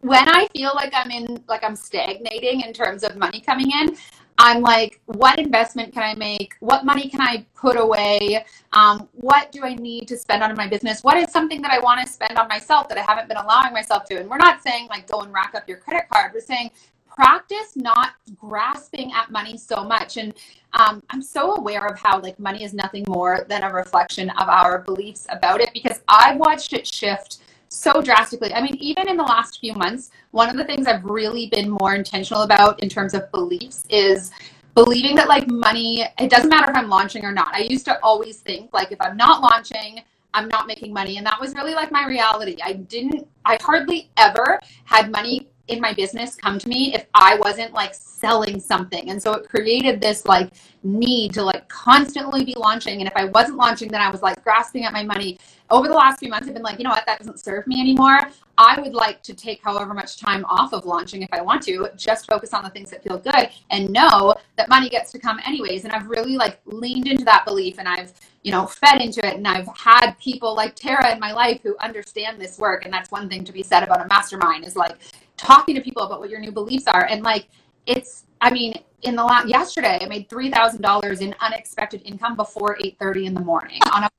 When 0.00 0.28
i 0.28 0.46
feel 0.54 0.70
like 0.76 0.92
i'm 0.94 1.10
in 1.10 1.42
like 1.48 1.64
i'm 1.64 1.74
stagnating 1.74 2.60
in 2.60 2.72
terms 2.72 3.02
of 3.02 3.16
money 3.16 3.40
coming 3.40 3.72
in 3.72 3.96
I'm 4.38 4.60
like, 4.60 5.00
what 5.06 5.38
investment 5.38 5.92
can 5.94 6.02
I 6.02 6.14
make? 6.14 6.54
What 6.60 6.84
money 6.84 7.08
can 7.08 7.20
I 7.20 7.46
put 7.54 7.76
away? 7.76 8.44
Um, 8.72 9.08
what 9.12 9.50
do 9.50 9.64
I 9.64 9.74
need 9.74 10.08
to 10.08 10.16
spend 10.16 10.42
on 10.42 10.54
my 10.56 10.68
business? 10.68 11.02
What 11.02 11.16
is 11.16 11.30
something 11.32 11.62
that 11.62 11.70
I 11.70 11.78
want 11.78 12.00
to 12.00 12.12
spend 12.12 12.38
on 12.38 12.46
myself 12.48 12.88
that 12.88 12.98
I 12.98 13.02
haven't 13.02 13.28
been 13.28 13.38
allowing 13.38 13.72
myself 13.72 14.04
to? 14.06 14.18
And 14.18 14.28
we're 14.28 14.36
not 14.36 14.62
saying 14.62 14.88
like 14.88 15.06
go 15.06 15.20
and 15.20 15.32
rack 15.32 15.54
up 15.54 15.68
your 15.68 15.78
credit 15.78 16.08
card. 16.10 16.32
We're 16.34 16.40
saying 16.40 16.70
practice 17.16 17.76
not 17.76 18.12
grasping 18.38 19.12
at 19.12 19.30
money 19.30 19.56
so 19.56 19.82
much. 19.82 20.18
And 20.18 20.34
um, 20.74 21.02
I'm 21.08 21.22
so 21.22 21.54
aware 21.56 21.86
of 21.86 21.98
how 21.98 22.20
like 22.20 22.38
money 22.38 22.62
is 22.62 22.74
nothing 22.74 23.04
more 23.08 23.46
than 23.48 23.62
a 23.62 23.72
reflection 23.72 24.28
of 24.30 24.48
our 24.48 24.80
beliefs 24.80 25.26
about 25.30 25.62
it 25.62 25.70
because 25.72 26.00
I've 26.08 26.36
watched 26.36 26.74
it 26.74 26.86
shift 26.86 27.38
so 27.68 28.00
drastically. 28.00 28.52
I 28.54 28.60
mean, 28.60 28.76
even 28.76 29.08
in 29.08 29.16
the 29.16 29.24
last 29.24 29.60
few 29.60 29.74
months, 29.74 30.10
one 30.30 30.48
of 30.48 30.56
the 30.56 30.64
things 30.64 30.86
I've 30.86 31.04
really 31.04 31.48
been 31.48 31.68
more 31.68 31.94
intentional 31.94 32.42
about 32.42 32.82
in 32.82 32.88
terms 32.88 33.14
of 33.14 33.30
beliefs 33.32 33.84
is 33.90 34.30
believing 34.74 35.16
that 35.16 35.28
like 35.28 35.48
money, 35.48 36.06
it 36.18 36.30
doesn't 36.30 36.50
matter 36.50 36.70
if 36.70 36.76
I'm 36.76 36.88
launching 36.88 37.24
or 37.24 37.32
not. 37.32 37.48
I 37.54 37.60
used 37.60 37.84
to 37.86 37.98
always 38.02 38.40
think 38.40 38.72
like 38.72 38.92
if 38.92 39.00
I'm 39.00 39.16
not 39.16 39.42
launching, 39.42 40.02
I'm 40.34 40.48
not 40.48 40.66
making 40.66 40.92
money. 40.92 41.16
And 41.16 41.26
that 41.26 41.40
was 41.40 41.54
really 41.54 41.74
like 41.74 41.90
my 41.90 42.06
reality. 42.06 42.56
I 42.62 42.74
didn't, 42.74 43.26
I 43.44 43.58
hardly 43.60 44.10
ever 44.18 44.60
had 44.84 45.10
money 45.10 45.48
in 45.68 45.80
my 45.80 45.92
business 45.92 46.34
come 46.36 46.58
to 46.58 46.68
me 46.68 46.94
if 46.94 47.06
I 47.14 47.36
wasn't 47.36 47.72
like 47.72 47.94
selling 47.94 48.60
something. 48.60 49.10
And 49.10 49.22
so 49.22 49.32
it 49.34 49.48
created 49.48 50.00
this 50.00 50.24
like 50.24 50.52
need 50.82 51.34
to 51.34 51.42
like 51.42 51.68
constantly 51.68 52.44
be 52.44 52.54
launching. 52.56 53.00
And 53.00 53.08
if 53.08 53.16
I 53.16 53.26
wasn't 53.26 53.56
launching, 53.56 53.88
then 53.88 54.00
I 54.00 54.10
was 54.10 54.22
like 54.22 54.42
grasping 54.42 54.84
at 54.84 54.92
my 54.92 55.02
money. 55.02 55.38
Over 55.68 55.88
the 55.88 55.94
last 55.94 56.20
few 56.20 56.28
months, 56.28 56.46
I've 56.46 56.54
been 56.54 56.62
like, 56.62 56.78
you 56.78 56.84
know 56.84 56.90
what, 56.90 57.04
that 57.06 57.18
doesn't 57.18 57.40
serve 57.40 57.66
me 57.66 57.80
anymore. 57.80 58.20
I 58.58 58.80
would 58.80 58.94
like 58.94 59.22
to 59.24 59.34
take 59.34 59.62
however 59.62 59.92
much 59.92 60.18
time 60.18 60.44
off 60.46 60.72
of 60.72 60.86
launching 60.86 61.22
if 61.22 61.28
I 61.32 61.42
want 61.42 61.62
to, 61.64 61.88
just 61.96 62.26
focus 62.26 62.54
on 62.54 62.62
the 62.62 62.70
things 62.70 62.90
that 62.90 63.02
feel 63.02 63.18
good 63.18 63.50
and 63.70 63.90
know 63.90 64.34
that 64.56 64.68
money 64.68 64.88
gets 64.88 65.12
to 65.12 65.18
come 65.18 65.40
anyways. 65.44 65.84
And 65.84 65.92
I've 65.92 66.08
really 66.08 66.36
like 66.36 66.60
leaned 66.64 67.08
into 67.08 67.24
that 67.24 67.44
belief 67.44 67.78
and 67.78 67.88
I've, 67.88 68.12
you 68.44 68.52
know, 68.52 68.66
fed 68.66 69.02
into 69.02 69.26
it. 69.26 69.34
And 69.34 69.46
I've 69.46 69.68
had 69.76 70.12
people 70.20 70.54
like 70.54 70.74
Tara 70.74 71.12
in 71.12 71.20
my 71.20 71.32
life 71.32 71.60
who 71.62 71.76
understand 71.80 72.40
this 72.40 72.58
work. 72.58 72.84
And 72.84 72.94
that's 72.94 73.10
one 73.10 73.28
thing 73.28 73.44
to 73.44 73.52
be 73.52 73.62
said 73.62 73.82
about 73.82 74.00
a 74.00 74.06
mastermind 74.06 74.64
is 74.64 74.76
like 74.76 74.96
talking 75.36 75.74
to 75.74 75.80
people 75.80 76.02
about 76.02 76.20
what 76.20 76.30
your 76.30 76.40
new 76.40 76.52
beliefs 76.52 76.86
are. 76.86 77.04
And 77.04 77.22
like, 77.22 77.48
it's, 77.86 78.24
I 78.40 78.50
mean, 78.50 78.80
in 79.02 79.16
the 79.16 79.24
last, 79.24 79.48
yesterday, 79.48 79.98
I 80.00 80.06
made 80.06 80.28
$3,000 80.28 81.20
in 81.20 81.34
unexpected 81.40 82.02
income 82.04 82.36
before 82.36 82.76
8.30 82.82 83.26
in 83.26 83.34
the 83.34 83.40
morning 83.40 83.80
on 83.92 84.04
a 84.04 84.10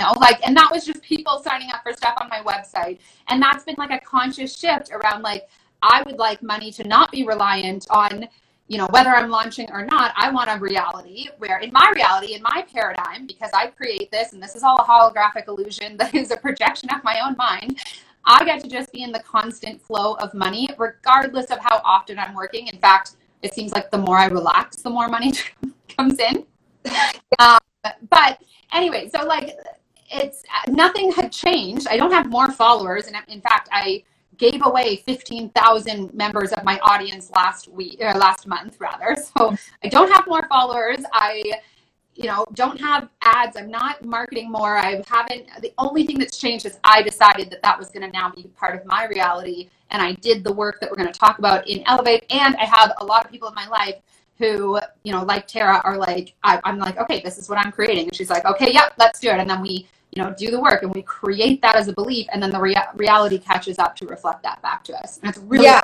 you 0.00 0.06
know, 0.06 0.12
like, 0.18 0.44
and 0.44 0.56
that 0.56 0.70
was 0.72 0.84
just 0.84 1.02
people 1.02 1.40
signing 1.44 1.70
up 1.72 1.82
for 1.84 1.92
stuff 1.92 2.14
on 2.20 2.28
my 2.28 2.40
website. 2.40 2.98
And 3.28 3.40
that's 3.40 3.62
been 3.64 3.76
like 3.78 3.92
a 3.92 4.00
conscious 4.04 4.58
shift 4.58 4.90
around 4.90 5.22
like, 5.22 5.48
I 5.82 6.02
would 6.02 6.18
like 6.18 6.42
money 6.42 6.72
to 6.72 6.84
not 6.84 7.12
be 7.12 7.24
reliant 7.24 7.86
on, 7.90 8.26
you 8.66 8.78
know, 8.78 8.88
whether 8.90 9.10
I'm 9.10 9.30
launching 9.30 9.70
or 9.70 9.84
not. 9.84 10.12
I 10.16 10.32
want 10.32 10.50
a 10.50 10.58
reality 10.58 11.28
where, 11.38 11.58
in 11.58 11.70
my 11.72 11.92
reality, 11.94 12.34
in 12.34 12.42
my 12.42 12.66
paradigm, 12.72 13.26
because 13.26 13.50
I 13.52 13.68
create 13.68 14.10
this 14.10 14.32
and 14.32 14.42
this 14.42 14.56
is 14.56 14.62
all 14.62 14.78
a 14.78 14.84
holographic 14.84 15.46
illusion 15.46 15.96
that 15.98 16.14
is 16.14 16.30
a 16.30 16.36
projection 16.36 16.88
of 16.90 17.04
my 17.04 17.20
own 17.20 17.36
mind, 17.36 17.78
I 18.26 18.44
get 18.44 18.60
to 18.62 18.68
just 18.68 18.92
be 18.92 19.02
in 19.02 19.12
the 19.12 19.20
constant 19.20 19.80
flow 19.80 20.14
of 20.14 20.34
money, 20.34 20.68
regardless 20.78 21.46
of 21.46 21.58
how 21.58 21.80
often 21.84 22.18
I'm 22.18 22.34
working. 22.34 22.68
In 22.68 22.78
fact, 22.78 23.16
it 23.42 23.54
seems 23.54 23.72
like 23.72 23.90
the 23.90 23.98
more 23.98 24.16
I 24.16 24.26
relax, 24.26 24.78
the 24.78 24.90
more 24.90 25.08
money 25.08 25.32
comes 25.88 26.18
in. 26.18 26.46
Um, 27.38 27.58
but 28.08 28.42
anyway, 28.72 29.10
so 29.14 29.26
like 29.26 29.56
it's 30.10 30.42
nothing 30.68 31.12
had 31.12 31.32
changed. 31.32 31.86
I 31.88 31.96
don't 31.96 32.12
have 32.12 32.28
more 32.28 32.50
followers, 32.50 33.06
and 33.06 33.16
in 33.28 33.40
fact, 33.40 33.68
I 33.72 34.02
gave 34.36 34.64
away 34.64 34.96
15,000 34.96 36.12
members 36.12 36.52
of 36.52 36.64
my 36.64 36.78
audience 36.80 37.30
last 37.30 37.68
week 37.68 37.98
or 38.00 38.12
last 38.14 38.46
month 38.46 38.76
rather. 38.80 39.16
So 39.36 39.54
I 39.82 39.88
don't 39.88 40.10
have 40.12 40.26
more 40.26 40.46
followers. 40.48 41.04
I 41.12 41.60
you 42.14 42.26
know, 42.26 42.46
don't 42.54 42.80
have 42.80 43.08
ads. 43.22 43.56
I'm 43.56 43.70
not 43.70 44.04
marketing 44.04 44.50
more. 44.50 44.76
I 44.76 45.02
haven't. 45.06 45.48
The 45.60 45.72
only 45.78 46.04
thing 46.04 46.18
that's 46.18 46.38
changed 46.38 46.64
is 46.66 46.78
I 46.84 47.02
decided 47.02 47.50
that 47.50 47.62
that 47.62 47.78
was 47.78 47.90
going 47.90 48.02
to 48.02 48.10
now 48.10 48.30
be 48.30 48.44
part 48.56 48.78
of 48.78 48.86
my 48.86 49.06
reality, 49.06 49.68
and 49.90 50.00
I 50.00 50.12
did 50.12 50.44
the 50.44 50.52
work 50.52 50.80
that 50.80 50.90
we're 50.90 50.96
going 50.96 51.12
to 51.12 51.18
talk 51.18 51.38
about 51.38 51.68
in 51.68 51.82
Elevate. 51.86 52.24
And 52.30 52.56
I 52.56 52.64
have 52.64 52.92
a 52.98 53.04
lot 53.04 53.24
of 53.24 53.30
people 53.30 53.48
in 53.48 53.54
my 53.54 53.66
life 53.68 53.96
who, 54.38 54.78
you 55.02 55.12
know, 55.12 55.22
like 55.24 55.46
Tara, 55.46 55.80
are 55.84 55.96
like, 55.96 56.34
I, 56.42 56.60
am 56.64 56.78
like, 56.78 56.98
okay, 56.98 57.20
this 57.22 57.38
is 57.38 57.48
what 57.48 57.58
I'm 57.58 57.72
creating, 57.72 58.08
and 58.08 58.16
she's 58.16 58.30
like, 58.30 58.44
okay, 58.44 58.72
yep, 58.72 58.94
let's 58.98 59.20
do 59.20 59.28
it. 59.28 59.38
And 59.38 59.48
then 59.48 59.60
we, 59.60 59.88
you 60.12 60.22
know, 60.22 60.34
do 60.36 60.50
the 60.50 60.60
work, 60.60 60.82
and 60.82 60.94
we 60.94 61.02
create 61.02 61.62
that 61.62 61.74
as 61.74 61.88
a 61.88 61.92
belief, 61.92 62.26
and 62.32 62.42
then 62.42 62.50
the 62.50 62.60
rea- 62.60 62.88
reality 62.94 63.38
catches 63.38 63.78
up 63.78 63.96
to 63.96 64.06
reflect 64.06 64.42
that 64.44 64.62
back 64.62 64.84
to 64.84 64.94
us. 64.94 65.18
And 65.18 65.30
it's 65.30 65.38
really 65.38 65.64
yeah. 65.64 65.80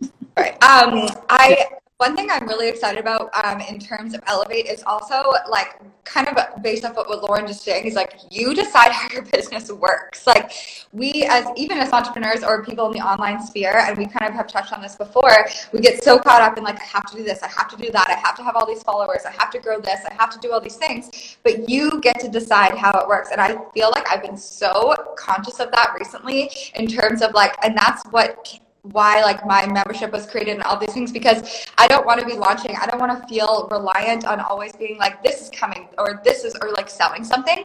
Right. 0.36 0.52
Um, 0.62 1.08
I 1.30 1.66
one 1.98 2.14
thing 2.14 2.28
I'm 2.30 2.46
really 2.46 2.68
excited 2.68 3.00
about 3.00 3.30
um, 3.42 3.60
in 3.60 3.78
terms 3.78 4.12
of 4.12 4.20
Elevate 4.26 4.66
is 4.66 4.82
also 4.86 5.32
like 5.48 5.80
kind 6.04 6.28
of 6.28 6.62
based 6.62 6.84
off 6.84 6.94
what 6.94 7.08
Lauren 7.22 7.46
just 7.46 7.62
saying 7.62 7.86
is 7.86 7.94
like 7.94 8.20
you 8.30 8.54
decide 8.54 8.92
how 8.92 9.08
your 9.10 9.22
business 9.32 9.72
works. 9.72 10.26
Like 10.26 10.52
we 10.92 11.24
as 11.24 11.46
even 11.56 11.78
as 11.78 11.92
entrepreneurs 11.92 12.44
or 12.44 12.62
people 12.62 12.86
in 12.86 12.92
the 12.92 13.00
online 13.00 13.40
sphere, 13.44 13.78
and 13.78 13.96
we 13.96 14.04
kind 14.04 14.28
of 14.28 14.34
have 14.34 14.46
touched 14.46 14.74
on 14.74 14.82
this 14.82 14.94
before, 14.94 15.46
we 15.72 15.80
get 15.80 16.04
so 16.04 16.18
caught 16.18 16.42
up 16.42 16.58
in 16.58 16.64
like 16.64 16.78
I 16.78 16.84
have 16.84 17.06
to 17.06 17.16
do 17.16 17.24
this, 17.24 17.42
I 17.42 17.48
have 17.48 17.68
to 17.68 17.76
do 17.76 17.90
that, 17.90 18.10
I 18.10 18.18
have 18.26 18.36
to 18.36 18.42
have 18.42 18.56
all 18.56 18.66
these 18.66 18.82
followers, 18.82 19.22
I 19.26 19.30
have 19.30 19.50
to 19.52 19.58
grow 19.58 19.80
this, 19.80 20.00
I 20.04 20.12
have 20.14 20.28
to 20.30 20.38
do 20.38 20.52
all 20.52 20.60
these 20.60 20.76
things. 20.76 21.38
But 21.44 21.66
you 21.66 21.98
get 22.02 22.20
to 22.20 22.28
decide 22.28 22.76
how 22.76 22.98
it 22.98 23.08
works. 23.08 23.30
And 23.32 23.40
I 23.40 23.56
feel 23.72 23.90
like 23.90 24.06
I've 24.12 24.22
been 24.22 24.36
so 24.36 24.94
conscious 25.16 25.60
of 25.60 25.70
that 25.72 25.94
recently 25.98 26.50
in 26.74 26.86
terms 26.88 27.22
of 27.22 27.32
like, 27.32 27.54
and 27.64 27.76
that's 27.76 28.04
what 28.10 28.60
why 28.92 29.22
like 29.22 29.44
my 29.46 29.66
membership 29.66 30.12
was 30.12 30.26
created 30.26 30.52
and 30.52 30.62
all 30.62 30.78
these 30.78 30.92
things 30.92 31.12
because 31.12 31.66
I 31.78 31.86
don't 31.86 32.06
want 32.06 32.20
to 32.20 32.26
be 32.26 32.34
launching. 32.34 32.76
I 32.80 32.86
don't 32.86 33.00
want 33.00 33.20
to 33.20 33.28
feel 33.28 33.68
reliant 33.70 34.26
on 34.26 34.40
always 34.40 34.74
being 34.76 34.98
like 34.98 35.22
this 35.22 35.42
is 35.42 35.50
coming 35.50 35.88
or 35.98 36.20
this 36.24 36.44
is 36.44 36.56
or 36.60 36.70
like 36.72 36.88
selling 36.88 37.24
something. 37.24 37.64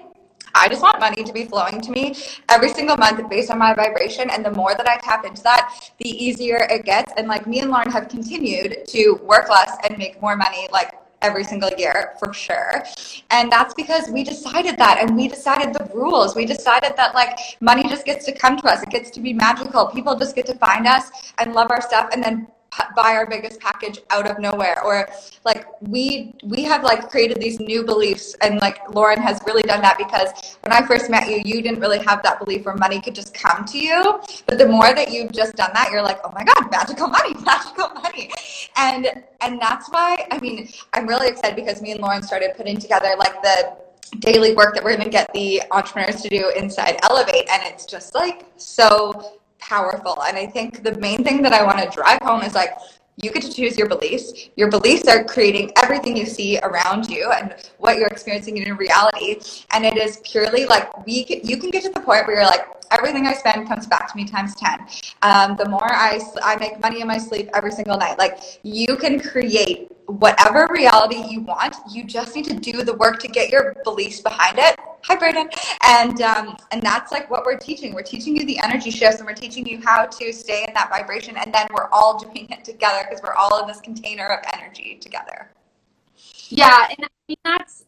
I 0.53 0.67
just 0.67 0.81
want 0.81 0.99
money 0.99 1.23
to 1.23 1.33
be 1.33 1.45
flowing 1.45 1.79
to 1.81 1.91
me 1.91 2.15
every 2.49 2.69
single 2.69 2.97
month 2.97 3.27
based 3.29 3.49
on 3.51 3.57
my 3.57 3.73
vibration. 3.73 4.29
And 4.29 4.43
the 4.43 4.51
more 4.51 4.75
that 4.75 4.87
I 4.87 4.97
tap 4.97 5.25
into 5.25 5.41
that, 5.43 5.91
the 5.99 6.09
easier 6.09 6.67
it 6.69 6.85
gets. 6.85 7.13
And 7.17 7.27
like 7.27 7.47
me 7.47 7.59
and 7.59 7.71
Lauren 7.71 7.89
have 7.91 8.09
continued 8.09 8.85
to 8.87 9.13
work 9.23 9.49
less 9.49 9.77
and 9.87 9.97
make 9.97 10.21
more 10.21 10.35
money 10.35 10.67
like 10.71 10.91
every 11.21 11.43
single 11.43 11.69
year 11.77 12.13
for 12.19 12.33
sure. 12.33 12.83
And 13.29 13.51
that's 13.51 13.73
because 13.73 14.09
we 14.09 14.23
decided 14.23 14.77
that 14.77 14.97
and 14.99 15.15
we 15.15 15.27
decided 15.27 15.73
the 15.73 15.89
rules. 15.93 16.35
We 16.35 16.45
decided 16.45 16.95
that 16.97 17.13
like 17.15 17.37
money 17.59 17.83
just 17.87 18.05
gets 18.05 18.25
to 18.25 18.31
come 18.31 18.57
to 18.57 18.67
us. 18.67 18.81
It 18.83 18.89
gets 18.89 19.09
to 19.11 19.19
be 19.19 19.33
magical. 19.33 19.87
People 19.87 20.15
just 20.15 20.35
get 20.35 20.45
to 20.47 20.55
find 20.55 20.87
us 20.87 21.11
and 21.37 21.53
love 21.53 21.71
our 21.71 21.81
stuff 21.81 22.09
and 22.13 22.23
then 22.23 22.47
buy 22.95 23.15
our 23.15 23.25
biggest 23.25 23.59
package 23.59 23.99
out 24.09 24.29
of 24.29 24.39
nowhere. 24.39 24.81
Or 24.83 25.09
like 25.45 25.65
we 25.81 26.33
we 26.43 26.63
have 26.63 26.83
like 26.83 27.09
created 27.09 27.39
these 27.39 27.59
new 27.59 27.83
beliefs 27.83 28.35
and 28.41 28.59
like 28.61 28.77
lauren 28.93 29.19
has 29.21 29.41
really 29.45 29.63
done 29.63 29.81
that 29.81 29.97
because 29.97 30.57
when 30.61 30.71
i 30.71 30.85
first 30.85 31.09
met 31.09 31.27
you 31.27 31.41
you 31.43 31.61
didn't 31.61 31.79
really 31.79 31.99
have 31.99 32.21
that 32.23 32.39
belief 32.39 32.65
where 32.65 32.75
money 32.75 33.01
could 33.01 33.15
just 33.15 33.33
come 33.33 33.65
to 33.65 33.77
you. 33.77 34.19
But 34.45 34.57
the 34.57 34.67
more 34.67 34.93
that 34.93 35.11
you've 35.11 35.31
just 35.31 35.55
done 35.55 35.71
that 35.73 35.91
you're 35.91 36.01
like 36.01 36.19
oh 36.23 36.31
my 36.33 36.43
god 36.43 36.69
magical 36.71 37.07
money 37.07 37.33
magical 37.45 37.89
money. 37.89 38.31
And 38.77 39.23
and 39.41 39.59
that's 39.61 39.89
why 39.89 40.27
i 40.31 40.39
mean 40.39 40.69
i'm 40.93 41.07
really 41.07 41.27
excited 41.27 41.55
because 41.55 41.81
me 41.81 41.91
and 41.91 42.01
lauren 42.01 42.23
started 42.23 42.51
putting 42.55 42.77
together 42.77 43.15
like 43.17 43.41
the 43.41 43.75
daily 44.19 44.53
work 44.55 44.75
that 44.75 44.83
we're 44.83 44.95
going 44.95 45.05
to 45.05 45.09
get 45.09 45.31
the 45.33 45.61
entrepreneurs 45.71 46.21
to 46.21 46.29
do 46.29 46.51
inside 46.55 46.99
elevate 47.03 47.49
and 47.49 47.63
it's 47.65 47.85
just 47.85 48.13
like 48.13 48.45
so 48.57 49.39
powerful. 49.61 50.21
And 50.23 50.37
I 50.37 50.45
think 50.45 50.83
the 50.83 50.97
main 50.99 51.23
thing 51.23 51.41
that 51.43 51.53
I 51.53 51.63
want 51.63 51.79
to 51.79 51.89
drive 51.89 52.21
home 52.21 52.41
is 52.41 52.53
like, 52.53 52.73
you 53.17 53.31
get 53.31 53.43
to 53.43 53.53
choose 53.53 53.77
your 53.77 53.87
beliefs. 53.87 54.49
Your 54.55 54.69
beliefs 54.69 55.07
are 55.07 55.23
creating 55.23 55.71
everything 55.77 56.17
you 56.17 56.25
see 56.25 56.57
around 56.59 57.09
you 57.09 57.31
and 57.31 57.55
what 57.77 57.97
you're 57.97 58.07
experiencing 58.07 58.57
in 58.57 58.75
reality. 58.75 59.39
And 59.71 59.85
it 59.85 59.97
is 59.97 60.19
purely 60.23 60.65
like 60.65 61.05
we 61.05 61.23
can, 61.23 61.41
you 61.43 61.57
can 61.57 61.69
get 61.69 61.83
to 61.83 61.89
the 61.89 61.99
point 61.99 62.25
where 62.25 62.37
you're 62.37 62.45
like, 62.45 62.67
everything 62.89 63.25
I 63.27 63.33
spend 63.33 63.67
comes 63.67 63.87
back 63.87 64.11
to 64.11 64.17
me 64.17 64.25
times 64.25 64.55
10. 64.55 64.87
Um, 65.21 65.55
the 65.55 65.67
more 65.67 65.93
I, 65.93 66.19
I 66.43 66.55
make 66.57 66.79
money 66.79 67.01
in 67.01 67.07
my 67.07 67.17
sleep 67.17 67.49
every 67.53 67.71
single 67.71 67.97
night, 67.97 68.17
like 68.17 68.59
you 68.63 68.95
can 68.97 69.19
create 69.19 69.91
whatever 70.07 70.67
reality 70.71 71.23
you 71.29 71.41
want. 71.41 71.75
You 71.89 72.03
just 72.03 72.35
need 72.35 72.45
to 72.45 72.55
do 72.55 72.83
the 72.83 72.93
work 72.93 73.19
to 73.19 73.27
get 73.27 73.49
your 73.49 73.75
beliefs 73.83 74.19
behind 74.19 74.57
it. 74.59 74.75
Hi, 75.03 75.15
Brayden. 75.15 75.49
And 75.83 76.21
um, 76.21 76.57
and 76.71 76.81
that's 76.81 77.11
like 77.11 77.29
what 77.29 77.43
we're 77.43 77.57
teaching. 77.57 77.93
We're 77.93 78.03
teaching 78.03 78.35
you 78.35 78.45
the 78.45 78.59
energy 78.59 78.91
shifts, 78.91 79.17
and 79.17 79.25
we're 79.25 79.33
teaching 79.33 79.65
you 79.65 79.81
how 79.83 80.05
to 80.05 80.33
stay 80.33 80.65
in 80.67 80.73
that 80.75 80.89
vibration. 80.89 81.35
And 81.37 81.53
then 81.53 81.67
we're 81.73 81.89
all 81.91 82.19
doing 82.19 82.47
it 82.51 82.63
together 82.63 83.05
because 83.09 83.23
we're 83.23 83.33
all 83.33 83.61
in 83.61 83.67
this 83.67 83.81
container 83.81 84.27
of 84.27 84.45
energy 84.53 84.97
together. 85.01 85.49
Yeah, 86.49 86.87
and 86.89 87.05
I 87.05 87.09
mean, 87.27 87.37
that's 87.43 87.85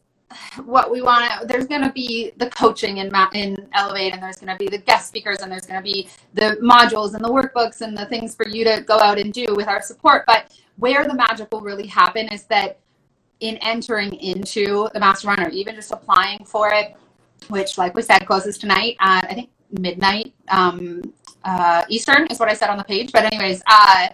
what 0.64 0.90
we 0.90 1.00
want 1.00 1.30
to 1.30 1.46
there's 1.46 1.66
going 1.66 1.82
to 1.82 1.92
be 1.92 2.32
the 2.38 2.50
coaching 2.50 2.96
in 2.96 3.12
in 3.34 3.56
elevate 3.72 4.12
and 4.12 4.20
there's 4.20 4.38
going 4.38 4.50
to 4.52 4.56
be 4.56 4.68
the 4.68 4.82
guest 4.82 5.06
speakers 5.06 5.42
and 5.42 5.52
there's 5.52 5.66
going 5.66 5.78
to 5.78 5.84
be 5.84 6.08
the 6.32 6.56
modules 6.60 7.14
and 7.14 7.24
the 7.24 7.28
workbooks 7.28 7.82
and 7.82 7.96
the 7.96 8.04
things 8.06 8.34
for 8.34 8.48
you 8.48 8.64
to 8.64 8.80
go 8.80 8.98
out 8.98 9.16
and 9.16 9.32
do 9.32 9.46
with 9.54 9.68
our 9.68 9.80
support 9.80 10.24
but 10.26 10.52
where 10.78 11.06
the 11.06 11.14
magic 11.14 11.46
will 11.52 11.60
really 11.60 11.86
happen 11.86 12.26
is 12.28 12.44
that 12.46 12.80
in 13.38 13.56
entering 13.58 14.12
into 14.14 14.88
the 14.92 14.98
mastermind 14.98 15.40
or 15.40 15.50
even 15.50 15.76
just 15.76 15.92
applying 15.92 16.44
for 16.44 16.72
it 16.72 16.96
which 17.50 17.78
like 17.78 17.94
we 17.94 18.02
said 18.02 18.20
closes 18.26 18.58
tonight 18.58 18.96
at 19.00 19.24
i 19.30 19.34
think 19.34 19.50
midnight 19.78 20.32
um, 20.48 21.02
uh, 21.44 21.84
eastern 21.88 22.26
is 22.28 22.38
what 22.38 22.48
i 22.48 22.54
said 22.54 22.70
on 22.70 22.78
the 22.78 22.84
page. 22.84 23.12
But 23.12 23.24
anyways 23.24 23.62
uh, 23.66 24.08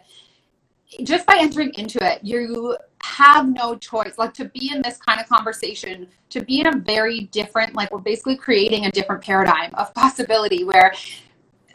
just 1.03 1.27
by 1.27 1.37
entering 1.39 1.73
into 1.75 1.99
it 2.05 2.25
you 2.25 2.77
have 3.03 3.49
no 3.49 3.77
choice. 3.77 4.19
Like 4.19 4.35
to 4.35 4.47
be 4.47 4.71
in 4.73 4.83
this 4.83 4.99
kind 4.99 5.21
of 5.21 5.29
conversation 5.29 6.07
to 6.31 6.43
be 6.43 6.61
in 6.61 6.67
a 6.67 6.77
very 6.77 7.23
different 7.33 7.75
like 7.75 7.91
we're 7.91 7.99
basically 7.99 8.37
creating 8.37 8.87
a 8.87 8.91
different 8.91 9.23
paradigm 9.23 9.75
of 9.75 9.93
possibility 9.95 10.65
where 10.65 10.93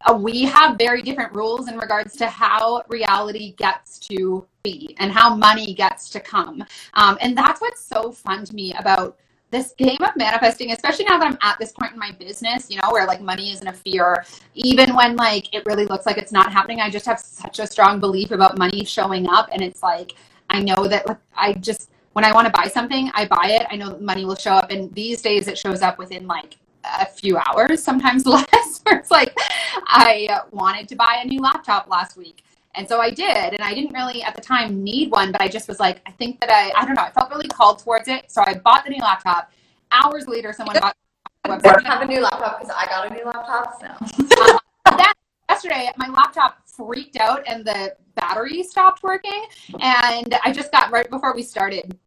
uh, 0.06 0.14
we 0.14 0.44
have 0.44 0.78
very 0.78 1.02
different 1.02 1.34
rules 1.34 1.68
in 1.68 1.78
regards 1.78 2.16
to 2.18 2.28
how 2.28 2.84
reality 2.90 3.54
gets 3.54 3.98
to 3.98 4.46
be 4.64 4.96
and 5.00 5.12
how 5.12 5.36
money 5.36 5.74
gets 5.74 6.10
to 6.10 6.20
come. 6.20 6.64
Um, 6.94 7.18
and 7.22 7.36
that's 7.36 7.60
what's 7.60 7.82
so 7.82 8.12
fun 8.12 8.46
to 8.46 8.56
me 8.56 8.74
about 8.74 9.18
this 9.56 9.72
game 9.78 9.98
of 10.02 10.16
manifesting, 10.18 10.72
especially 10.74 11.06
now 11.06 11.18
that 11.18 11.28
I'm 11.28 11.38
at 11.42 11.58
this 11.60 11.72
point 11.72 11.94
in 11.94 12.00
my 12.00 12.12
business, 12.12 12.70
you 12.70 12.78
know, 12.82 12.92
where 12.92 13.08
like 13.08 13.22
money 13.22 13.54
isn't 13.54 13.66
a 13.66 13.72
fear, 13.72 14.26
even 14.54 14.94
when 14.94 15.16
like 15.16 15.54
it 15.54 15.66
really 15.66 15.86
looks 15.86 16.06
like 16.06 16.18
it's 16.18 16.34
not 16.34 16.52
happening, 16.52 16.82
I 16.82 16.90
just 16.90 17.06
have 17.06 17.20
such 17.20 17.60
a 17.60 17.68
strong 17.68 18.02
belief 18.02 18.32
about 18.32 18.58
money 18.58 18.84
showing 18.84 19.30
up. 19.30 19.48
And 19.54 19.62
it's 19.62 19.82
like, 19.82 20.12
I 20.50 20.62
know 20.62 20.88
that 20.88 21.22
I 21.38 21.54
just, 21.54 21.90
when 22.14 22.26
I 22.26 22.34
want 22.34 22.48
to 22.48 22.52
buy 22.52 22.68
something, 22.68 23.10
I 23.14 23.26
buy 23.28 23.58
it. 23.62 23.66
I 23.72 23.78
know 23.78 23.90
that 23.90 24.02
money 24.02 24.26
will 24.26 24.36
show 24.36 24.52
up. 24.52 24.72
And 24.72 24.94
these 24.94 25.22
days 25.22 25.48
it 25.48 25.58
shows 25.58 25.82
up 25.82 25.98
within 25.98 26.28
like 26.28 26.58
a 27.00 27.06
few 27.06 27.38
hours, 27.38 27.82
sometimes 27.82 28.26
less. 28.36 28.82
Where 28.84 29.00
it's 29.00 29.10
like, 29.10 29.34
I 29.88 30.42
wanted 30.52 30.90
to 30.90 30.96
buy 30.96 31.22
a 31.24 31.26
new 31.26 31.40
laptop 31.40 31.88
last 31.88 32.18
week. 32.18 32.44
And 32.78 32.88
so 32.88 33.00
I 33.00 33.10
did. 33.10 33.54
And 33.54 33.62
I 33.62 33.74
didn't 33.74 33.94
really 33.94 34.22
at 34.24 34.36
the 34.36 34.42
time 34.42 34.84
need 34.84 35.12
one, 35.12 35.32
but 35.32 35.42
I 35.42 35.48
just 35.48 35.68
was 35.68 35.80
like, 35.80 36.02
I 36.06 36.12
think 36.12 36.40
that 36.40 36.50
I, 36.50 36.72
I 36.80 36.86
don't 36.86 36.96
know, 36.96 37.04
I 37.04 37.12
felt 37.12 37.30
really 37.30 37.48
called 37.48 37.80
towards 37.80 38.08
it. 38.08 38.32
So 38.32 38.44
I 38.46 38.56
bought 38.56 38.84
the 38.86 38.92
new 38.92 39.02
laptop. 39.02 39.52
Hours 39.92 40.28
later, 40.28 40.54
someone 40.54 40.78
bought 40.80 40.96
I 41.46 41.82
have 41.86 42.02
a 42.02 42.06
new 42.06 42.22
laptop 42.22 42.60
because 42.60 42.74
I 42.76 42.86
got 42.88 43.12
a 43.12 43.14
new 43.14 43.24
laptop. 43.26 43.80
So. 43.80 43.88
um, 43.88 44.60
that, 44.98 45.14
yesterday, 45.48 45.92
my 45.98 46.08
laptop 46.08 46.68
freaked 46.68 47.18
out 47.18 47.44
and 47.48 47.64
the 47.64 47.96
battery 48.16 48.64
stopped 48.64 49.04
working. 49.04 49.46
And 49.80 50.36
I 50.44 50.52
just 50.52 50.72
got 50.72 50.92
right 50.92 51.10
before 51.10 51.36
we 51.36 51.44
started 51.44 51.98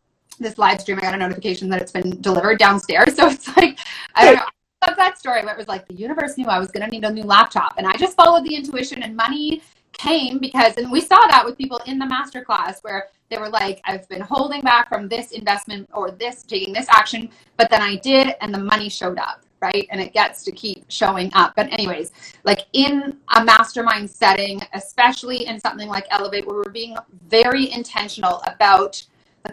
this 0.40 0.58
live 0.58 0.80
stream, 0.80 0.98
I 0.98 1.02
got 1.02 1.14
a 1.14 1.18
notification 1.18 1.68
that 1.70 1.80
it's 1.80 1.92
been 1.92 2.20
delivered 2.20 2.58
downstairs. 2.58 3.14
So 3.18 3.28
it's 3.28 3.56
like, 3.56 3.78
I 4.14 4.24
don't 4.24 4.36
know. 4.36 4.42
I 4.82 4.90
love 4.90 4.96
that 4.96 5.18
story 5.18 5.42
where 5.42 5.54
it 5.54 5.58
was 5.58 5.66
like 5.66 5.88
the 5.88 5.94
universe 5.94 6.38
knew 6.38 6.46
I 6.46 6.60
was 6.60 6.70
going 6.70 6.84
to 6.84 6.90
need 6.90 7.04
a 7.04 7.10
new 7.10 7.24
laptop. 7.24 7.74
And 7.78 7.86
I 7.86 7.94
just 7.94 8.16
followed 8.16 8.44
the 8.44 8.54
intuition 8.54 9.02
and 9.02 9.16
money 9.16 9.62
came 9.92 10.38
because, 10.38 10.76
and 10.76 10.90
we 10.90 11.00
saw 11.00 11.18
that 11.28 11.44
with 11.44 11.58
people 11.58 11.80
in 11.86 11.98
the 11.98 12.06
masterclass 12.06 12.82
where 12.82 13.08
they 13.30 13.38
were 13.38 13.48
like, 13.48 13.80
I've 13.84 14.08
been 14.08 14.20
holding 14.22 14.62
back 14.62 14.88
from 14.88 15.08
this 15.08 15.32
investment 15.32 15.88
or 15.92 16.10
this, 16.10 16.42
taking 16.42 16.72
this 16.72 16.86
action, 16.88 17.30
but 17.56 17.70
then 17.70 17.82
I 17.82 17.96
did 17.96 18.34
and 18.40 18.54
the 18.54 18.58
money 18.58 18.88
showed 18.88 19.18
up 19.18 19.44
right? 19.60 19.86
And 19.90 20.00
it 20.00 20.12
gets 20.12 20.44
to 20.44 20.52
keep 20.52 20.84
showing 20.88 21.30
up. 21.34 21.54
But, 21.56 21.72
anyways, 21.72 22.12
like 22.44 22.66
in 22.72 23.18
a 23.36 23.44
mastermind 23.44 24.10
setting, 24.10 24.60
especially 24.72 25.46
in 25.46 25.58
something 25.58 25.88
like 25.88 26.06
Elevate, 26.10 26.46
where 26.46 26.56
we're 26.56 26.70
being 26.70 26.96
very 27.28 27.70
intentional 27.72 28.42
about 28.46 29.02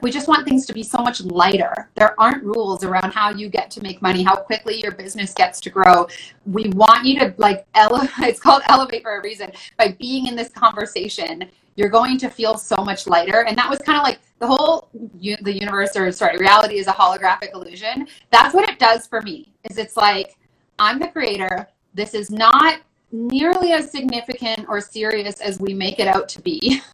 we 0.02 0.12
just 0.12 0.28
want 0.28 0.48
things 0.48 0.66
to 0.66 0.74
be 0.74 0.84
so 0.84 1.00
much 1.00 1.22
lighter. 1.22 1.90
There 1.96 2.20
aren't 2.20 2.44
rules 2.44 2.84
around 2.84 3.12
how 3.12 3.30
you 3.30 3.50
get 3.50 3.72
to 3.72 3.82
make 3.82 4.02
money, 4.02 4.24
how 4.24 4.36
quickly 4.36 4.82
your 4.82 4.92
business 4.92 5.34
gets 5.34 5.60
to 5.62 5.70
grow. 5.70 6.08
We 6.46 6.70
want 6.70 7.06
you 7.06 7.20
to 7.20 7.34
like 7.38 7.66
elevate. 7.76 8.12
It's 8.20 8.40
called 8.40 8.64
elevate 8.68 9.04
for 9.04 9.18
a 9.18 9.24
reason. 9.24 9.52
By 9.78 9.96
being 10.00 10.28
in 10.28 10.36
this 10.36 10.50
conversation, 10.50 11.50
you're 11.76 11.90
going 11.90 12.18
to 12.20 12.30
feel 12.30 12.58
so 12.58 12.78
much 12.78 13.08
lighter. 13.08 13.46
And 13.46 13.58
that 13.58 13.70
was 13.70 13.80
kind 13.80 13.98
of 13.98 14.04
like 14.04 14.20
the 14.40 14.48
whole 14.48 14.90
the 14.94 15.54
universe 15.54 15.96
or 15.96 16.12
sorry, 16.12 16.38
reality 16.38 16.78
is 16.78 16.88
a 16.88 16.94
holographic 16.94 17.54
illusion. 17.54 18.08
That's 18.32 18.54
what 18.54 18.70
it 18.70 18.80
does 18.80 19.08
for 19.08 19.22
me. 19.22 19.54
Is 19.70 19.78
it's 19.78 19.98
like 19.98 20.38
I'm 20.80 21.00
the 21.00 21.08
creator. 21.08 21.68
This 21.94 22.14
is 22.14 22.30
not 22.30 22.82
nearly 23.12 23.72
as 23.72 23.92
significant 23.92 24.68
or 24.68 24.82
serious 24.82 25.40
as 25.40 25.60
we 25.60 25.74
make 25.74 26.00
it 26.00 26.08
out 26.08 26.28
to 26.30 26.42
be. 26.42 26.82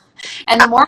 And 0.48 0.62
the 0.62 0.68
more 0.68 0.88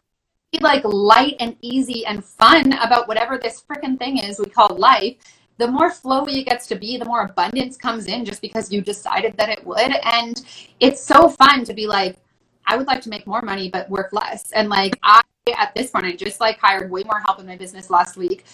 like 0.62 0.84
light 0.84 1.36
and 1.40 1.56
easy 1.62 2.06
and 2.06 2.24
fun 2.24 2.74
about 2.74 3.08
whatever 3.08 3.38
this 3.38 3.64
freaking 3.64 3.98
thing 3.98 4.18
is 4.18 4.40
we 4.40 4.46
call 4.46 4.76
life, 4.78 5.16
the 5.58 5.68
more 5.68 5.92
flowy 5.92 6.38
it 6.38 6.46
gets 6.46 6.68
to 6.68 6.76
be, 6.76 6.98
the 6.98 7.06
more 7.06 7.22
abundance 7.22 7.78
comes 7.78 8.08
in 8.08 8.26
just 8.26 8.42
because 8.42 8.72
you 8.72 8.82
decided 8.82 9.36
that 9.38 9.50
it 9.50 9.66
would. 9.66 9.94
And 10.04 10.44
it's 10.80 11.02
so 11.02 11.30
fun 11.30 11.64
to 11.66 11.74
be 11.74 11.88
like, 11.88 12.18
I 12.66 12.78
would 12.78 12.88
like 12.88 13.02
to 13.02 13.10
make 13.10 13.28
more 13.28 13.42
money 13.42 13.70
but 13.70 13.90
work 13.90 14.14
less. 14.14 14.52
And 14.52 14.70
like 14.70 14.98
I 15.04 15.22
at 15.58 15.76
this 15.76 15.92
point 15.92 16.06
I 16.06 16.16
just 16.16 16.40
like 16.40 16.58
hired 16.60 16.90
way 16.90 17.04
more 17.04 17.20
help 17.20 17.40
in 17.40 17.46
my 17.46 17.58
business 17.58 17.90
last 17.90 18.16
week. 18.18 18.46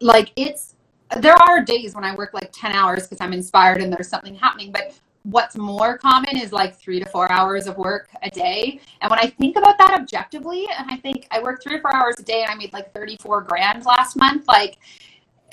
Like 0.00 0.32
it's 0.36 0.74
there 1.16 1.34
are 1.34 1.62
days 1.62 1.94
when 1.94 2.04
I 2.04 2.14
work 2.14 2.34
like 2.34 2.50
10 2.52 2.72
hours 2.72 3.06
because 3.06 3.20
I'm 3.20 3.32
inspired 3.32 3.80
and 3.80 3.92
there's 3.92 4.08
something 4.08 4.34
happening, 4.34 4.72
but 4.72 4.94
what's 5.30 5.56
more 5.56 5.98
common 5.98 6.36
is 6.36 6.52
like 6.52 6.74
three 6.76 7.00
to 7.00 7.06
four 7.06 7.30
hours 7.30 7.66
of 7.66 7.76
work 7.76 8.08
a 8.22 8.30
day. 8.30 8.80
And 9.00 9.10
when 9.10 9.18
I 9.18 9.26
think 9.26 9.56
about 9.56 9.76
that 9.78 9.98
objectively, 9.98 10.66
and 10.76 10.90
I 10.90 10.96
think 10.96 11.26
I 11.30 11.42
work 11.42 11.62
three 11.62 11.76
or 11.76 11.80
four 11.80 11.94
hours 11.94 12.16
a 12.18 12.22
day 12.22 12.42
and 12.42 12.50
I 12.50 12.54
made 12.54 12.72
like 12.72 12.92
34 12.94 13.42
grand 13.42 13.84
last 13.84 14.16
month, 14.16 14.46
like, 14.48 14.78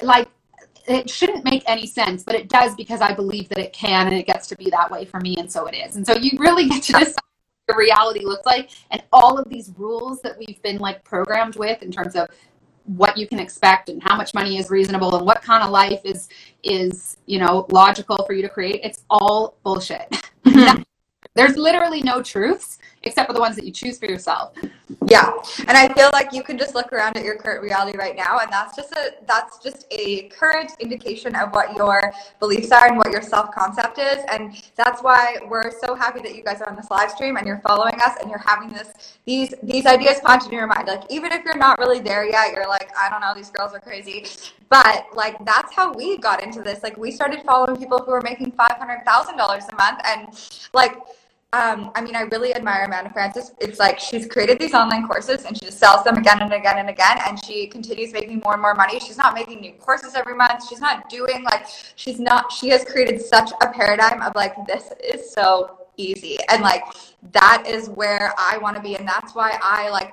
like 0.01 0.29
it 0.87 1.09
shouldn't 1.09 1.43
make 1.43 1.63
any 1.67 1.87
sense, 1.87 2.23
but 2.23 2.35
it 2.35 2.47
does 2.47 2.75
because 2.75 3.01
I 3.01 3.13
believe 3.13 3.49
that 3.49 3.57
it 3.57 3.73
can 3.73 4.07
and 4.07 4.15
it 4.15 4.25
gets 4.25 4.47
to 4.47 4.55
be 4.55 4.69
that 4.69 4.89
way 4.89 5.03
for 5.03 5.19
me. 5.19 5.35
And 5.37 5.51
so 5.51 5.65
it 5.65 5.75
is. 5.75 5.95
And 5.95 6.05
so 6.05 6.15
you 6.15 6.37
really 6.39 6.69
get 6.69 6.83
to 6.83 6.93
decide 6.99 7.15
what 7.65 7.77
reality 7.77 8.23
looks 8.23 8.45
like 8.45 8.69
and 8.91 9.03
all 9.11 9.37
of 9.37 9.49
these 9.49 9.71
rules 9.77 10.21
that 10.21 10.37
we've 10.37 10.61
been 10.61 10.77
like 10.77 11.03
programmed 11.03 11.55
with 11.55 11.81
in 11.81 11.91
terms 11.91 12.15
of 12.15 12.29
what 12.85 13.17
you 13.17 13.27
can 13.27 13.39
expect 13.39 13.89
and 13.89 14.01
how 14.03 14.15
much 14.15 14.33
money 14.33 14.57
is 14.57 14.69
reasonable 14.69 15.15
and 15.15 15.25
what 15.25 15.41
kind 15.41 15.63
of 15.63 15.71
life 15.71 16.01
is 16.03 16.29
is 16.63 17.17
you 17.25 17.39
know 17.39 17.65
logical 17.69 18.23
for 18.25 18.33
you 18.33 18.41
to 18.41 18.49
create 18.49 18.79
it's 18.83 19.03
all 19.09 19.55
bullshit 19.63 20.07
mm-hmm. 20.45 20.81
there's 21.33 21.57
literally 21.57 22.01
no 22.01 22.21
truths 22.21 22.77
except 23.05 23.27
for 23.27 23.33
the 23.33 23.39
ones 23.39 23.55
that 23.55 23.65
you 23.65 23.71
choose 23.71 23.97
for 23.97 24.05
yourself. 24.05 24.53
Yeah. 25.07 25.31
And 25.67 25.77
I 25.77 25.87
feel 25.93 26.09
like 26.11 26.33
you 26.33 26.43
can 26.43 26.57
just 26.57 26.75
look 26.75 26.91
around 26.91 27.17
at 27.17 27.23
your 27.23 27.37
current 27.37 27.61
reality 27.61 27.97
right 27.97 28.15
now 28.15 28.39
and 28.39 28.51
that's 28.51 28.75
just 28.75 28.91
a 28.93 29.13
that's 29.27 29.59
just 29.59 29.85
a 29.91 30.23
current 30.29 30.71
indication 30.79 31.35
of 31.35 31.51
what 31.51 31.75
your 31.75 32.11
beliefs 32.39 32.71
are 32.71 32.87
and 32.87 32.97
what 32.97 33.11
your 33.11 33.21
self-concept 33.21 33.99
is. 33.99 34.23
And 34.29 34.55
that's 34.75 35.01
why 35.01 35.37
we're 35.47 35.71
so 35.71 35.95
happy 35.95 36.21
that 36.21 36.35
you 36.35 36.43
guys 36.43 36.61
are 36.61 36.69
on 36.69 36.75
this 36.75 36.89
live 36.89 37.11
stream 37.11 37.37
and 37.37 37.45
you're 37.45 37.61
following 37.67 37.95
us 38.05 38.17
and 38.21 38.29
you're 38.29 38.43
having 38.45 38.73
this 38.73 39.17
these 39.25 39.53
these 39.63 39.85
ideas 39.85 40.19
pop 40.21 40.45
in 40.45 40.51
your 40.51 40.67
mind. 40.67 40.87
Like 40.87 41.03
even 41.09 41.31
if 41.31 41.43
you're 41.45 41.57
not 41.57 41.79
really 41.79 41.99
there 41.99 42.25
yet, 42.25 42.53
you're 42.53 42.67
like, 42.67 42.89
I 42.97 43.09
don't 43.09 43.21
know, 43.21 43.33
these 43.35 43.49
girls 43.49 43.73
are 43.73 43.79
crazy. 43.79 44.25
But 44.69 45.05
like 45.13 45.43
that's 45.45 45.73
how 45.73 45.93
we 45.93 46.17
got 46.17 46.43
into 46.43 46.61
this. 46.61 46.81
Like 46.83 46.97
we 46.97 47.11
started 47.11 47.43
following 47.43 47.77
people 47.77 47.99
who 47.99 48.11
were 48.11 48.21
making 48.21 48.51
five 48.51 48.77
hundred 48.77 49.05
thousand 49.05 49.37
dollars 49.37 49.63
a 49.71 49.75
month 49.75 49.99
and 50.05 50.27
like 50.73 50.95
um, 51.53 51.91
I 51.95 52.01
mean, 52.01 52.17
I 52.17 52.23
really 52.23 52.53
admire 52.53 52.83
Amanda 52.83 53.09
Frances. 53.13 53.53
It's 53.61 53.79
like 53.79 53.97
she's 53.97 54.27
created 54.27 54.59
these 54.59 54.73
online 54.73 55.07
courses 55.07 55.45
and 55.45 55.57
she 55.57 55.65
just 55.65 55.77
sells 55.79 56.03
them 56.03 56.17
again 56.17 56.41
and 56.41 56.51
again 56.51 56.79
and 56.79 56.89
again. 56.89 57.17
And 57.25 57.43
she 57.45 57.67
continues 57.67 58.11
making 58.11 58.41
more 58.43 58.53
and 58.53 58.61
more 58.61 58.73
money. 58.73 58.99
She's 58.99 59.17
not 59.17 59.33
making 59.33 59.61
new 59.61 59.71
courses 59.73 60.15
every 60.15 60.35
month. 60.35 60.67
She's 60.67 60.81
not 60.81 61.09
doing 61.09 61.43
like, 61.43 61.65
she's 61.95 62.19
not, 62.19 62.51
she 62.51 62.67
has 62.69 62.83
created 62.83 63.21
such 63.21 63.51
a 63.61 63.69
paradigm 63.69 64.21
of 64.21 64.35
like, 64.35 64.53
this 64.67 64.91
is 65.01 65.31
so 65.31 65.87
easy. 65.95 66.37
And 66.49 66.61
like, 66.61 66.83
that 67.31 67.63
is 67.65 67.89
where 67.89 68.33
I 68.37 68.57
want 68.57 68.75
to 68.75 68.81
be. 68.81 68.97
And 68.97 69.07
that's 69.07 69.33
why 69.33 69.57
I 69.61 69.89
like 69.89 70.11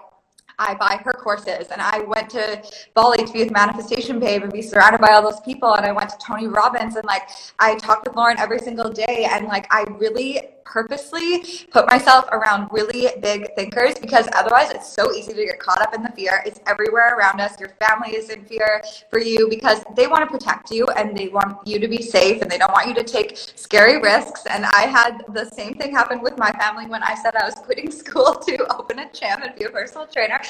I 0.58 0.74
buy 0.74 1.00
her 1.04 1.12
courses. 1.12 1.68
And 1.70 1.80
I 1.80 2.00
went 2.00 2.30
to 2.30 2.62
Bali 2.94 3.24
to 3.24 3.32
be 3.32 3.40
with 3.40 3.52
Manifestation 3.52 4.18
Babe 4.18 4.42
and 4.42 4.52
be 4.52 4.62
surrounded 4.62 5.00
by 5.00 5.12
all 5.12 5.22
those 5.22 5.40
people. 5.40 5.74
And 5.74 5.86
I 5.86 5.92
went 5.92 6.10
to 6.10 6.18
Tony 6.18 6.46
Robbins 6.46 6.96
and 6.96 7.04
like 7.04 7.28
I 7.58 7.76
talked 7.76 8.06
with 8.06 8.16
Lauren 8.16 8.38
every 8.38 8.58
single 8.58 8.90
day. 8.90 9.28
And 9.30 9.46
like 9.46 9.66
I 9.70 9.82
really 9.98 10.40
purposely 10.64 11.44
put 11.70 11.86
myself 11.86 12.26
around 12.32 12.68
really 12.72 13.08
big 13.20 13.54
thinkers 13.54 13.94
because 14.00 14.26
otherwise 14.34 14.70
it's 14.70 14.90
so 14.90 15.12
easy 15.12 15.32
to 15.34 15.44
get 15.44 15.58
caught 15.58 15.82
up 15.82 15.94
in 15.94 16.02
the 16.02 16.08
fear. 16.10 16.42
It's 16.46 16.60
everywhere 16.66 17.16
around 17.16 17.40
us. 17.40 17.58
Your 17.60 17.70
family 17.80 18.16
is 18.16 18.30
in 18.30 18.44
fear 18.44 18.82
for 19.10 19.18
you 19.18 19.48
because 19.48 19.82
they 19.96 20.06
want 20.06 20.24
to 20.24 20.30
protect 20.30 20.70
you 20.70 20.86
and 20.96 21.16
they 21.16 21.28
want 21.28 21.66
you 21.66 21.78
to 21.78 21.88
be 21.88 22.00
safe 22.00 22.40
and 22.40 22.50
they 22.50 22.58
don't 22.58 22.72
want 22.72 22.88
you 22.88 22.94
to 22.94 23.04
take 23.04 23.36
scary 23.36 24.00
risks. 24.00 24.44
And 24.46 24.64
I 24.64 24.82
had 24.82 25.22
the 25.28 25.44
same 25.50 25.74
thing 25.74 25.92
happen 25.92 26.22
with 26.22 26.38
my 26.38 26.50
family 26.52 26.86
when 26.86 27.02
I 27.02 27.14
said 27.14 27.34
I 27.36 27.44
was 27.44 27.54
quitting 27.54 27.90
school 28.02 28.34
to 28.34 28.74
open 28.74 28.98
a 29.00 29.10
gym 29.12 29.42
and 29.42 29.54
be 29.56 29.64
a 29.64 29.70
personal 29.70 30.06
trainer. 30.06 30.40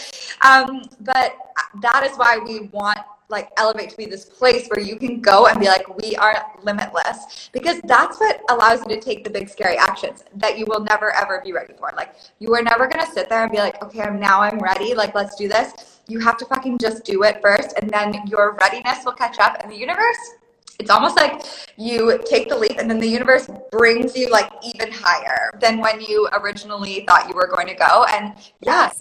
Um, 0.43 0.83
but 1.01 1.37
that 1.81 2.05
is 2.05 2.17
why 2.17 2.39
we 2.39 2.69
want 2.73 2.99
like 3.33 3.51
elevate 3.57 3.89
to 3.91 3.97
be 3.97 4.07
this 4.07 4.27
place 4.27 4.69
where 4.69 4.85
you 4.85 4.95
can 4.95 5.21
go 5.21 5.47
and 5.47 5.59
be 5.59 5.67
like 5.67 5.89
we 5.99 6.15
are 6.17 6.45
limitless. 6.63 7.49
Because 7.53 7.81
that's 7.85 8.21
what 8.21 8.43
allows 8.51 8.81
you 8.81 8.95
to 8.95 9.01
take 9.01 9.25
the 9.25 9.31
big 9.31 9.49
scary 9.49 9.77
actions 9.77 10.23
that 10.37 10.59
you 10.59 10.67
will 10.69 10.81
never 10.81 11.13
ever 11.17 11.41
be 11.45 11.53
ready 11.53 11.73
for. 11.77 11.93
Like 11.97 12.15
you 12.39 12.55
are 12.55 12.63
never 12.63 12.87
going 12.87 13.05
to 13.05 13.11
sit 13.11 13.29
there 13.29 13.43
and 13.43 13.51
be 13.51 13.59
like 13.59 13.83
okay 13.83 14.03
i'm 14.03 14.21
now 14.21 14.43
i'm 14.43 14.59
ready 14.59 14.95
like 14.95 15.15
let's 15.15 15.35
do 15.35 15.49
this. 15.49 16.01
You 16.09 16.21
have 16.21 16.37
to 16.39 16.47
fucking 16.47 16.79
just 16.79 17.05
do 17.05 17.23
it 17.25 17.41
first 17.43 17.75
and 17.81 17.91
then 17.91 18.27
your 18.27 18.55
readiness 18.61 19.05
will 19.05 19.13
catch 19.13 19.39
up 19.39 19.57
and 19.63 19.73
the 19.73 19.77
universe 19.77 20.19
it's 20.79 20.91
almost 20.91 21.17
like 21.17 21.43
you 21.77 22.21
take 22.27 22.49
the 22.49 22.59
leap 22.59 22.77
and 22.79 22.91
then 22.91 22.99
the 22.99 23.07
universe 23.07 23.49
brings 23.71 24.17
you 24.17 24.29
like 24.31 24.51
even 24.65 24.91
higher 24.91 25.57
than 25.61 25.79
when 25.79 26.01
you 26.01 26.29
originally 26.33 27.05
thought 27.07 27.29
you 27.29 27.35
were 27.37 27.47
going 27.47 27.69
to 27.69 27.75
go. 27.75 28.05
And 28.11 28.35
yes 28.61 28.99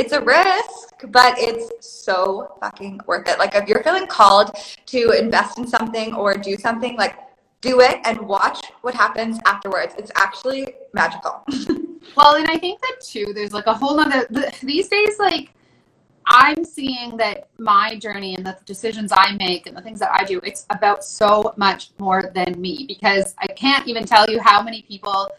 it's 0.00 0.12
a 0.12 0.20
risk, 0.20 1.12
but 1.12 1.34
it's 1.36 1.86
so 1.86 2.56
fucking 2.58 3.00
worth 3.06 3.28
it. 3.28 3.38
Like 3.38 3.54
if 3.54 3.68
you're 3.68 3.82
feeling 3.82 4.06
called 4.06 4.50
to 4.86 5.10
invest 5.10 5.58
in 5.58 5.66
something 5.66 6.14
or 6.14 6.34
do 6.34 6.56
something, 6.56 6.96
like 6.96 7.16
do 7.60 7.80
it 7.80 8.00
and 8.04 8.18
watch 8.20 8.64
what 8.80 8.94
happens 8.94 9.38
afterwards. 9.44 9.94
It's 9.98 10.10
actually 10.16 10.74
magical. 10.94 11.44
well, 12.16 12.36
and 12.36 12.48
I 12.48 12.56
think 12.56 12.80
that 12.80 12.96
too, 13.02 13.32
there's 13.34 13.52
like 13.52 13.66
a 13.66 13.74
whole 13.74 13.96
nother, 13.96 14.26
these 14.62 14.88
days, 14.88 15.18
like, 15.18 15.52
I'm 16.24 16.64
seeing 16.64 17.16
that 17.18 17.48
my 17.58 17.96
journey 17.96 18.36
and 18.36 18.46
the 18.46 18.56
decisions 18.64 19.12
I 19.14 19.32
make 19.36 19.66
and 19.66 19.76
the 19.76 19.82
things 19.82 19.98
that 20.00 20.12
I 20.12 20.24
do, 20.24 20.40
it's 20.44 20.64
about 20.70 21.04
so 21.04 21.52
much 21.56 21.90
more 21.98 22.30
than 22.34 22.58
me 22.58 22.86
because 22.88 23.34
I 23.38 23.48
can't 23.48 23.86
even 23.86 24.04
tell 24.04 24.30
you 24.30 24.40
how 24.40 24.62
many 24.62 24.82
people 24.82 25.30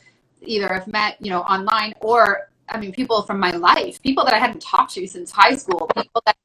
either 0.44 0.68
have 0.68 0.88
met, 0.88 1.18
you 1.20 1.30
know, 1.30 1.42
online 1.42 1.94
or 2.02 2.51
I 2.72 2.80
mean, 2.80 2.94
people 2.94 3.22
from 3.24 3.40
my 3.40 3.52
life, 3.52 4.02
people 4.02 4.24
that 4.26 4.34
I 4.34 4.40
hadn't 4.40 4.62
talked 4.62 4.94
to 4.94 5.06
since 5.06 5.30
high 5.30 5.56
school, 5.56 5.90
people 5.96 6.22
that 6.26 6.38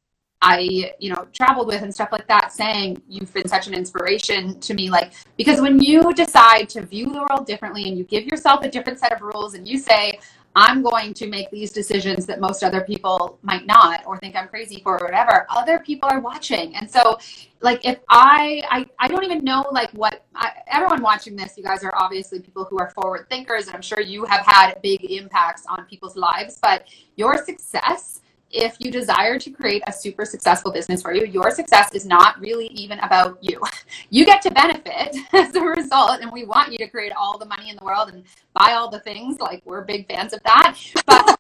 I, 0.43 0.93
you 0.99 1.12
know, 1.12 1.27
traveled 1.33 1.68
with 1.68 1.83
and 1.83 1.93
stuff 1.93 2.11
like 2.12 2.27
that, 2.29 2.53
saying 2.53 3.01
you've 3.09 3.33
been 3.33 3.49
such 3.49 3.68
an 3.68 3.74
inspiration 3.74 4.59
to 4.61 4.74
me. 4.74 4.91
Like, 4.91 5.12
because 5.37 5.61
when 5.61 5.81
you 5.81 6.12
decide 6.12 6.68
to 6.70 6.83
view 6.83 7.07
the 7.07 7.24
world 7.29 7.47
differently 7.47 7.89
and 7.89 7.97
you 7.97 8.05
give 8.05 8.27
yourself 8.27 8.62
a 8.64 8.68
different 8.68 8.99
set 8.99 9.12
of 9.12 9.22
rules 9.22 9.55
and 9.55 9.66
you 9.66 9.79
say, 9.79 10.18
I'm 10.59 10.82
going 10.82 11.12
to 11.12 11.26
make 11.26 11.50
these 11.50 11.70
decisions 11.70 12.24
that 12.24 12.40
most 12.40 12.64
other 12.64 12.80
people 12.80 13.38
might 13.42 13.66
not 13.66 14.02
or 14.07 14.18
think 14.18 14.34
I'm 14.34 14.48
crazy 14.48 14.80
for 14.80 14.98
or 14.98 15.04
whatever. 15.04 15.46
Other 15.50 15.78
people 15.80 16.09
are 16.11 16.18
watching. 16.18 16.74
And 16.74 16.90
so 16.90 17.18
like 17.61 17.84
if 17.84 17.98
I 18.09 18.62
I, 18.70 18.86
I 18.98 19.07
don't 19.07 19.22
even 19.22 19.44
know 19.44 19.66
like 19.70 19.90
what 19.90 20.24
I, 20.34 20.52
everyone 20.66 21.02
watching 21.02 21.36
this, 21.36 21.59
you 21.59 21.62
guys 21.62 21.84
are 21.84 21.92
obviously 21.94 22.40
people 22.40 22.64
who 22.64 22.78
are 22.78 22.88
forward 22.90 23.28
thinkers 23.28 23.66
and 23.66 23.76
I'm 23.76 23.82
sure 23.82 24.00
you 24.00 24.24
have 24.24 24.46
had 24.46 24.80
big 24.82 25.04
impacts 25.04 25.64
on 25.68 25.84
people's 25.84 26.16
lives, 26.16 26.59
but 26.62 26.88
your 27.16 27.44
success 27.44 28.22
if 28.51 28.76
you 28.78 28.90
desire 28.90 29.38
to 29.38 29.51
create 29.51 29.82
a 29.86 29.92
super 29.92 30.24
successful 30.24 30.72
business 30.72 31.03
for 31.03 31.12
you, 31.12 31.26
your 31.26 31.51
success 31.51 31.92
is 31.94 32.07
not 32.07 32.40
really 32.40 32.66
even 32.68 32.99
about 33.01 33.38
you. 33.40 33.61
You 34.11 34.24
get 34.24 34.40
to 34.42 34.51
benefit 34.51 35.16
as 35.32 35.55
a 35.55 35.61
result, 35.61 36.20
and 36.20 36.30
we 36.30 36.44
want 36.44 36.70
you 36.70 36.78
to 36.78 36.86
create 36.86 37.12
all 37.12 37.38
the 37.38 37.44
money 37.44 37.70
in 37.70 37.76
the 37.76 37.84
world 37.84 38.11
and 38.11 38.24
buy 38.55 38.72
all 38.72 38.88
the 38.88 39.01
things. 39.01 39.40
Like 39.40 39.62
we're 39.64 39.82
big 39.82 40.07
fans 40.07 40.32
of 40.32 40.42
that. 40.44 40.76
But 41.07 41.38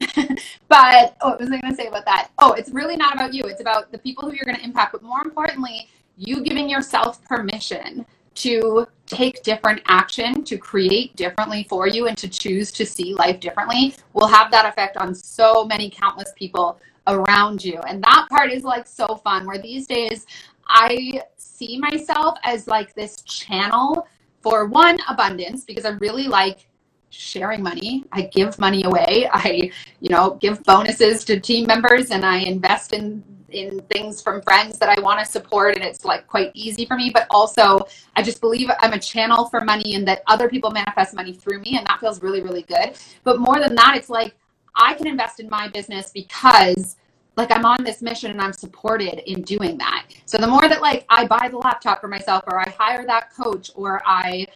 but 0.68 1.16
oh, 1.20 1.30
what 1.30 1.40
was 1.40 1.50
I 1.50 1.60
going 1.60 1.72
to 1.72 1.74
say 1.74 1.86
about 1.86 2.04
that? 2.04 2.30
Oh, 2.38 2.52
it's 2.52 2.70
really 2.70 2.96
not 2.96 3.14
about 3.14 3.34
you. 3.34 3.42
It's 3.44 3.60
about 3.60 3.90
the 3.90 3.98
people 3.98 4.28
who 4.28 4.36
you're 4.36 4.44
going 4.44 4.56
to 4.56 4.64
impact. 4.64 4.92
But 4.92 5.02
more 5.02 5.22
importantly, 5.24 5.88
you 6.16 6.42
giving 6.42 6.68
yourself 6.68 7.24
permission 7.24 8.06
to 8.36 8.86
take 9.08 9.42
different 9.42 9.82
action, 9.86 10.44
to 10.44 10.56
create 10.56 11.16
differently 11.16 11.66
for 11.68 11.88
you, 11.88 12.06
and 12.06 12.16
to 12.18 12.28
choose 12.28 12.70
to 12.72 12.86
see 12.86 13.14
life 13.14 13.40
differently 13.40 13.94
will 14.12 14.28
have 14.28 14.50
that 14.50 14.66
effect 14.66 14.96
on 14.96 15.14
so 15.14 15.64
many 15.64 15.90
countless 15.90 16.32
people 16.36 16.80
around 17.06 17.64
you. 17.64 17.80
And 17.88 18.02
that 18.04 18.26
part 18.28 18.52
is 18.52 18.64
like 18.64 18.86
so 18.86 19.16
fun, 19.16 19.46
where 19.46 19.58
these 19.58 19.86
days 19.86 20.26
I 20.68 21.22
see 21.36 21.78
myself 21.78 22.38
as 22.44 22.68
like 22.68 22.94
this 22.94 23.22
channel 23.22 24.06
for 24.42 24.66
one, 24.66 24.98
abundance, 25.08 25.64
because 25.64 25.84
I 25.84 25.90
really 25.90 26.28
like 26.28 26.68
sharing 27.10 27.62
money. 27.62 28.04
I 28.12 28.22
give 28.22 28.58
money 28.58 28.84
away. 28.84 29.28
I, 29.32 29.70
you 30.00 30.10
know, 30.10 30.38
give 30.40 30.62
bonuses 30.64 31.24
to 31.24 31.40
team 31.40 31.66
members 31.66 32.10
and 32.10 32.24
I 32.24 32.38
invest 32.38 32.92
in 32.92 33.24
in 33.50 33.80
things 33.90 34.20
from 34.20 34.42
friends 34.42 34.78
that 34.78 34.88
I 34.88 35.00
want 35.00 35.18
to 35.20 35.24
support 35.24 35.74
and 35.76 35.84
it's 35.84 36.04
like 36.04 36.26
quite 36.26 36.50
easy 36.54 36.84
for 36.84 36.96
me 36.96 37.10
but 37.10 37.26
also 37.30 37.80
I 38.16 38.22
just 38.22 38.40
believe 38.40 38.70
I'm 38.80 38.92
a 38.92 38.98
channel 38.98 39.46
for 39.46 39.60
money 39.60 39.94
and 39.94 40.06
that 40.06 40.22
other 40.26 40.48
people 40.48 40.70
manifest 40.70 41.14
money 41.14 41.32
through 41.32 41.60
me 41.60 41.78
and 41.78 41.86
that 41.86 42.00
feels 42.00 42.22
really 42.22 42.42
really 42.42 42.62
good 42.62 42.96
but 43.24 43.38
more 43.38 43.58
than 43.58 43.74
that 43.74 43.94
it's 43.96 44.10
like 44.10 44.34
I 44.74 44.94
can 44.94 45.06
invest 45.06 45.40
in 45.40 45.48
my 45.48 45.68
business 45.68 46.10
because 46.10 46.96
like 47.38 47.52
I'm 47.52 47.64
on 47.64 47.84
this 47.84 48.02
mission 48.02 48.32
and 48.32 48.42
I'm 48.42 48.52
supported 48.52 49.22
in 49.30 49.42
doing 49.42 49.78
that. 49.78 50.06
So 50.26 50.38
the 50.38 50.46
more 50.46 50.68
that 50.68 50.82
like 50.82 51.06
I 51.08 51.24
buy 51.24 51.48
the 51.48 51.56
laptop 51.56 52.00
for 52.00 52.08
myself 52.08 52.42
or 52.48 52.58
I 52.58 52.68
hire 52.70 53.06
that 53.06 53.32
coach 53.32 53.70
or 53.76 54.02
I 54.04 54.46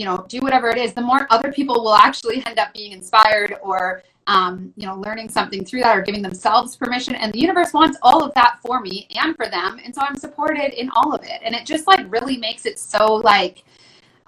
you 0.00 0.06
know 0.06 0.24
do 0.28 0.38
whatever 0.40 0.68
it 0.74 0.78
is 0.78 0.92
the 0.94 1.06
more 1.10 1.26
other 1.30 1.52
people 1.52 1.76
will 1.84 2.00
actually 2.08 2.38
end 2.46 2.58
up 2.58 2.72
being 2.72 2.92
inspired 2.92 3.54
or 3.62 4.02
um, 4.30 4.72
you 4.76 4.86
know, 4.86 4.94
learning 4.94 5.28
something 5.28 5.64
through 5.64 5.80
that 5.80 5.96
or 5.96 6.02
giving 6.02 6.22
themselves 6.22 6.76
permission. 6.76 7.16
And 7.16 7.32
the 7.32 7.40
universe 7.40 7.72
wants 7.72 7.98
all 8.00 8.22
of 8.22 8.32
that 8.34 8.60
for 8.64 8.80
me 8.80 9.08
and 9.16 9.34
for 9.34 9.48
them. 9.48 9.80
And 9.84 9.92
so 9.92 10.02
I'm 10.02 10.16
supported 10.16 10.80
in 10.80 10.88
all 10.90 11.12
of 11.12 11.24
it. 11.24 11.40
And 11.42 11.52
it 11.52 11.66
just 11.66 11.88
like 11.88 12.06
really 12.08 12.36
makes 12.36 12.64
it 12.64 12.78
so 12.78 13.14
like, 13.14 13.64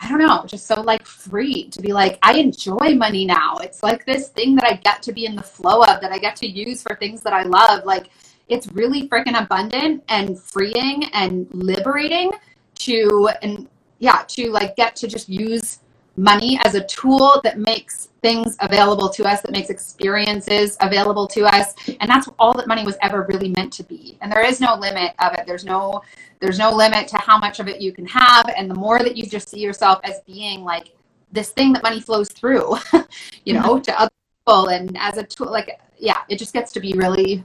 I 0.00 0.08
don't 0.08 0.18
know, 0.18 0.44
just 0.44 0.66
so 0.66 0.80
like 0.80 1.06
free 1.06 1.68
to 1.68 1.80
be 1.80 1.92
like, 1.92 2.18
I 2.22 2.34
enjoy 2.34 2.96
money 2.96 3.24
now. 3.24 3.58
It's 3.58 3.84
like 3.84 4.04
this 4.04 4.28
thing 4.30 4.56
that 4.56 4.64
I 4.64 4.74
get 4.74 5.02
to 5.04 5.12
be 5.12 5.24
in 5.24 5.36
the 5.36 5.42
flow 5.42 5.82
of 5.82 6.00
that 6.00 6.10
I 6.10 6.18
get 6.18 6.34
to 6.36 6.48
use 6.48 6.82
for 6.82 6.96
things 6.96 7.22
that 7.22 7.32
I 7.32 7.44
love. 7.44 7.84
Like 7.84 8.10
it's 8.48 8.66
really 8.72 9.08
freaking 9.08 9.40
abundant 9.40 10.02
and 10.08 10.36
freeing 10.36 11.04
and 11.12 11.46
liberating 11.52 12.32
to, 12.80 13.30
and 13.42 13.68
yeah, 14.02 14.24
to 14.26 14.50
like 14.50 14.74
get 14.74 14.96
to 14.96 15.06
just 15.06 15.28
use 15.28 15.78
money 16.16 16.58
as 16.64 16.74
a 16.74 16.84
tool 16.86 17.40
that 17.44 17.56
makes 17.56 18.08
things 18.20 18.56
available 18.58 19.08
to 19.08 19.24
us, 19.24 19.40
that 19.42 19.52
makes 19.52 19.70
experiences 19.70 20.76
available 20.80 21.28
to 21.28 21.42
us. 21.42 21.72
And 22.00 22.10
that's 22.10 22.28
all 22.36 22.52
that 22.54 22.66
money 22.66 22.84
was 22.84 22.96
ever 23.00 23.24
really 23.28 23.50
meant 23.50 23.72
to 23.74 23.84
be. 23.84 24.18
And 24.20 24.30
there 24.30 24.44
is 24.44 24.60
no 24.60 24.74
limit 24.74 25.14
of 25.20 25.34
it. 25.34 25.46
There's 25.46 25.64
no 25.64 26.02
there's 26.40 26.58
no 26.58 26.74
limit 26.74 27.06
to 27.08 27.18
how 27.18 27.38
much 27.38 27.60
of 27.60 27.68
it 27.68 27.80
you 27.80 27.92
can 27.92 28.04
have. 28.06 28.52
And 28.56 28.68
the 28.68 28.74
more 28.74 28.98
that 28.98 29.16
you 29.16 29.24
just 29.24 29.48
see 29.48 29.60
yourself 29.60 30.00
as 30.02 30.20
being 30.26 30.64
like 30.64 30.96
this 31.30 31.50
thing 31.50 31.72
that 31.74 31.84
money 31.84 32.00
flows 32.00 32.28
through, 32.28 32.74
you 33.44 33.54
know, 33.54 33.76
mm-hmm. 33.76 33.82
to 33.82 34.00
other 34.00 34.10
people 34.40 34.66
and 34.66 34.98
as 34.98 35.16
a 35.16 35.22
tool, 35.22 35.48
like 35.48 35.80
yeah, 35.96 36.22
it 36.28 36.40
just 36.40 36.52
gets 36.52 36.72
to 36.72 36.80
be 36.80 36.92
really 36.94 37.44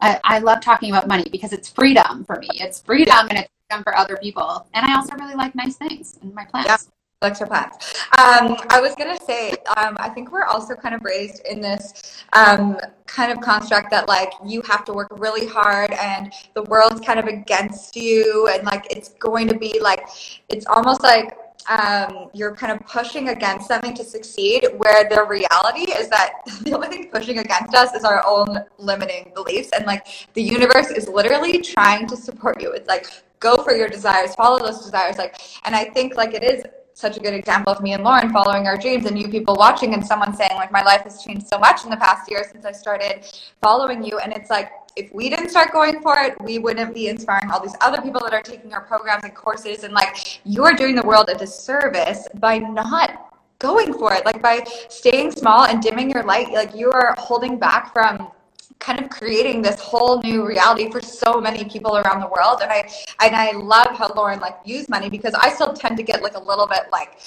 I, 0.00 0.20
I 0.22 0.38
love 0.38 0.60
talking 0.60 0.90
about 0.90 1.08
money 1.08 1.26
because 1.32 1.52
it's 1.52 1.68
freedom 1.68 2.24
for 2.24 2.38
me. 2.38 2.48
It's 2.54 2.80
freedom 2.80 3.26
and 3.28 3.38
it's 3.40 3.50
freedom 3.68 3.82
for 3.82 3.96
other 3.96 4.16
people. 4.16 4.66
And 4.74 4.84
I 4.86 4.96
also 4.96 5.14
really 5.16 5.34
like 5.34 5.54
nice 5.54 5.76
things 5.76 6.18
in 6.22 6.34
my 6.34 6.44
plans. 6.44 6.66
Yeah. 6.66 6.76
extra 7.22 7.46
plans. 7.46 7.72
Um, 8.18 8.56
I 8.70 8.80
was 8.80 8.94
gonna 8.94 9.18
say, 9.20 9.52
um, 9.76 9.96
I 9.98 10.08
think 10.10 10.30
we're 10.32 10.44
also 10.44 10.74
kind 10.74 10.94
of 10.94 11.02
raised 11.02 11.44
in 11.46 11.60
this 11.60 12.22
um, 12.32 12.78
kind 13.06 13.32
of 13.32 13.40
construct 13.40 13.90
that 13.90 14.06
like 14.06 14.32
you 14.44 14.62
have 14.62 14.84
to 14.84 14.92
work 14.92 15.08
really 15.12 15.46
hard 15.46 15.92
and 15.92 16.32
the 16.54 16.62
world's 16.64 17.00
kind 17.00 17.18
of 17.18 17.26
against 17.26 17.96
you, 17.96 18.48
and 18.52 18.64
like 18.64 18.86
it's 18.90 19.10
going 19.14 19.48
to 19.48 19.58
be 19.58 19.80
like 19.80 20.06
it's 20.48 20.66
almost 20.66 21.02
like 21.02 21.36
um, 21.68 22.28
you're 22.32 22.54
kind 22.54 22.70
of 22.70 22.86
pushing 22.86 23.30
against 23.30 23.66
something 23.66 23.94
to 23.94 24.04
succeed, 24.04 24.68
where 24.76 25.08
the 25.08 25.24
reality 25.24 25.90
is 25.90 26.08
that 26.08 26.34
the 26.62 26.74
only 26.74 26.88
thing 26.88 27.10
pushing 27.10 27.38
against 27.38 27.74
us 27.74 27.94
is 27.94 28.04
our 28.04 28.22
own 28.26 28.58
limiting 28.78 29.32
beliefs, 29.34 29.70
and 29.74 29.86
like 29.86 30.06
the 30.34 30.42
universe 30.42 30.90
is 30.90 31.08
literally 31.08 31.60
trying 31.60 32.06
to 32.06 32.16
support 32.16 32.60
you. 32.62 32.70
It's 32.72 32.88
like 32.88 33.06
go 33.40 33.56
for 33.56 33.72
your 33.72 33.88
desires, 33.88 34.34
follow 34.34 34.58
those 34.58 34.84
desires, 34.84 35.18
like, 35.18 35.40
and 35.64 35.74
I 35.74 35.84
think 35.84 36.16
like 36.16 36.34
it 36.34 36.42
is 36.42 36.64
such 36.96 37.18
a 37.18 37.20
good 37.20 37.34
example 37.34 37.70
of 37.70 37.82
me 37.82 37.92
and 37.92 38.02
Lauren 38.02 38.32
following 38.32 38.66
our 38.66 38.78
dreams 38.78 39.04
and 39.04 39.18
you 39.18 39.28
people 39.28 39.54
watching 39.54 39.92
and 39.92 40.04
someone 40.04 40.34
saying 40.34 40.54
like 40.54 40.72
my 40.72 40.82
life 40.82 41.02
has 41.02 41.22
changed 41.22 41.46
so 41.46 41.58
much 41.58 41.84
in 41.84 41.90
the 41.90 41.96
past 41.98 42.30
year 42.30 42.42
since 42.50 42.64
I 42.64 42.72
started 42.72 43.26
following 43.60 44.02
you. 44.02 44.18
And 44.18 44.32
it's 44.32 44.48
like 44.48 44.70
if 44.96 45.12
we 45.12 45.28
didn't 45.28 45.50
start 45.50 45.72
going 45.72 46.00
for 46.00 46.18
it 46.18 46.34
we 46.40 46.58
wouldn't 46.58 46.94
be 46.94 47.08
inspiring 47.08 47.50
all 47.50 47.60
these 47.60 47.76
other 47.82 48.00
people 48.00 48.22
that 48.22 48.32
are 48.32 48.40
taking 48.40 48.72
our 48.72 48.80
programs 48.80 49.24
and 49.24 49.34
courses 49.34 49.84
and 49.84 49.92
like 49.92 50.40
you're 50.44 50.72
doing 50.72 50.94
the 50.94 51.06
world 51.06 51.28
a 51.28 51.34
disservice 51.34 52.26
by 52.36 52.56
not 52.56 53.34
going 53.58 53.92
for 53.92 54.14
it 54.14 54.24
like 54.24 54.40
by 54.40 54.64
staying 54.88 55.30
small 55.32 55.66
and 55.66 55.82
dimming 55.82 56.10
your 56.10 56.22
light. 56.22 56.50
Like 56.50 56.74
you 56.74 56.90
are 56.92 57.14
holding 57.18 57.58
back 57.58 57.92
from 57.92 58.30
kind 58.78 59.00
of 59.00 59.08
creating 59.10 59.62
this 59.62 59.80
whole 59.80 60.20
new 60.22 60.46
reality 60.46 60.90
for 60.90 61.00
so 61.00 61.40
many 61.40 61.64
people 61.64 61.96
around 61.96 62.20
the 62.20 62.28
world. 62.28 62.60
And 62.62 62.70
i 62.70 62.88
and 63.20 63.34
i 63.34 63.52
love 63.52 63.96
how 63.96 64.08
lauren 64.14 64.38
like 64.40 64.62
views 64.64 64.88
money 64.88 65.08
because 65.08 65.34
i 65.34 65.48
still 65.48 65.72
tend 65.72 65.96
to 65.96 66.02
get 66.02 66.22
like 66.22 66.34
a 66.34 66.42
little 66.42 66.66
bit 66.66 66.84
like 66.92 67.18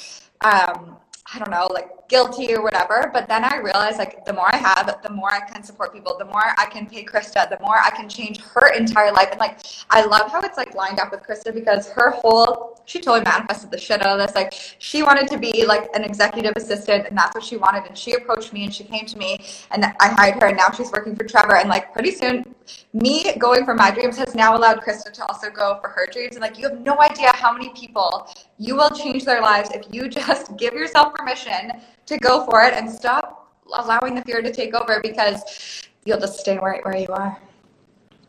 um 0.41 0.97
I 1.33 1.39
don't 1.39 1.51
know, 1.51 1.67
like 1.71 1.89
guilty 2.09 2.53
or 2.53 2.61
whatever. 2.61 3.09
But 3.13 3.29
then 3.29 3.45
I 3.45 3.57
realized 3.57 3.97
like 3.99 4.25
the 4.25 4.33
more 4.33 4.53
I 4.53 4.57
have, 4.57 5.01
the 5.01 5.09
more 5.11 5.31
I 5.31 5.39
can 5.39 5.63
support 5.63 5.93
people, 5.93 6.17
the 6.17 6.25
more 6.25 6.43
I 6.57 6.65
can 6.65 6.87
pay 6.87 7.05
Krista, 7.05 7.49
the 7.49 7.59
more 7.61 7.77
I 7.77 7.91
can 7.91 8.09
change 8.09 8.41
her 8.41 8.73
entire 8.73 9.13
life. 9.13 9.29
And 9.31 9.39
like 9.39 9.59
I 9.89 10.03
love 10.03 10.31
how 10.31 10.41
it's 10.41 10.57
like 10.57 10.73
lined 10.75 10.99
up 10.99 11.11
with 11.11 11.21
Krista 11.21 11.53
because 11.53 11.87
her 11.89 12.09
whole 12.09 12.81
she 12.85 12.99
totally 12.99 13.23
manifested 13.23 13.69
the 13.69 13.77
shit 13.77 14.03
out 14.03 14.19
of 14.19 14.25
this. 14.25 14.35
Like 14.35 14.53
she 14.79 15.03
wanted 15.03 15.27
to 15.29 15.37
be 15.37 15.65
like 15.65 15.87
an 15.93 16.03
executive 16.03 16.53
assistant 16.55 17.05
and 17.07 17.15
that's 17.15 17.35
what 17.35 17.43
she 17.43 17.55
wanted. 17.55 17.85
And 17.85 17.97
she 17.97 18.13
approached 18.13 18.51
me 18.51 18.63
and 18.65 18.73
she 18.73 18.83
came 18.83 19.05
to 19.05 19.17
me 19.17 19.39
and 19.71 19.85
I 19.85 20.07
hired 20.09 20.41
her 20.41 20.47
and 20.47 20.57
now 20.57 20.71
she's 20.71 20.91
working 20.91 21.15
for 21.15 21.23
Trevor. 21.23 21.55
And 21.57 21.69
like 21.69 21.93
pretty 21.93 22.11
soon 22.11 22.55
me 22.93 23.35
going 23.37 23.65
for 23.65 23.75
my 23.75 23.91
dreams 23.91 24.17
has 24.17 24.33
now 24.33 24.57
allowed 24.57 24.81
Krista 24.81 25.13
to 25.13 25.25
also 25.27 25.51
go 25.51 25.77
for 25.81 25.89
her 25.89 26.07
dreams. 26.11 26.35
And 26.35 26.41
like 26.41 26.57
you 26.57 26.67
have 26.67 26.79
no 26.81 26.99
idea 26.99 27.31
how 27.35 27.53
many 27.53 27.69
people 27.69 28.27
you 28.57 28.75
will 28.75 28.89
change 28.89 29.23
their 29.23 29.41
lives 29.41 29.69
if 29.71 29.85
you 29.91 30.09
just 30.19 30.57
give 30.57 30.73
yourself 30.73 31.13
permission 31.13 31.71
to 32.09 32.17
go 32.17 32.45
for 32.45 32.61
it 32.63 32.73
and 32.73 32.89
stop 32.89 33.53
allowing 33.73 34.15
the 34.15 34.21
fear 34.23 34.41
to 34.41 34.51
take 34.51 34.73
over 34.73 34.99
because 35.01 35.87
you'll 36.05 36.19
just 36.19 36.39
stay 36.39 36.57
right 36.57 36.83
where 36.83 36.97
you 36.97 37.07
are. 37.09 37.39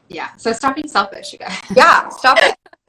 Yeah. 0.08 0.30
So 0.36 0.52
stop 0.52 0.74
being 0.74 0.88
selfish, 0.88 1.32
you 1.32 1.38
guys. 1.38 1.56
Yeah, 1.74 2.08
stop 2.10 2.38
it. 2.40 2.56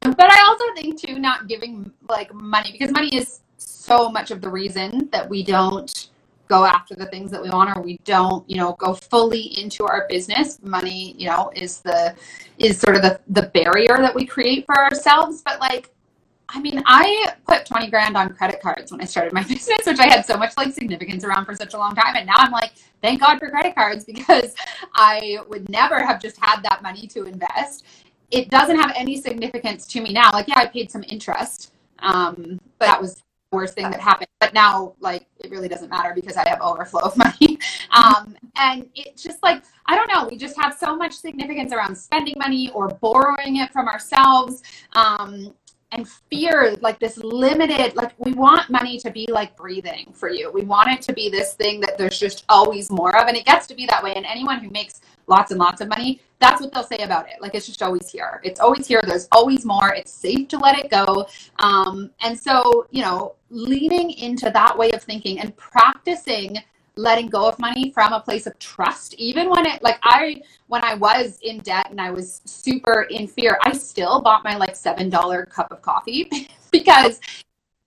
but 0.00 0.32
I 0.32 0.40
also 0.46 0.64
think 0.74 1.00
too, 1.00 1.18
not 1.18 1.46
giving 1.46 1.92
like 2.08 2.32
money 2.34 2.72
because 2.72 2.90
money 2.90 3.14
is 3.14 3.40
so 3.58 4.10
much 4.10 4.30
of 4.30 4.40
the 4.40 4.48
reason 4.48 5.08
that 5.12 5.28
we 5.28 5.42
don't 5.44 6.08
go 6.48 6.64
after 6.64 6.94
the 6.94 7.06
things 7.06 7.30
that 7.30 7.42
we 7.42 7.50
want 7.50 7.76
or 7.76 7.82
we 7.82 7.98
don't 8.04 8.48
you 8.48 8.56
know 8.56 8.72
go 8.78 8.94
fully 8.94 9.58
into 9.60 9.84
our 9.84 10.06
business 10.08 10.58
money 10.62 11.14
you 11.18 11.28
know 11.28 11.50
is 11.54 11.80
the 11.80 12.14
is 12.56 12.78
sort 12.80 12.96
of 12.96 13.02
the 13.02 13.20
the 13.28 13.42
barrier 13.42 13.98
that 13.98 14.14
we 14.14 14.24
create 14.24 14.64
for 14.64 14.82
ourselves 14.82 15.42
but 15.44 15.60
like 15.60 15.90
I 16.50 16.60
mean, 16.60 16.82
I 16.86 17.34
put 17.46 17.66
20 17.66 17.90
grand 17.90 18.16
on 18.16 18.32
credit 18.34 18.60
cards 18.60 18.90
when 18.90 19.00
I 19.00 19.04
started 19.04 19.32
my 19.32 19.42
business, 19.48 19.84
which 19.86 19.98
I 19.98 20.06
had 20.06 20.24
so 20.24 20.36
much 20.36 20.56
like 20.56 20.72
significance 20.72 21.24
around 21.24 21.44
for 21.44 21.54
such 21.54 21.74
a 21.74 21.78
long 21.78 21.94
time. 21.94 22.16
And 22.16 22.26
now 22.26 22.36
I'm 22.36 22.52
like, 22.52 22.72
thank 23.02 23.20
God 23.20 23.38
for 23.38 23.50
credit 23.50 23.74
cards 23.74 24.04
because 24.12 24.54
I 24.94 25.38
would 25.48 25.68
never 25.68 26.04
have 26.04 26.20
just 26.22 26.38
had 26.38 26.62
that 26.62 26.82
money 26.82 27.06
to 27.08 27.24
invest. 27.24 27.84
It 28.30 28.50
doesn't 28.50 28.78
have 28.78 28.92
any 28.96 29.20
significance 29.20 29.86
to 29.88 30.00
me 30.00 30.12
now. 30.12 30.30
Like, 30.32 30.48
yeah, 30.48 30.58
I 30.58 30.66
paid 30.66 30.90
some 30.90 31.04
interest. 31.08 31.72
Um, 32.00 32.60
but 32.78 32.86
that 32.86 33.00
was 33.00 33.16
the 33.16 33.22
worst 33.52 33.74
thing 33.74 33.90
that 33.90 34.00
happened. 34.00 34.28
But 34.40 34.54
now, 34.54 34.94
like, 35.00 35.26
it 35.38 35.50
really 35.50 35.68
doesn't 35.68 35.88
matter 35.88 36.12
because 36.14 36.36
I 36.36 36.48
have 36.48 36.60
overflow 36.60 37.00
of 37.00 37.16
money. 37.16 37.58
Um, 37.90 38.36
and 38.56 38.88
it's 38.94 39.22
just 39.22 39.42
like, 39.42 39.62
I 39.86 39.96
don't 39.96 40.10
know, 40.14 40.28
we 40.28 40.36
just 40.36 40.58
have 40.60 40.74
so 40.74 40.94
much 40.94 41.14
significance 41.14 41.72
around 41.72 41.96
spending 41.96 42.34
money 42.38 42.70
or 42.70 42.88
borrowing 42.88 43.56
it 43.56 43.72
from 43.72 43.88
ourselves. 43.88 44.62
Um, 44.92 45.54
and 45.92 46.08
fear 46.08 46.76
like 46.80 46.98
this 46.98 47.16
limited 47.18 47.96
like 47.96 48.12
we 48.18 48.32
want 48.32 48.68
money 48.68 48.98
to 48.98 49.10
be 49.10 49.26
like 49.30 49.56
breathing 49.56 50.12
for 50.12 50.28
you. 50.28 50.50
We 50.52 50.62
want 50.62 50.90
it 50.90 51.00
to 51.02 51.12
be 51.12 51.30
this 51.30 51.54
thing 51.54 51.80
that 51.80 51.96
there's 51.96 52.18
just 52.18 52.44
always 52.48 52.90
more 52.90 53.16
of 53.16 53.26
and 53.28 53.36
it 53.36 53.46
gets 53.46 53.66
to 53.68 53.74
be 53.74 53.86
that 53.86 54.02
way. 54.02 54.12
And 54.14 54.26
anyone 54.26 54.60
who 54.60 54.70
makes 54.70 55.00
lots 55.26 55.50
and 55.50 55.58
lots 55.58 55.80
of 55.80 55.88
money 55.88 56.20
that's 56.40 56.60
what 56.60 56.72
they'll 56.72 56.84
say 56.84 56.98
about 56.98 57.28
it. 57.28 57.40
Like 57.40 57.54
it's 57.54 57.66
just 57.66 57.82
always 57.82 58.08
here. 58.08 58.40
It's 58.44 58.60
always 58.60 58.86
here. 58.86 59.02
There's 59.04 59.28
always 59.32 59.64
more. 59.64 59.92
It's 59.92 60.12
safe 60.12 60.46
to 60.48 60.58
let 60.58 60.78
it 60.78 60.88
go. 60.90 61.26
Um, 61.58 62.10
and 62.22 62.38
so 62.38 62.86
you 62.90 63.02
know 63.02 63.34
leaning 63.50 64.10
into 64.10 64.50
that 64.50 64.76
way 64.76 64.92
of 64.92 65.02
thinking 65.02 65.40
and 65.40 65.56
practicing 65.56 66.58
letting 66.98 67.28
go 67.28 67.48
of 67.48 67.58
money 67.60 67.90
from 67.92 68.12
a 68.12 68.20
place 68.20 68.46
of 68.46 68.58
trust 68.58 69.14
even 69.14 69.48
when 69.48 69.64
it 69.64 69.80
like 69.82 69.98
i 70.02 70.42
when 70.66 70.82
i 70.84 70.94
was 70.94 71.38
in 71.42 71.58
debt 71.58 71.86
and 71.90 72.00
i 72.00 72.10
was 72.10 72.40
super 72.44 73.02
in 73.10 73.26
fear 73.26 73.56
i 73.62 73.72
still 73.72 74.20
bought 74.20 74.42
my 74.42 74.56
like 74.56 74.74
seven 74.74 75.08
dollar 75.08 75.46
cup 75.46 75.70
of 75.70 75.80
coffee 75.80 76.28
because 76.72 77.20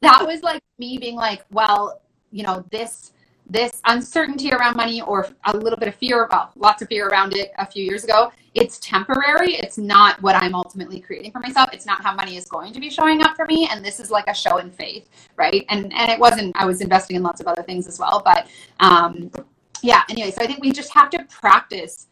that 0.02 0.26
was 0.26 0.42
like 0.44 0.64
me 0.80 0.98
being 0.98 1.16
like 1.16 1.44
well 1.52 2.02
you 2.32 2.42
know 2.42 2.64
this 2.72 3.12
this 3.52 3.82
uncertainty 3.86 4.52
around 4.52 4.76
money 4.76 5.02
or 5.02 5.28
a 5.46 5.58
little 5.58 5.78
bit 5.78 5.88
of 5.88 5.96
fear 5.96 6.28
well 6.32 6.52
lots 6.56 6.82
of 6.82 6.88
fear 6.88 7.08
around 7.08 7.36
it 7.36 7.52
a 7.58 7.66
few 7.66 7.84
years 7.84 8.04
ago 8.04 8.32
it's 8.54 8.80
temporary. 8.80 9.54
It's 9.56 9.78
not 9.78 10.22
what 10.22 10.36
i'm 10.36 10.54
ultimately 10.54 11.00
creating 11.00 11.32
for 11.32 11.40
myself. 11.40 11.70
It's 11.72 11.86
not 11.86 12.04
how 12.04 12.14
money 12.14 12.36
is 12.36 12.48
going 12.48 12.74
to 12.74 12.82
be 12.82 12.90
showing 12.90 13.24
up 13.24 13.38
for 13.38 13.46
me. 13.46 13.70
And 13.72 13.84
this 13.84 13.98
is 13.98 14.12
like 14.12 14.28
a 14.28 14.34
show 14.34 14.58
in 14.58 14.70
faith 14.70 15.10
right? 15.38 15.66
And 15.70 15.94
and 15.94 16.12
it 16.12 16.20
wasn't 16.20 16.56
i 16.58 16.66
was 16.66 16.82
investing 16.82 17.16
in 17.16 17.24
lots 17.24 17.40
of 17.40 17.48
other 17.48 17.64
things 17.64 17.88
as 17.88 17.98
well. 17.98 18.22
But 18.24 18.48
um 18.82 19.32
yeah 19.82 20.04
anyway 20.10 20.32
so 20.32 20.42
i 20.42 20.48
think 20.48 20.62
we 20.62 20.72
just 20.72 20.94
have 20.94 21.10
to 21.10 21.24
practice 21.26 22.08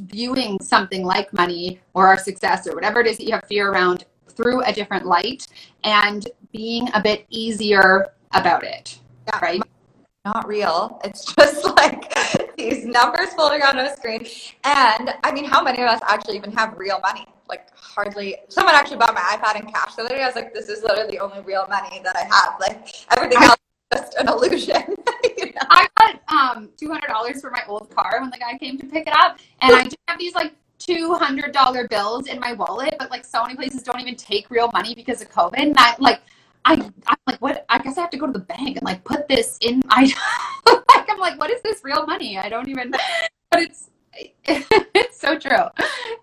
viewing 0.00 0.58
something 0.60 1.04
like 1.04 1.32
money 1.32 1.80
or 1.92 2.06
our 2.06 2.18
success 2.18 2.66
or 2.66 2.74
whatever 2.74 3.00
it 3.00 3.06
is 3.06 3.18
that 3.18 3.24
you 3.24 3.32
have 3.32 3.44
fear 3.46 3.70
around 3.70 4.04
through 4.28 4.62
a 4.62 4.72
different 4.72 5.04
light 5.04 5.46
and 5.84 6.28
being 6.52 6.88
a 6.94 7.02
bit 7.02 7.26
easier 7.28 8.12
about 8.32 8.64
it 8.64 8.98
yeah. 9.26 9.38
right 9.40 9.62
not 10.24 10.48
real. 10.48 11.00
It's 11.04 11.32
just 11.38 11.64
like 11.76 12.12
these 12.56 12.84
numbers 12.84 13.34
floating 13.34 13.62
on 13.62 13.78
a 13.78 13.94
screen. 13.96 14.26
And 14.64 15.14
I 15.22 15.32
mean, 15.32 15.44
how 15.44 15.62
many 15.62 15.82
of 15.82 15.88
us 15.88 16.00
actually 16.06 16.36
even 16.36 16.52
have 16.52 16.76
real 16.78 17.00
money? 17.00 17.26
Like 17.48 17.68
hardly. 17.76 18.36
Someone 18.48 18.74
actually 18.74 18.96
bought 18.96 19.14
my 19.14 19.20
iPad 19.20 19.60
in 19.60 19.70
cash 19.70 19.94
the 19.94 20.02
other 20.02 20.14
day. 20.14 20.22
I 20.22 20.26
was 20.26 20.34
like, 20.34 20.54
this 20.54 20.68
is 20.68 20.82
literally 20.82 21.10
the 21.10 21.18
only 21.18 21.40
real 21.40 21.66
money 21.68 22.00
that 22.02 22.16
I 22.16 22.22
have. 22.22 22.58
Like 22.58 23.06
everything 23.16 23.42
else 23.42 23.56
is 23.92 24.00
just 24.00 24.14
an 24.16 24.28
illusion. 24.28 24.96
you 25.36 25.46
know? 25.46 25.60
I 25.70 25.86
got 25.98 26.20
um, 26.28 26.70
two 26.78 26.88
hundred 26.88 27.08
dollars 27.08 27.40
for 27.40 27.50
my 27.50 27.62
old 27.68 27.94
car 27.94 28.18
when 28.20 28.30
the 28.30 28.38
guy 28.38 28.56
came 28.56 28.78
to 28.78 28.86
pick 28.86 29.06
it 29.06 29.14
up, 29.14 29.38
and 29.60 29.74
I 29.74 29.84
just 29.84 29.98
have 30.08 30.18
these 30.18 30.34
like 30.34 30.54
two 30.78 31.14
hundred 31.14 31.52
dollar 31.52 31.86
bills 31.86 32.26
in 32.28 32.40
my 32.40 32.54
wallet, 32.54 32.96
but 32.98 33.10
like 33.10 33.26
so 33.26 33.42
many 33.42 33.56
places 33.56 33.82
don't 33.82 34.00
even 34.00 34.16
take 34.16 34.50
real 34.50 34.70
money 34.72 34.94
because 34.94 35.20
of 35.20 35.30
COVID. 35.30 35.54
And 35.56 35.74
I 35.76 35.94
like 35.98 36.22
I 36.64 36.74
I'm 37.06 37.16
like, 37.26 37.40
what? 37.40 37.64
I 37.68 37.78
guess 37.78 37.98
I 37.98 38.02
have 38.02 38.10
to 38.10 38.16
go 38.16 38.26
to 38.26 38.32
the 38.32 38.38
bank 38.38 38.76
and 38.76 38.82
like 38.84 39.04
put 39.04 39.28
this 39.28 39.58
in. 39.60 39.82
I 39.88 40.02
like 40.66 41.10
I'm 41.10 41.18
like, 41.18 41.38
what 41.38 41.50
is 41.50 41.62
this 41.62 41.82
real 41.84 42.06
money? 42.06 42.38
I 42.38 42.48
don't 42.48 42.68
even. 42.68 42.90
But 42.90 43.60
it's 43.60 43.90
it's 44.44 45.20
so 45.20 45.38
true. 45.38 45.66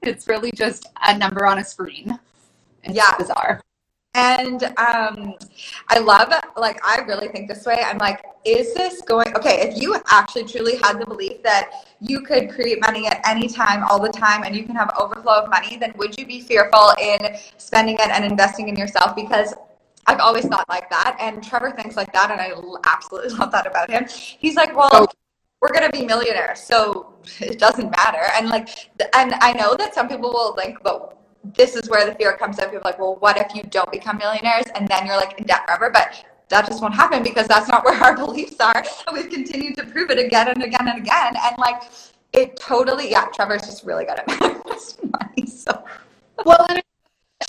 It's 0.02 0.28
really 0.28 0.52
just 0.52 0.88
a 1.06 1.18
number 1.18 1.46
on 1.46 1.60
a 1.60 1.64
screen. 1.64 2.18
It's 2.84 2.96
yeah, 2.96 3.16
bizarre. 3.18 3.62
And 4.14 4.64
um, 4.78 5.36
I 5.88 6.00
love 6.00 6.34
like 6.58 6.86
I 6.86 7.00
really 7.08 7.30
think 7.30 7.48
this 7.48 7.66
way. 7.66 7.82
I'm 7.86 7.98
like, 7.98 8.22
is 8.44 8.74
this 8.74 9.02
going 9.02 9.34
okay? 9.38 9.62
If 9.62 9.82
you 9.82 9.96
actually 10.10 10.46
truly 10.46 10.76
had 10.78 11.00
the 11.00 11.06
belief 11.06 11.42
that 11.44 11.72
you 12.02 12.22
could 12.22 12.50
create 12.50 12.82
money 12.82 13.08
at 13.08 13.22
any 13.26 13.48
time, 13.48 13.84
all 13.86 14.02
the 14.02 14.10
time, 14.10 14.44
and 14.44 14.54
you 14.56 14.64
can 14.64 14.76
have 14.76 14.94
overflow 15.00 15.44
of 15.44 15.50
money, 15.50 15.78
then 15.78 15.94
would 15.98 16.18
you 16.18 16.26
be 16.26 16.42
fearful 16.42 16.94
in 17.02 17.38
spending 17.58 17.96
it 17.96 18.10
and 18.10 18.26
investing 18.26 18.68
in 18.68 18.76
yourself? 18.76 19.16
Because 19.16 19.54
I've 20.08 20.20
always 20.20 20.46
thought 20.46 20.68
like 20.70 20.90
that. 20.90 21.18
And 21.20 21.44
Trevor 21.44 21.72
thinks 21.72 21.96
like 21.96 22.12
that. 22.14 22.32
And 22.32 22.42
I 22.42 22.54
absolutely 22.86 23.30
love 23.38 23.52
that 23.52 23.68
about 23.68 23.90
him. 23.90 24.06
He's 24.08 24.56
like, 24.56 24.76
well, 24.76 25.08
we're 25.62 25.72
going 25.72 25.90
to 25.90 25.98
be 25.98 26.06
millionaires. 26.06 26.60
So 26.60 27.14
it 27.40 27.60
doesn't 27.60 27.92
matter. 27.92 28.24
And 28.36 28.50
like, 28.50 28.90
and 29.16 29.34
I 29.36 29.54
know 29.54 29.76
that 29.76 29.94
some 29.94 30.08
people 30.08 30.32
will 30.32 30.54
think, 30.56 30.82
but 30.84 31.18
this 31.56 31.76
is 31.76 31.90
where 31.90 32.06
the 32.06 32.16
fear 32.16 32.36
comes 32.36 32.60
in. 32.60 32.66
People 32.66 32.82
like, 32.84 33.00
well, 33.00 33.18
what 33.20 33.38
if 33.38 33.56
you 33.56 33.64
don't 33.64 33.92
become 33.92 34.18
millionaires 34.18 34.66
and 34.76 34.88
then 34.88 35.06
you're 35.06 35.18
like 35.18 35.40
in 35.40 35.46
debt 35.46 35.66
forever? 35.66 35.90
But 35.92 36.26
that 36.50 36.68
just 36.68 36.82
won't 36.82 36.96
happen 36.96 37.24
because 37.24 37.48
that's 37.48 37.68
not 37.68 37.86
where 37.86 38.00
our 38.02 38.16
beliefs 38.16 38.60
are. 38.60 38.84
And 39.08 39.18
we've 39.18 39.30
continued 39.30 39.78
to 39.78 39.86
prove 39.86 40.10
it 40.10 40.20
again 40.20 40.48
and 40.50 40.64
again 40.64 40.88
and 40.88 40.98
again. 40.98 41.36
And 41.42 41.58
like, 41.58 41.84
it 42.34 42.56
totally, 42.58 43.12
yeah, 43.12 43.26
Trevor's 43.26 43.64
just 43.64 43.84
really 43.84 44.06
good 44.06 44.20
at 44.20 44.28
manifesting 44.40 45.12
money. 45.12 45.46
So, 45.48 45.84
well, 46.46 46.66
and 46.70 46.80
I 46.80 46.84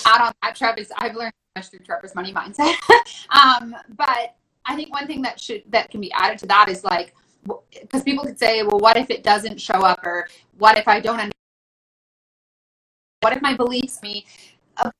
add 0.07 0.21
on 0.23 0.33
that, 0.43 0.57
Travis, 0.57 0.91
I've 0.97 1.15
learned 1.15 1.33
through 1.61 1.81
Trevor's 1.81 2.15
money 2.15 2.33
mindset. 2.33 2.75
um, 3.31 3.77
but 3.97 4.37
I 4.65 4.75
think 4.75 4.93
one 4.93 5.07
thing 5.07 5.21
that 5.23 5.39
should 5.39 5.63
that 5.69 5.91
can 5.91 6.01
be 6.01 6.11
added 6.13 6.39
to 6.39 6.47
that 6.47 6.69
is 6.69 6.85
like 6.85 7.15
because 7.73 8.03
people 8.03 8.25
could 8.25 8.39
say, 8.39 8.63
well, 8.63 8.79
what 8.79 8.97
if 8.97 9.11
it 9.11 9.23
doesn't 9.23 9.61
show 9.61 9.75
up, 9.75 10.01
or 10.05 10.29
what 10.59 10.79
if 10.79 10.89
I 10.89 11.01
don't 11.01 11.15
understand? 11.15 11.33
What 13.21 13.35
if 13.35 13.43
my 13.43 13.55
beliefs 13.55 14.03
me? 14.03 14.25
A 14.79 14.91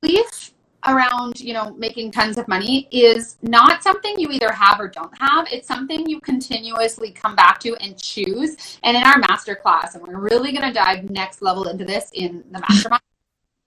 belief 0.00 0.52
around 0.86 1.40
you 1.40 1.52
know 1.52 1.74
making 1.74 2.12
tons 2.12 2.38
of 2.38 2.46
money 2.46 2.86
is 2.92 3.36
not 3.42 3.82
something 3.82 4.18
you 4.20 4.30
either 4.30 4.52
have 4.52 4.78
or 4.78 4.86
don't 4.86 5.12
have 5.18 5.44
it's 5.50 5.66
something 5.66 6.08
you 6.08 6.20
continuously 6.20 7.10
come 7.10 7.34
back 7.34 7.58
to 7.58 7.74
and 7.80 8.00
choose 8.00 8.78
and 8.84 8.96
in 8.96 9.02
our 9.02 9.18
master 9.28 9.56
class 9.56 9.96
and 9.96 10.06
we're 10.06 10.20
really 10.20 10.52
going 10.52 10.62
to 10.62 10.72
dive 10.72 11.10
next 11.10 11.42
level 11.42 11.66
into 11.66 11.84
this 11.84 12.10
in 12.12 12.44
the 12.52 12.60
mastermind 12.60 13.02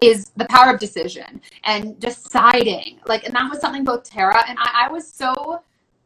is 0.02 0.32
the 0.38 0.46
power 0.46 0.74
of 0.74 0.80
decision 0.80 1.42
and 1.66 2.00
deciding 2.00 3.00
like 3.06 3.26
and 3.26 3.34
that 3.36 3.50
was 3.50 3.60
something 3.60 3.84
both 3.84 4.04
tara 4.04 4.44
and 4.48 4.58
i, 4.60 4.86
I 4.86 4.92
was 4.92 5.12
so 5.12 5.62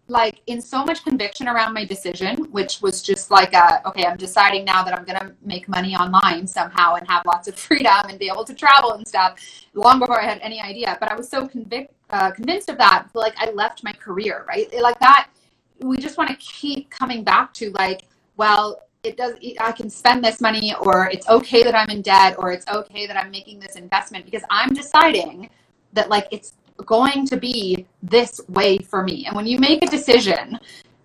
like 0.07 0.41
in 0.47 0.61
so 0.61 0.83
much 0.83 1.03
conviction 1.03 1.47
around 1.47 1.73
my 1.73 1.85
decision, 1.85 2.35
which 2.51 2.81
was 2.81 3.01
just 3.01 3.31
like, 3.31 3.53
a, 3.53 3.81
okay, 3.87 4.05
I'm 4.05 4.17
deciding 4.17 4.65
now 4.65 4.83
that 4.83 4.97
I'm 4.97 5.05
to 5.05 5.33
make 5.43 5.69
money 5.69 5.95
online 5.95 6.45
somehow 6.45 6.95
and 6.95 7.07
have 7.07 7.23
lots 7.25 7.47
of 7.47 7.55
freedom 7.67 8.09
and 8.09 8.19
be 8.19 8.27
able 8.27 8.43
to 8.45 8.53
travel 8.53 8.93
and 8.93 9.07
stuff 9.07 9.39
long 9.73 9.99
before 9.99 10.21
I 10.21 10.25
had 10.25 10.39
any 10.41 10.59
idea. 10.59 10.97
But 10.99 11.11
I 11.11 11.15
was 11.15 11.29
so 11.29 11.47
convic- 11.47 11.89
uh, 12.09 12.31
convinced 12.31 12.69
of 12.69 12.77
that, 12.77 13.07
like 13.13 13.33
I 13.37 13.51
left 13.51 13.83
my 13.83 13.93
career, 13.93 14.45
right? 14.47 14.67
Like 14.81 14.99
that, 14.99 15.29
we 15.79 15.97
just 15.97 16.17
want 16.17 16.29
to 16.29 16.35
keep 16.35 16.89
coming 16.89 17.23
back 17.23 17.53
to 17.55 17.71
like, 17.71 18.03
well, 18.35 18.81
it 19.03 19.17
does, 19.17 19.35
I 19.59 19.71
can 19.73 19.89
spend 19.89 20.23
this 20.23 20.39
money 20.39 20.73
or 20.79 21.09
it's 21.11 21.27
okay 21.27 21.63
that 21.63 21.75
I'm 21.75 21.89
in 21.89 22.01
debt 22.01 22.35
or 22.37 22.51
it's 22.51 22.65
okay 22.67 23.05
that 23.05 23.17
I'm 23.17 23.31
making 23.31 23.59
this 23.59 23.75
investment 23.75 24.23
because 24.23 24.43
I'm 24.49 24.73
deciding 24.73 25.49
that 25.91 26.09
like 26.09 26.27
it's 26.31 26.53
going 26.85 27.27
to 27.27 27.37
be 27.37 27.85
this 28.01 28.39
way 28.47 28.77
for 28.77 29.03
me. 29.03 29.25
And 29.25 29.35
when 29.35 29.45
you 29.45 29.59
make 29.59 29.83
a 29.83 29.87
decision, 29.87 30.57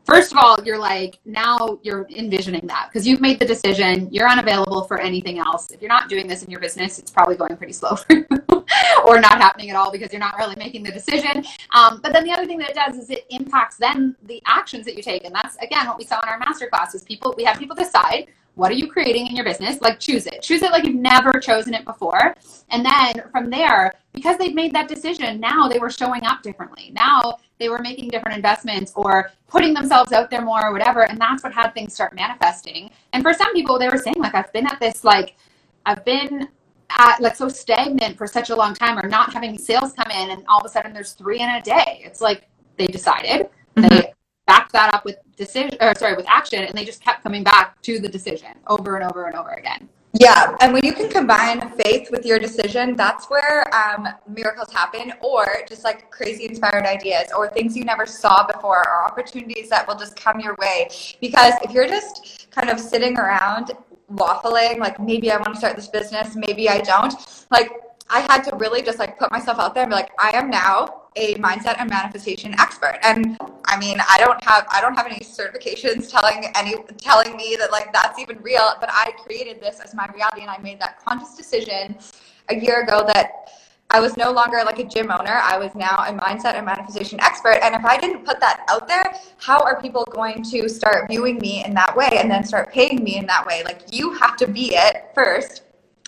first 0.09 0.33
of 0.33 0.39
all, 0.39 0.57
you're 0.65 0.79
like, 0.79 1.19
now 1.27 1.79
you're 1.83 2.07
envisioning 2.09 2.67
that 2.67 2.89
because 2.89 3.07
you've 3.07 3.21
made 3.21 3.39
the 3.39 3.45
decision, 3.45 4.09
you're 4.11 4.29
unavailable 4.29 4.85
for 4.85 4.99
anything 4.99 5.39
else. 5.39 5.71
If 5.71 5.83
you're 5.83 5.91
not 5.91 6.09
doing 6.09 6.27
this 6.27 6.43
in 6.43 6.51
your 6.51 6.61
business, 6.61 6.99
it's 6.99 7.11
probably 7.11 7.37
going 7.37 7.57
pretty 7.59 7.75
slow 7.75 7.95
for 7.95 8.15
you 8.15 8.27
or 9.05 9.21
not 9.21 9.39
happening 9.39 9.69
at 9.69 9.77
all 9.77 9.93
because 9.93 10.11
you're 10.11 10.21
not 10.21 10.37
really 10.39 10.57
making 10.57 10.83
the 10.83 10.91
decision. 10.91 11.45
Um, 11.75 12.01
but 12.03 12.15
then 12.15 12.25
the 12.25 12.33
other 12.33 12.47
thing 12.47 12.59
that 12.59 12.71
it 12.71 12.75
does 12.75 12.97
is 12.97 13.11
it 13.11 13.27
impacts 13.29 13.77
then 13.77 14.17
the 14.23 14.43
actions 14.47 14.87
that 14.87 14.97
you 14.97 15.03
take. 15.03 15.25
And 15.25 15.35
that's, 15.35 15.57
again, 15.57 15.87
what 15.87 15.99
we 15.99 16.05
saw 16.05 16.21
in 16.23 16.29
our 16.29 16.41
masterclass 16.41 16.95
is 16.95 17.03
people, 17.03 17.35
we 17.37 17.45
have 17.45 17.59
people 17.59 17.77
decide 17.77 18.29
what 18.55 18.73
are 18.73 18.75
you 18.75 18.89
creating 18.91 19.29
in 19.29 19.37
your 19.37 19.45
business? 19.45 19.81
Like 19.81 20.01
choose 20.01 20.27
it. 20.27 20.43
Choose 20.43 20.63
it 20.63 20.73
like 20.73 20.85
you've 20.85 20.97
never 20.97 21.39
chosen 21.39 21.75
it 21.75 21.85
before. 21.85 22.35
And 22.71 22.85
then 22.85 23.23
from 23.31 23.51
there, 23.51 23.93
because 24.13 24.37
they've 24.37 24.55
made 24.55 24.73
that 24.73 24.89
decision, 24.89 25.39
now 25.39 25.69
they 25.69 25.79
were 25.79 25.91
showing 25.91 26.25
up 26.25 26.43
differently. 26.43 26.91
Now 26.93 27.39
they 27.59 27.69
were 27.69 27.79
making 27.81 28.09
different 28.09 28.37
investments 28.37 28.93
or 28.95 29.31
putting 29.49 29.75
themselves 29.75 30.13
out 30.13 30.31
there 30.31 30.43
more 30.43 30.67
or 30.67 30.73
whatever. 30.73 31.03
And 31.03 31.21
that's 31.21 31.43
what 31.43 31.53
had 31.53 31.73
things 31.75 31.95
start 31.95 32.15
manifesting. 32.15 32.91
And 33.13 33.23
for 33.23 33.33
some 33.35 33.53
people, 33.53 33.79
they 33.79 33.89
were 33.89 33.99
saying, 33.99 34.17
like, 34.19 34.35
I've 34.35 34.53
been 34.53 34.67
at 34.67 34.79
this, 34.81 35.05
like, 35.05 35.37
I've 35.87 36.05
been 36.05 36.49
at 36.91 37.21
like 37.21 37.37
so 37.37 37.49
stagnant 37.49 38.17
for 38.17 38.27
such 38.27 38.51
a 38.51 38.57
long 38.57 38.75
time 38.75 38.99
or 38.99 39.09
not 39.09 39.33
having 39.33 39.59
sales 39.59 39.93
come 39.93 40.11
in 40.11 40.31
and 40.31 40.45
all 40.49 40.59
of 40.59 40.65
a 40.65 40.69
sudden 40.69 40.93
there's 40.93 41.13
three 41.13 41.41
in 41.41 41.49
a 41.49 41.61
day. 41.61 42.01
It's 42.05 42.21
like 42.21 42.49
they 42.77 42.87
decided, 42.87 43.49
mm-hmm. 43.77 43.89
they 43.89 44.13
backed 44.47 44.73
that 44.73 44.95
up 44.95 45.05
with 45.05 45.17
decision 45.37 45.77
or 45.81 45.95
sorry 45.95 46.15
with 46.15 46.27
action 46.29 46.65
and 46.65 46.77
they 46.77 46.85
just 46.85 47.03
kept 47.03 47.23
coming 47.23 47.45
back 47.45 47.81
to 47.83 47.99
the 47.99 48.09
decision 48.09 48.49
over 48.67 48.97
and 48.97 49.09
over 49.09 49.27
and 49.27 49.37
over 49.37 49.51
again 49.51 49.89
yeah 50.19 50.57
and 50.61 50.73
when 50.73 50.85
you 50.85 50.93
can 50.93 51.09
combine 51.09 51.71
faith 51.73 52.11
with 52.11 52.25
your 52.25 52.39
decision 52.39 52.97
that's 52.97 53.27
where 53.31 53.73
um, 53.75 54.09
miracles 54.29 54.73
happen 54.73 55.13
or 55.23 55.47
just 55.69 55.85
like 55.85 56.11
crazy 56.11 56.45
inspired 56.45 56.85
ideas 56.85 57.31
or 57.37 57.49
things 57.49 57.77
you 57.77 57.85
never 57.85 58.07
saw 58.07 58.47
before 58.47 58.79
or 58.79 59.05
opportunities 59.05 59.69
that 59.69 59.87
will 59.87 59.97
just 59.97 60.17
come 60.17 60.41
your 60.41 60.57
way. 60.59 60.89
Because 61.21 61.55
if 61.63 61.71
you're 61.73 61.87
just 61.87 62.51
kind 62.51 62.71
of 62.71 62.81
sitting 62.81 63.17
around 63.19 63.73
waffling 64.15 64.79
like 64.79 64.99
maybe 64.99 65.31
i 65.31 65.37
want 65.37 65.53
to 65.53 65.57
start 65.57 65.77
this 65.77 65.89
business 65.89 66.35
maybe 66.35 66.67
i 66.67 66.81
don't 66.81 67.45
like 67.51 67.71
I 68.11 68.21
had 68.21 68.43
to 68.45 68.57
really 68.57 68.83
just 68.83 68.99
like 68.99 69.19
put 69.19 69.31
myself 69.31 69.59
out 69.59 69.75
there 69.75 69.83
and 69.83 69.91
be 69.91 69.97
like, 69.97 70.11
I 70.19 70.31
am 70.37 70.51
now 70.51 71.03
a 71.19 71.35
mindset 71.35 71.77
and 71.79 71.91
manifestation 71.91 72.55
expert. 72.59 72.99
And 73.03 73.37
I 73.65 73.79
mean, 73.79 73.99
I 74.09 74.19
don't 74.19 74.43
have 74.45 74.67
I 74.71 74.81
don't 74.81 74.95
have 74.95 75.07
any 75.07 75.21
certifications 75.21 76.11
telling 76.11 76.45
any 76.55 76.77
telling 76.97 77.37
me 77.37 77.57
that 77.59 77.71
like 77.73 77.93
that's 77.93 78.19
even 78.19 78.39
real, 78.43 78.75
but 78.81 78.89
I 78.93 79.13
created 79.25 79.61
this 79.61 79.81
as 79.81 79.95
my 79.95 80.07
reality 80.15 80.43
and 80.43 80.51
I 80.51 80.59
made 80.59 80.81
that 80.81 81.05
conscious 81.05 81.35
decision 81.35 81.99
a 82.49 82.55
year 82.55 82.83
ago 82.83 83.05
that 83.07 83.51
I 83.91 84.01
was 84.01 84.17
no 84.19 84.31
longer 84.31 84.63
like 84.67 84.79
a 84.79 84.85
gym 84.85 85.11
owner. 85.11 85.41
I 85.43 85.59
was 85.59 85.75
now 85.75 86.05
a 86.07 86.13
mindset 86.13 86.55
and 86.55 86.67
manifestation 86.67 87.19
expert. 87.21 87.59
And 87.63 87.75
if 87.75 87.85
I 87.87 87.97
didn't 87.97 88.25
put 88.25 88.39
that 88.41 88.65
out 88.69 88.87
there, 88.87 89.15
how 89.39 89.61
are 89.61 89.81
people 89.81 90.05
going 90.05 90.43
to 90.45 90.69
start 90.69 91.09
viewing 91.09 91.39
me 91.39 91.65
in 91.65 91.73
that 91.75 91.97
way 91.97 92.11
and 92.13 92.31
then 92.31 92.45
start 92.45 92.71
paying 92.71 93.03
me 93.03 93.17
in 93.17 93.27
that 93.27 93.47
way? 93.47 93.63
Like 93.65 93.81
you 93.91 94.13
have 94.15 94.37
to 94.39 94.47
be 94.47 94.75
it 94.75 95.07
first 95.15 95.63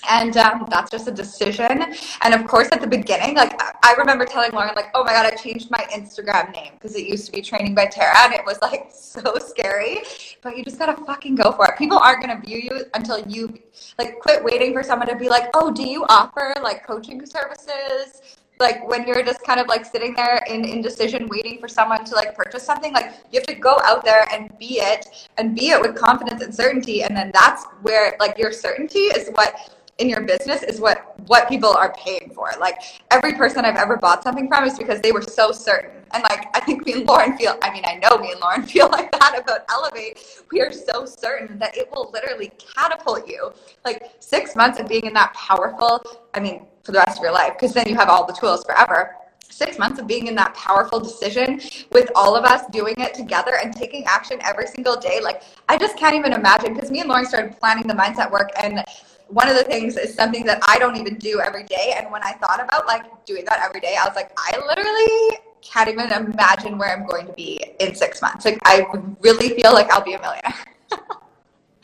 and 0.08 0.36
um, 0.36 0.66
that's 0.70 0.90
just 0.90 1.08
a 1.08 1.12
decision. 1.12 1.94
And 2.22 2.34
of 2.34 2.46
course 2.46 2.68
at 2.72 2.80
the 2.80 2.86
beginning 2.86 3.34
like 3.34 3.60
i 3.84 3.94
remember 3.98 4.24
telling 4.24 4.50
lauren 4.52 4.72
like 4.74 4.90
oh 4.94 5.04
my 5.04 5.12
god 5.12 5.26
i 5.26 5.34
changed 5.36 5.70
my 5.70 5.84
instagram 5.92 6.52
name 6.52 6.72
because 6.74 6.94
it 6.96 7.06
used 7.06 7.26
to 7.26 7.32
be 7.32 7.42
training 7.42 7.74
by 7.74 7.86
tara 7.86 8.14
and 8.20 8.34
it 8.34 8.42
was 8.44 8.58
like 8.62 8.88
so 8.92 9.36
scary. 9.38 10.02
But 10.42 10.56
you 10.56 10.64
just 10.64 10.78
gotta 10.78 11.02
fucking 11.04 11.34
go 11.34 11.52
for 11.52 11.66
it. 11.66 11.76
People 11.76 11.98
aren't 11.98 12.20
gonna 12.22 12.40
view 12.40 12.58
you 12.58 12.84
until 12.94 13.20
you 13.26 13.58
like 13.98 14.18
quit 14.20 14.42
waiting 14.42 14.72
for 14.72 14.82
someone 14.82 15.08
to 15.08 15.16
be 15.16 15.28
like 15.28 15.50
oh 15.54 15.70
do 15.70 15.82
you 15.82 16.04
offer 16.08 16.54
like 16.62 16.86
coaching 16.86 17.24
services? 17.26 18.38
Like 18.58 18.86
when 18.86 19.06
you're 19.06 19.22
just 19.22 19.42
kind 19.42 19.58
of 19.58 19.68
like 19.68 19.86
sitting 19.86 20.14
there 20.14 20.42
in 20.46 20.66
indecision 20.66 21.28
waiting 21.28 21.58
for 21.58 21.66
someone 21.66 22.04
to 22.04 22.14
like 22.14 22.34
purchase 22.34 22.62
something 22.62 22.92
like 22.92 23.14
you 23.32 23.40
have 23.40 23.46
to 23.46 23.54
go 23.54 23.78
out 23.84 24.04
there 24.04 24.26
and 24.32 24.56
be 24.58 24.80
it 24.80 25.06
and 25.38 25.54
be 25.56 25.70
it 25.70 25.80
with 25.80 25.96
confidence 25.96 26.42
and 26.42 26.54
certainty. 26.54 27.02
And 27.02 27.16
then 27.16 27.30
that's 27.32 27.64
where 27.80 28.16
like 28.20 28.36
your 28.36 28.52
certainty 28.52 29.06
is 29.16 29.30
what 29.30 29.79
in 30.00 30.08
your 30.08 30.22
business 30.22 30.62
is 30.62 30.80
what 30.80 31.14
what 31.28 31.48
people 31.48 31.70
are 31.70 31.92
paying 31.92 32.32
for. 32.34 32.50
Like 32.58 32.80
every 33.10 33.34
person 33.34 33.64
I've 33.64 33.76
ever 33.76 33.96
bought 33.96 34.22
something 34.22 34.48
from 34.48 34.64
is 34.64 34.78
because 34.78 35.00
they 35.00 35.12
were 35.12 35.22
so 35.22 35.52
certain. 35.52 36.02
And 36.12 36.22
like 36.24 36.46
I 36.56 36.60
think 36.60 36.84
me 36.86 36.94
and 36.94 37.06
Lauren 37.06 37.36
feel 37.36 37.56
I 37.62 37.70
mean 37.70 37.84
I 37.86 37.96
know 37.96 38.18
me 38.18 38.32
and 38.32 38.40
Lauren 38.40 38.62
feel 38.74 38.88
like 38.88 39.12
that 39.12 39.38
about 39.38 39.60
Elevate. 39.70 40.18
We 40.50 40.60
are 40.62 40.72
so 40.72 41.04
certain 41.04 41.58
that 41.58 41.76
it 41.76 41.90
will 41.92 42.10
literally 42.12 42.50
catapult 42.74 43.28
you. 43.28 43.52
Like 43.84 44.10
6 44.18 44.56
months 44.56 44.80
of 44.80 44.88
being 44.88 45.06
in 45.06 45.12
that 45.14 45.32
powerful, 45.34 46.02
I 46.34 46.40
mean 46.40 46.66
for 46.82 46.92
the 46.92 46.98
rest 46.98 47.18
of 47.18 47.22
your 47.22 47.32
life 47.32 47.52
because 47.52 47.74
then 47.74 47.86
you 47.86 47.94
have 47.94 48.08
all 48.08 48.26
the 48.26 48.32
tools 48.32 48.64
forever 48.64 49.16
six 49.50 49.78
months 49.78 49.98
of 49.98 50.06
being 50.06 50.26
in 50.26 50.34
that 50.36 50.54
powerful 50.54 51.00
decision 51.00 51.60
with 51.92 52.10
all 52.14 52.36
of 52.36 52.44
us 52.44 52.62
doing 52.70 52.94
it 52.98 53.12
together 53.14 53.58
and 53.62 53.74
taking 53.74 54.04
action 54.04 54.38
every 54.42 54.66
single 54.66 54.96
day. 54.96 55.20
Like, 55.20 55.42
I 55.68 55.76
just 55.76 55.96
can't 55.98 56.14
even 56.14 56.32
imagine 56.32 56.72
because 56.72 56.90
me 56.90 57.00
and 57.00 57.08
Lauren 57.08 57.26
started 57.26 57.58
planning 57.58 57.86
the 57.86 57.94
mindset 57.94 58.30
work 58.30 58.50
and 58.62 58.84
one 59.30 59.48
of 59.48 59.56
the 59.56 59.64
things 59.64 59.96
is 59.96 60.14
something 60.14 60.44
that 60.44 60.58
I 60.66 60.78
don't 60.78 60.96
even 60.96 61.16
do 61.16 61.40
every 61.40 61.64
day. 61.64 61.94
And 61.96 62.10
when 62.10 62.22
I 62.22 62.32
thought 62.32 62.62
about 62.62 62.86
like 62.86 63.24
doing 63.24 63.44
that 63.46 63.60
every 63.62 63.80
day, 63.80 63.96
I 63.98 64.06
was 64.06 64.16
like, 64.16 64.32
I 64.36 64.58
literally 64.66 65.38
can't 65.62 65.88
even 65.88 66.10
imagine 66.12 66.78
where 66.78 66.96
I'm 66.96 67.06
going 67.06 67.26
to 67.26 67.32
be 67.32 67.64
in 67.78 67.94
six 67.94 68.20
months. 68.20 68.44
Like 68.44 68.58
I 68.64 68.86
really 69.20 69.50
feel 69.50 69.72
like 69.72 69.90
I'll 69.90 70.04
be 70.04 70.14
a 70.14 70.20
millionaire. 70.20 70.54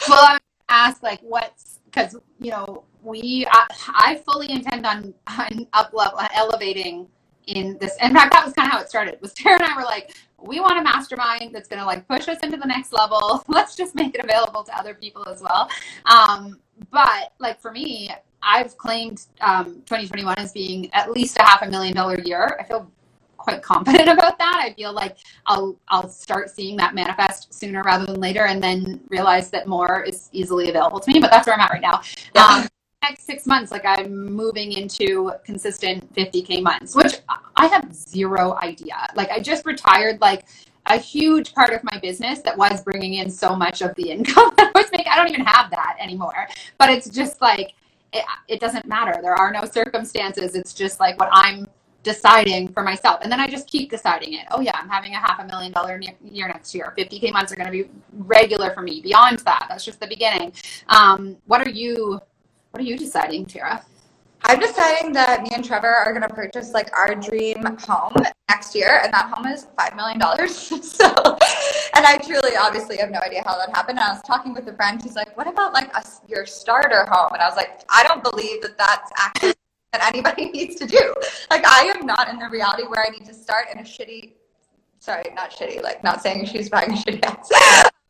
well, 0.09 0.25
I'm 0.25 0.41
ask 0.69 1.03
like 1.03 1.21
what's 1.21 1.79
because 1.85 2.17
you 2.41 2.51
know 2.51 2.83
we 3.03 3.47
I, 3.51 3.67
I, 3.89 4.23
fully 4.27 4.51
intend 4.51 4.85
on 4.85 5.15
on 5.29 5.67
up 5.73 5.93
level 5.93 6.21
elevating 6.35 7.07
in 7.47 7.79
this. 7.79 7.97
In 8.03 8.13
fact, 8.13 8.33
that 8.33 8.45
was 8.45 8.55
kind 8.55 8.67
of 8.67 8.73
how 8.73 8.81
it 8.81 8.89
started. 8.89 9.21
Was 9.21 9.33
Tara 9.35 9.57
and 9.57 9.65
I 9.65 9.77
were 9.77 9.85
like, 9.85 10.17
we 10.39 10.61
want 10.61 10.79
a 10.79 10.83
mastermind 10.83 11.55
that's 11.55 11.69
going 11.69 11.81
to 11.81 11.87
like 11.87 12.07
push 12.07 12.29
us 12.29 12.39
into 12.43 12.57
the 12.57 12.67
next 12.67 12.93
level. 12.93 13.43
Let's 13.49 13.75
just 13.75 13.95
make 13.95 14.15
it 14.15 14.25
available 14.25 14.63
to 14.65 14.79
other 14.79 14.95
people 14.95 15.27
as 15.29 15.41
well. 15.41 15.69
Um, 16.07 16.61
but 16.91 17.33
like 17.39 17.61
for 17.61 17.73
me, 17.73 18.11
I've 18.43 18.77
claimed 18.77 19.27
um, 19.41 19.83
2021 19.87 20.39
as 20.39 20.53
being 20.53 20.93
at 20.93 21.11
least 21.11 21.39
a 21.39 21.43
half 21.43 21.63
a 21.63 21.71
million 21.71 21.95
dollar 21.95 22.19
year. 22.21 22.57
I 22.61 22.65
feel 22.65 22.91
quite 23.37 23.63
confident 23.63 24.09
about 24.17 24.39
that. 24.39 24.61
I 24.63 24.75
feel 24.75 24.93
like 24.93 25.19
I'll 25.47 25.77
I'll 25.89 26.09
start 26.09 26.51
seeing 26.51 26.77
that 26.77 26.95
manifest 26.95 27.53
sooner 27.55 27.83
rather 27.83 28.07
than 28.07 28.21
later, 28.21 28.47
and 28.47 28.63
then 28.63 29.01
realize 29.09 29.51
that 29.51 29.67
more 29.67 30.03
is 30.03 30.29
easily 30.33 30.69
available 30.69 31.01
to 31.01 31.13
me. 31.13 31.19
But 31.19 31.31
that's 31.31 31.47
where 31.47 31.55
I'm 31.55 31.61
at 31.61 31.71
right 31.71 31.83
now. 31.83 32.03
Yeah. 32.35 32.45
Um, 32.45 32.69
next 33.03 33.25
six 33.25 33.47
months, 33.47 33.71
like 33.71 33.85
I'm 33.85 34.33
moving 34.33 34.73
into 34.73 35.33
consistent 35.45 36.13
50k 36.15 36.63
months, 36.63 36.95
which 36.95 37.21
I 37.57 37.67
have 37.67 37.95
zero 37.95 38.59
idea. 38.63 39.07
Like 39.15 39.31
I 39.31 39.41
just 39.41 39.65
retired, 39.67 40.21
like 40.21 40.47
a 40.87 40.97
huge 40.97 41.55
part 41.55 41.73
of 41.73 41.83
my 41.85 41.99
business 42.01 42.41
that 42.41 42.57
was 42.57 42.83
bringing 42.83 43.15
in 43.15 43.31
so 43.31 43.57
much 43.57 43.83
of 43.83 43.95
the 43.97 44.11
income 44.11 44.53
that 44.57 44.73
I 44.75 44.79
was 44.79 44.91
making. 44.93 45.09
I 45.11 45.17
don't 45.17 45.29
even 45.29 45.45
have 45.45 45.71
that 45.71 45.97
anymore. 46.01 46.49
But 46.79 46.91
it's 46.91 47.09
just 47.09 47.41
like 47.41 47.75
it, 48.13 48.25
it 48.49 48.61
doesn't 48.61 48.87
matter. 48.87 49.19
There 49.21 49.35
are 49.35 49.53
no 49.53 49.65
circumstances. 49.65 50.55
It's 50.55 50.73
just 50.73 51.01
like 51.01 51.19
what 51.19 51.29
I'm 51.33 51.67
deciding 52.03 52.69
for 52.69 52.85
myself. 52.85 53.19
And 53.23 53.33
then 53.33 53.41
I 53.41 53.49
just 53.49 53.67
keep 53.67 53.91
deciding 53.91 54.35
it. 54.35 54.47
Oh 54.53 54.61
yeah, 54.61 54.77
I'm 54.81 54.89
having 54.89 55.13
a 55.15 55.19
half 55.19 55.41
a 55.41 55.45
million 55.45 55.73
dollar 55.73 56.01
year 56.23 56.47
next 56.47 56.73
year. 56.73 56.95
50k 56.97 57.33
months 57.33 57.53
are 57.53 57.57
going 57.57 57.67
to 57.67 57.73
be 57.73 57.91
regular 58.13 58.71
for 58.73 58.83
me. 58.83 59.01
Beyond 59.01 59.41
that, 59.41 59.67
that's 59.69 59.85
just 59.85 59.99
the 59.99 60.07
beginning. 60.07 60.53
Um, 60.89 61.37
what 61.47 61.67
are 61.67 61.71
you? 61.71 62.21
What 62.77 62.85
are 62.85 62.89
you 62.89 62.99
deciding, 62.99 63.47
Tara? 63.47 63.83
I'm 64.43 64.61
deciding 64.61 65.15
that 65.15 65.43
me 65.43 65.49
and 65.55 65.65
Trevor 65.65 65.89
are 65.89 66.13
going 66.13 66.29
to 66.29 66.35
purchase 66.35 66.75
like 66.75 66.95
our 66.95 67.15
dream 67.15 67.65
home 67.65 68.13
next 68.51 68.75
year, 68.75 69.01
and 69.03 69.11
that 69.15 69.33
home 69.35 69.47
is 69.47 69.69
$5 69.79 69.97
million. 69.97 70.21
so, 70.83 71.07
and 71.95 72.05
I 72.05 72.19
truly 72.19 72.55
obviously 72.55 72.99
have 72.99 73.11
no 73.11 73.21
idea 73.21 73.43
how 73.47 73.57
that 73.57 73.75
happened. 73.75 73.99
And 73.99 74.07
I 74.07 74.13
was 74.13 74.21
talking 74.27 74.53
with 74.53 74.69
a 74.69 74.75
friend 74.75 75.01
who's 75.01 75.15
like, 75.15 75.35
What 75.39 75.47
about 75.47 75.73
like 75.73 75.91
a, 75.97 76.05
your 76.29 76.45
starter 76.45 77.07
home? 77.09 77.31
And 77.33 77.41
I 77.41 77.49
was 77.49 77.57
like, 77.57 77.83
I 77.89 78.03
don't 78.07 78.23
believe 78.23 78.61
that 78.61 78.77
that's 78.77 79.11
actually 79.17 79.55
that 79.95 80.07
anybody 80.07 80.51
needs 80.51 80.75
to 80.75 80.87
do. 80.87 81.15
Like, 81.49 81.65
I 81.67 81.85
am 81.97 82.05
not 82.05 82.29
in 82.29 82.39
the 82.39 82.51
reality 82.51 82.83
where 82.83 83.07
I 83.07 83.09
need 83.09 83.25
to 83.25 83.33
start 83.33 83.69
in 83.73 83.79
a 83.79 83.85
shitty, 83.85 84.33
sorry, 84.99 85.25
not 85.35 85.51
shitty, 85.51 85.83
like 85.83 86.05
not 86.05 86.21
saying 86.21 86.45
she's 86.45 86.69
buying 86.69 86.91
a 86.91 86.97
shitty 86.97 87.25
house. 87.25 87.49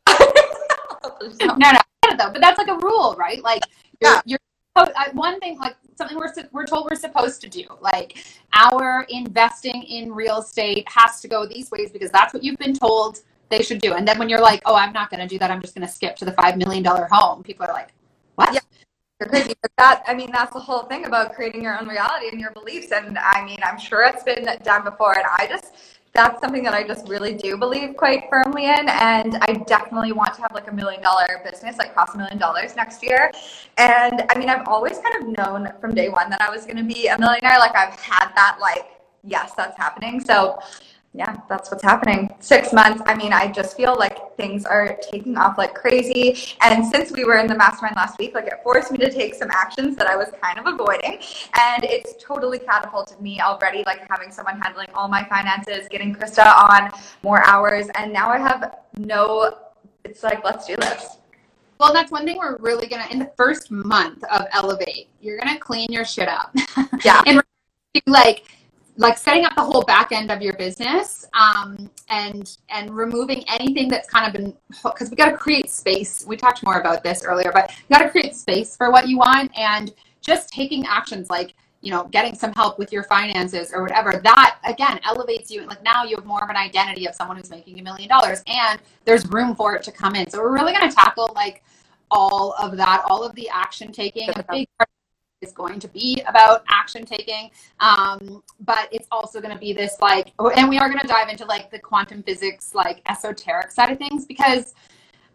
no, 1.39 1.55
no, 1.55 2.17
though, 2.17 2.33
but 2.33 2.41
that's 2.41 2.57
like 2.57 2.67
a 2.67 2.77
rule, 2.79 3.15
right? 3.17 3.41
Like, 3.41 3.61
you're, 4.01 4.11
yeah. 4.11 4.21
you're 4.25 4.39
one 5.13 5.39
thing, 5.39 5.57
like 5.59 5.75
something 5.95 6.17
we're, 6.17 6.33
we're 6.51 6.65
told 6.65 6.87
we're 6.89 6.97
supposed 6.97 7.41
to 7.41 7.49
do. 7.49 7.65
Like 7.81 8.25
our 8.53 9.05
investing 9.09 9.83
in 9.83 10.11
real 10.11 10.39
estate 10.39 10.87
has 10.89 11.21
to 11.21 11.27
go 11.27 11.45
these 11.45 11.71
ways 11.71 11.91
because 11.91 12.11
that's 12.11 12.33
what 12.33 12.43
you've 12.43 12.57
been 12.57 12.73
told 12.73 13.21
they 13.49 13.61
should 13.61 13.79
do. 13.79 13.93
And 13.93 14.07
then 14.07 14.19
when 14.19 14.29
you're 14.29 14.41
like, 14.41 14.61
oh, 14.65 14.75
I'm 14.75 14.93
not 14.93 15.09
going 15.09 15.21
to 15.21 15.27
do 15.27 15.39
that, 15.39 15.51
I'm 15.51 15.61
just 15.61 15.75
going 15.75 15.87
to 15.87 15.91
skip 15.93 16.15
to 16.17 16.25
the 16.25 16.33
$5 16.33 16.57
million 16.57 16.83
home, 16.85 17.43
people 17.43 17.65
are 17.65 17.73
like, 17.73 17.89
what? 18.35 18.53
Yeah. 18.53 18.59
You're 19.19 19.29
crazy. 19.29 19.53
But 19.61 19.71
that, 19.79 20.03
I 20.07 20.13
mean, 20.13 20.31
that's 20.31 20.53
the 20.53 20.59
whole 20.59 20.83
thing 20.83 21.05
about 21.05 21.33
creating 21.33 21.63
your 21.63 21.79
own 21.79 21.87
reality 21.87 22.27
and 22.31 22.39
your 22.39 22.51
beliefs. 22.51 22.91
And 22.91 23.17
I 23.17 23.43
mean, 23.43 23.57
I'm 23.63 23.79
sure 23.79 24.03
it's 24.03 24.23
been 24.23 24.47
done 24.63 24.83
before. 24.83 25.17
And 25.17 25.25
I 25.25 25.47
just, 25.47 25.73
that's 26.17 26.41
something 26.41 26.63
that 26.63 26.73
I 26.73 26.81
just 26.85 27.07
really 27.07 27.35
do 27.35 27.57
believe 27.57 27.95
quite 27.95 28.23
firmly 28.27 28.65
in. 28.65 28.89
And 28.89 29.37
I 29.41 29.63
definitely 29.67 30.13
want 30.13 30.33
to 30.33 30.41
have 30.41 30.51
like 30.51 30.67
a 30.67 30.73
million 30.73 31.01
dollar 31.01 31.41
business, 31.49 31.77
like 31.77 31.93
cross 31.93 32.15
a 32.15 32.17
million 32.17 32.39
dollars 32.39 32.75
next 32.75 33.03
year. 33.03 33.31
And 33.77 34.23
I 34.29 34.37
mean, 34.39 34.49
I've 34.49 34.67
always 34.67 34.97
kind 34.97 35.15
of 35.21 35.37
known 35.37 35.71
from 35.79 35.93
day 35.93 36.09
one 36.09 36.31
that 36.31 36.41
I 36.41 36.49
was 36.49 36.65
going 36.65 36.77
to 36.77 36.83
be 36.83 37.07
a 37.07 37.19
millionaire. 37.19 37.59
Like 37.59 37.75
I've 37.75 37.97
had 37.99 38.31
that, 38.35 38.57
like, 38.59 38.87
yes, 39.23 39.53
that's 39.55 39.77
happening. 39.77 40.19
So 40.19 40.59
yeah, 41.17 41.35
that's 41.49 41.71
what's 41.71 41.81
happening. 41.81 42.29
Six 42.39 42.71
months. 42.71 43.01
I 43.07 43.15
mean, 43.15 43.33
I 43.33 43.51
just 43.51 43.75
feel 43.75 43.95
like 43.97 44.37
things 44.37 44.65
are 44.65 44.95
taking 45.01 45.35
off 45.35 45.57
like 45.57 45.73
crazy. 45.73 46.37
And 46.61 46.85
since 46.85 47.11
we 47.11 47.23
were 47.23 47.39
in 47.39 47.47
the 47.47 47.55
mastermind 47.55 47.95
last 47.95 48.19
week, 48.19 48.35
like 48.35 48.45
it 48.45 48.59
forced 48.61 48.91
me 48.91 48.99
to 48.99 49.11
take 49.11 49.33
some 49.33 49.49
actions 49.49 49.95
that 49.95 50.05
I 50.05 50.15
was 50.15 50.27
kind 50.43 50.59
of 50.59 50.71
avoiding. 50.71 51.19
And 51.59 51.83
it's 51.83 52.13
totally 52.23 52.59
catapulted 52.59 53.19
me 53.19 53.41
already, 53.41 53.83
like 53.87 54.07
having 54.07 54.31
someone 54.31 54.61
handling 54.61 54.89
all 54.93 55.07
my 55.07 55.23
finances, 55.27 55.87
getting 55.89 56.13
Krista 56.13 56.45
on 56.45 56.91
more 57.23 57.43
hours. 57.47 57.87
And 57.95 58.13
now 58.13 58.29
I 58.29 58.37
have 58.37 58.75
no, 58.95 59.57
it's 60.03 60.21
like, 60.21 60.43
let's 60.45 60.67
do 60.67 60.75
this. 60.75 61.17
Well, 61.79 61.93
that's 61.93 62.11
one 62.11 62.25
thing 62.25 62.37
we're 62.37 62.57
really 62.57 62.85
gonna 62.85 63.07
in 63.09 63.17
the 63.17 63.31
first 63.35 63.71
month 63.71 64.23
of 64.25 64.45
Elevate, 64.53 65.09
you're 65.19 65.39
gonna 65.39 65.57
clean 65.57 65.91
your 65.91 66.05
shit 66.05 66.27
up. 66.27 66.55
Yeah. 67.03 67.23
and 67.27 67.41
like 68.05 68.43
like 68.97 69.17
setting 69.17 69.45
up 69.45 69.55
the 69.55 69.63
whole 69.63 69.83
back 69.83 70.11
end 70.11 70.31
of 70.31 70.41
your 70.41 70.53
business 70.53 71.25
um, 71.33 71.89
and 72.09 72.57
and 72.69 72.95
removing 72.95 73.43
anything 73.47 73.87
that's 73.87 74.09
kind 74.09 74.27
of 74.27 74.33
been 74.33 74.53
because 74.83 75.09
we 75.09 75.15
got 75.15 75.31
to 75.31 75.37
create 75.37 75.69
space. 75.69 76.25
We 76.27 76.35
talked 76.35 76.63
more 76.63 76.79
about 76.79 77.03
this 77.03 77.23
earlier 77.23 77.51
but 77.53 77.71
you 77.71 77.95
got 77.95 78.03
to 78.03 78.09
create 78.09 78.35
space 78.35 78.75
for 78.75 78.91
what 78.91 79.07
you 79.07 79.17
want 79.17 79.51
and 79.57 79.93
just 80.21 80.49
taking 80.49 80.85
actions 80.85 81.29
like 81.29 81.53
you 81.81 81.91
know 81.91 82.05
getting 82.05 82.35
some 82.35 82.51
help 82.53 82.79
with 82.79 82.91
your 82.91 83.03
finances 83.03 83.71
or 83.71 83.83
whatever 83.83 84.19
that 84.23 84.57
again 84.65 84.99
elevates 85.05 85.51
you 85.51 85.65
like 85.67 85.81
now 85.83 86.03
you 86.03 86.15
have 86.15 86.25
more 86.25 86.43
of 86.43 86.49
an 86.49 86.55
identity 86.55 87.07
of 87.07 87.13
someone 87.13 87.37
who's 87.37 87.51
making 87.51 87.79
a 87.79 87.83
million 87.83 88.09
dollars 88.09 88.41
and 88.47 88.79
there's 89.05 89.25
room 89.27 89.55
for 89.55 89.75
it 89.75 89.83
to 89.83 89.91
come 89.91 90.15
in. 90.15 90.29
So 90.29 90.39
we're 90.39 90.53
really 90.53 90.73
going 90.73 90.89
to 90.89 90.95
tackle 90.95 91.31
like 91.35 91.63
all 92.09 92.55
of 92.59 92.77
that 92.77 93.03
all 93.07 93.23
of 93.23 93.35
the 93.35 93.49
action 93.49 93.91
taking. 93.91 94.29
A 94.29 94.43
big 94.49 94.67
part 94.77 94.89
is 95.41 95.51
going 95.51 95.79
to 95.79 95.87
be 95.87 96.21
about 96.27 96.63
action 96.69 97.05
taking. 97.05 97.51
Um, 97.79 98.43
but 98.61 98.89
it's 98.91 99.07
also 99.11 99.39
going 99.39 99.53
to 99.53 99.59
be 99.59 99.73
this 99.73 99.95
like 100.01 100.33
oh, 100.39 100.49
and 100.49 100.67
we 100.67 100.79
are 100.79 100.89
going 100.89 100.99
to 100.99 101.07
dive 101.07 101.29
into 101.29 101.45
like 101.45 101.69
the 101.69 101.79
quantum 101.79 102.23
physics 102.23 102.73
like 102.73 103.01
esoteric 103.07 103.71
side 103.71 103.91
of 103.91 103.97
things 103.97 104.25
because 104.25 104.73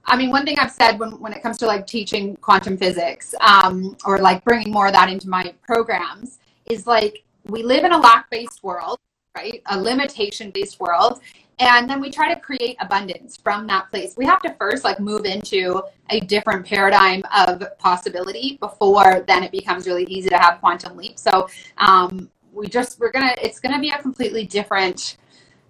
i 0.06 0.16
mean 0.16 0.30
one 0.30 0.44
thing 0.44 0.58
i've 0.58 0.72
said 0.72 0.98
when, 0.98 1.12
when 1.20 1.32
it 1.32 1.42
comes 1.42 1.56
to 1.58 1.66
like 1.66 1.86
teaching 1.86 2.34
quantum 2.36 2.76
physics 2.76 3.34
um, 3.40 3.96
or 4.04 4.18
like 4.18 4.42
bringing 4.44 4.72
more 4.72 4.88
of 4.88 4.92
that 4.92 5.08
into 5.08 5.28
my 5.28 5.54
programs 5.62 6.40
is 6.66 6.86
like 6.86 7.22
we 7.44 7.62
live 7.62 7.84
in 7.84 7.92
a 7.92 7.98
lack 7.98 8.28
based 8.30 8.64
world 8.64 8.98
right? 9.36 9.62
A 9.66 9.78
limitation 9.80 10.50
based 10.50 10.80
world 10.80 11.20
and 11.58 11.88
then 11.88 12.00
we 12.00 12.10
try 12.10 12.32
to 12.32 12.40
create 12.40 12.76
abundance 12.80 13.36
from 13.36 13.66
that 13.68 13.90
place. 13.90 14.14
We 14.16 14.24
have 14.26 14.40
to 14.42 14.54
first 14.54 14.84
like 14.84 14.98
move 14.98 15.24
into 15.24 15.82
a 16.10 16.20
different 16.20 16.66
paradigm 16.66 17.22
of 17.34 17.62
possibility 17.78 18.56
before 18.60 19.24
then 19.26 19.42
it 19.42 19.52
becomes 19.52 19.86
really 19.86 20.04
easy 20.04 20.28
to 20.30 20.38
have 20.38 20.60
quantum 20.60 20.96
leap. 20.96 21.18
So 21.18 21.48
um, 21.78 22.30
we 22.52 22.66
just 22.66 23.00
we're 23.00 23.12
gonna 23.12 23.34
it's 23.40 23.60
gonna 23.60 23.80
be 23.80 23.90
a 23.90 23.98
completely 23.98 24.46
different 24.46 25.16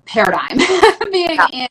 paradigm. 0.05 0.59
Being 1.12 1.37
yeah. 1.37 1.47
in 1.53 1.68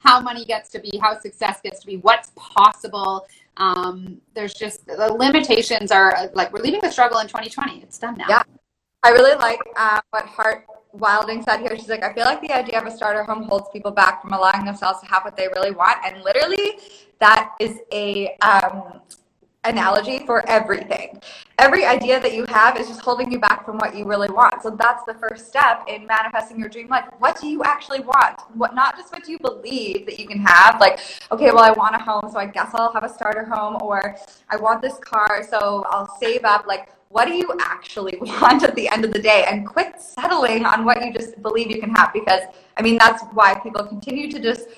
how 0.00 0.20
money 0.20 0.44
gets 0.44 0.68
to 0.70 0.78
be 0.78 0.98
how 0.98 1.18
success 1.18 1.60
gets 1.60 1.80
to 1.80 1.86
be 1.86 1.96
what's 1.98 2.30
possible. 2.36 3.26
Um, 3.56 4.20
there's 4.34 4.54
just 4.54 4.86
the 4.86 5.12
limitations 5.12 5.90
are 5.90 6.30
like 6.34 6.52
we're 6.52 6.62
leaving 6.62 6.80
the 6.80 6.90
struggle 6.90 7.18
in 7.18 7.26
2020 7.26 7.82
it's 7.82 7.98
done 7.98 8.16
now. 8.16 8.26
Yeah. 8.28 8.42
I 9.02 9.10
really 9.10 9.36
like 9.36 9.60
uh, 9.76 10.00
what 10.10 10.26
Hart 10.26 10.66
Wilding 10.98 11.42
said 11.42 11.60
here, 11.60 11.76
she's 11.76 11.88
like, 11.88 12.02
I 12.02 12.12
feel 12.12 12.24
like 12.24 12.40
the 12.40 12.52
idea 12.52 12.80
of 12.80 12.86
a 12.86 12.90
starter 12.90 13.22
home 13.22 13.44
holds 13.44 13.68
people 13.72 13.90
back 13.90 14.22
from 14.22 14.32
allowing 14.32 14.64
themselves 14.64 15.00
to 15.00 15.06
have 15.06 15.24
what 15.24 15.36
they 15.36 15.48
really 15.48 15.70
want. 15.70 15.98
And 16.04 16.22
literally, 16.22 16.78
that 17.20 17.54
is 17.60 17.78
a 17.92 18.36
um, 18.42 19.00
analogy 19.68 20.24
for 20.26 20.48
everything. 20.48 21.20
Every 21.58 21.84
idea 21.84 22.20
that 22.20 22.34
you 22.34 22.46
have 22.46 22.76
is 22.78 22.88
just 22.88 23.00
holding 23.00 23.30
you 23.30 23.38
back 23.38 23.64
from 23.64 23.78
what 23.78 23.96
you 23.96 24.04
really 24.04 24.30
want. 24.30 24.62
So 24.62 24.70
that's 24.70 25.04
the 25.04 25.14
first 25.14 25.48
step 25.48 25.84
in 25.88 26.06
manifesting 26.06 26.58
your 26.58 26.68
dream 26.68 26.88
life. 26.88 27.04
What 27.18 27.40
do 27.40 27.48
you 27.48 27.62
actually 27.64 28.00
want? 28.00 28.40
What 28.54 28.74
not 28.74 28.96
just 28.96 29.12
what 29.12 29.24
do 29.24 29.32
you 29.32 29.38
believe 29.38 30.06
that 30.06 30.18
you 30.18 30.26
can 30.26 30.38
have? 30.40 30.80
Like, 30.80 31.00
okay, 31.32 31.50
well 31.50 31.64
I 31.64 31.72
want 31.72 31.94
a 31.94 31.98
home, 31.98 32.30
so 32.30 32.38
I 32.38 32.46
guess 32.46 32.70
I'll 32.74 32.92
have 32.92 33.04
a 33.04 33.08
starter 33.08 33.44
home 33.44 33.78
or 33.82 34.16
I 34.48 34.56
want 34.56 34.82
this 34.82 34.98
car, 34.98 35.44
so 35.48 35.84
I'll 35.90 36.08
save 36.18 36.44
up 36.44 36.66
like 36.66 36.90
what 37.10 37.26
do 37.26 37.34
you 37.34 37.52
actually 37.60 38.18
want 38.20 38.62
at 38.62 38.74
the 38.74 38.88
end 38.88 39.04
of 39.04 39.12
the 39.12 39.20
day 39.20 39.44
and 39.48 39.66
quit 39.66 40.00
settling 40.00 40.64
on 40.64 40.84
what 40.84 41.04
you 41.04 41.12
just 41.12 41.40
believe 41.42 41.70
you 41.70 41.80
can 41.80 41.90
have 41.94 42.12
because 42.12 42.42
i 42.76 42.82
mean 42.82 42.98
that's 42.98 43.22
why 43.32 43.54
people 43.60 43.82
continue 43.84 44.30
to 44.30 44.38
just 44.38 44.68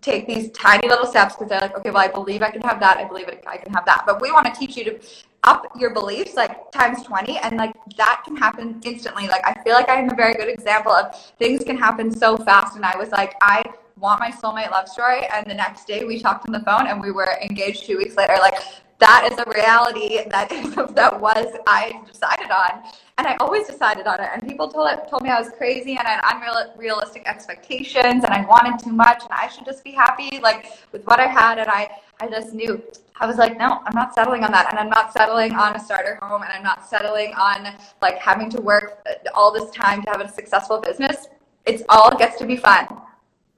take 0.00 0.26
these 0.26 0.50
tiny 0.52 0.88
little 0.88 1.06
steps 1.06 1.34
because 1.34 1.48
they're 1.48 1.60
like 1.60 1.76
okay 1.76 1.90
well 1.90 2.02
i 2.02 2.08
believe 2.08 2.42
i 2.42 2.50
can 2.50 2.62
have 2.62 2.80
that 2.80 2.96
i 2.98 3.04
believe 3.04 3.28
i 3.46 3.56
can 3.56 3.72
have 3.72 3.84
that. 3.84 4.04
But 4.06 4.20
we 4.20 4.32
want 4.32 4.46
to 4.46 4.52
teach 4.52 4.76
you 4.76 4.84
to 4.84 5.00
up 5.44 5.70
your 5.78 5.92
beliefs 5.92 6.34
like 6.34 6.72
times 6.72 7.02
20 7.02 7.36
and 7.38 7.56
like 7.58 7.74
that 7.96 8.22
can 8.24 8.36
happen 8.36 8.80
instantly. 8.84 9.28
Like 9.28 9.46
i 9.46 9.54
feel 9.62 9.74
like 9.74 9.88
i 9.88 9.96
am 9.96 10.10
a 10.10 10.14
very 10.14 10.34
good 10.34 10.48
example 10.48 10.92
of 10.92 11.14
things 11.38 11.64
can 11.64 11.76
happen 11.76 12.10
so 12.10 12.36
fast 12.36 12.76
and 12.76 12.84
i 12.84 12.96
was 12.96 13.10
like 13.10 13.34
i 13.42 13.62
want 13.96 14.20
my 14.20 14.30
soulmate 14.30 14.70
love 14.70 14.88
story 14.88 15.26
and 15.32 15.46
the 15.46 15.54
next 15.54 15.86
day 15.86 16.04
we 16.04 16.20
talked 16.20 16.46
on 16.48 16.52
the 16.52 16.60
phone 16.60 16.86
and 16.86 17.00
we 17.00 17.10
were 17.10 17.38
engaged 17.42 17.86
two 17.86 17.96
weeks 17.98 18.16
later. 18.16 18.36
Like 18.40 18.60
that 18.98 19.28
is 19.30 19.38
a 19.38 19.44
reality 19.50 20.28
that 20.28 20.48
that 20.94 21.20
was 21.20 21.46
I 21.66 22.00
decided 22.10 22.50
on, 22.50 22.84
and 23.16 23.26
I 23.26 23.36
always 23.36 23.66
decided 23.66 24.06
on 24.06 24.20
it. 24.20 24.28
And 24.32 24.46
people 24.46 24.68
told 24.68 24.90
it, 24.90 25.08
told 25.08 25.22
me 25.22 25.30
I 25.30 25.38
was 25.38 25.50
crazy 25.50 25.96
and 25.96 26.06
I 26.06 26.20
had 26.20 26.70
unrealistic 26.74 27.26
expectations, 27.26 28.24
and 28.24 28.32
I 28.32 28.44
wanted 28.44 28.82
too 28.82 28.92
much, 28.92 29.22
and 29.22 29.32
I 29.32 29.48
should 29.48 29.64
just 29.64 29.84
be 29.84 29.92
happy 29.92 30.40
like 30.42 30.66
with 30.92 31.06
what 31.06 31.20
I 31.20 31.26
had. 31.26 31.58
And 31.58 31.68
I 31.68 31.90
I 32.20 32.28
just 32.28 32.54
knew 32.54 32.82
I 33.20 33.26
was 33.26 33.36
like, 33.36 33.56
no, 33.56 33.80
I'm 33.84 33.94
not 33.94 34.14
settling 34.14 34.42
on 34.42 34.50
that, 34.52 34.68
and 34.70 34.78
I'm 34.78 34.88
not 34.88 35.12
settling 35.12 35.54
on 35.54 35.76
a 35.76 35.80
starter 35.80 36.18
home, 36.22 36.42
and 36.42 36.52
I'm 36.52 36.64
not 36.64 36.88
settling 36.88 37.32
on 37.34 37.68
like 38.02 38.18
having 38.18 38.50
to 38.50 38.60
work 38.60 39.00
uh, 39.06 39.30
all 39.34 39.52
this 39.52 39.70
time 39.70 40.02
to 40.02 40.10
have 40.10 40.20
a 40.20 40.28
successful 40.28 40.80
business. 40.80 41.28
It's 41.66 41.82
all 41.88 42.16
gets 42.16 42.36
to 42.38 42.46
be 42.46 42.56
fun. 42.56 42.88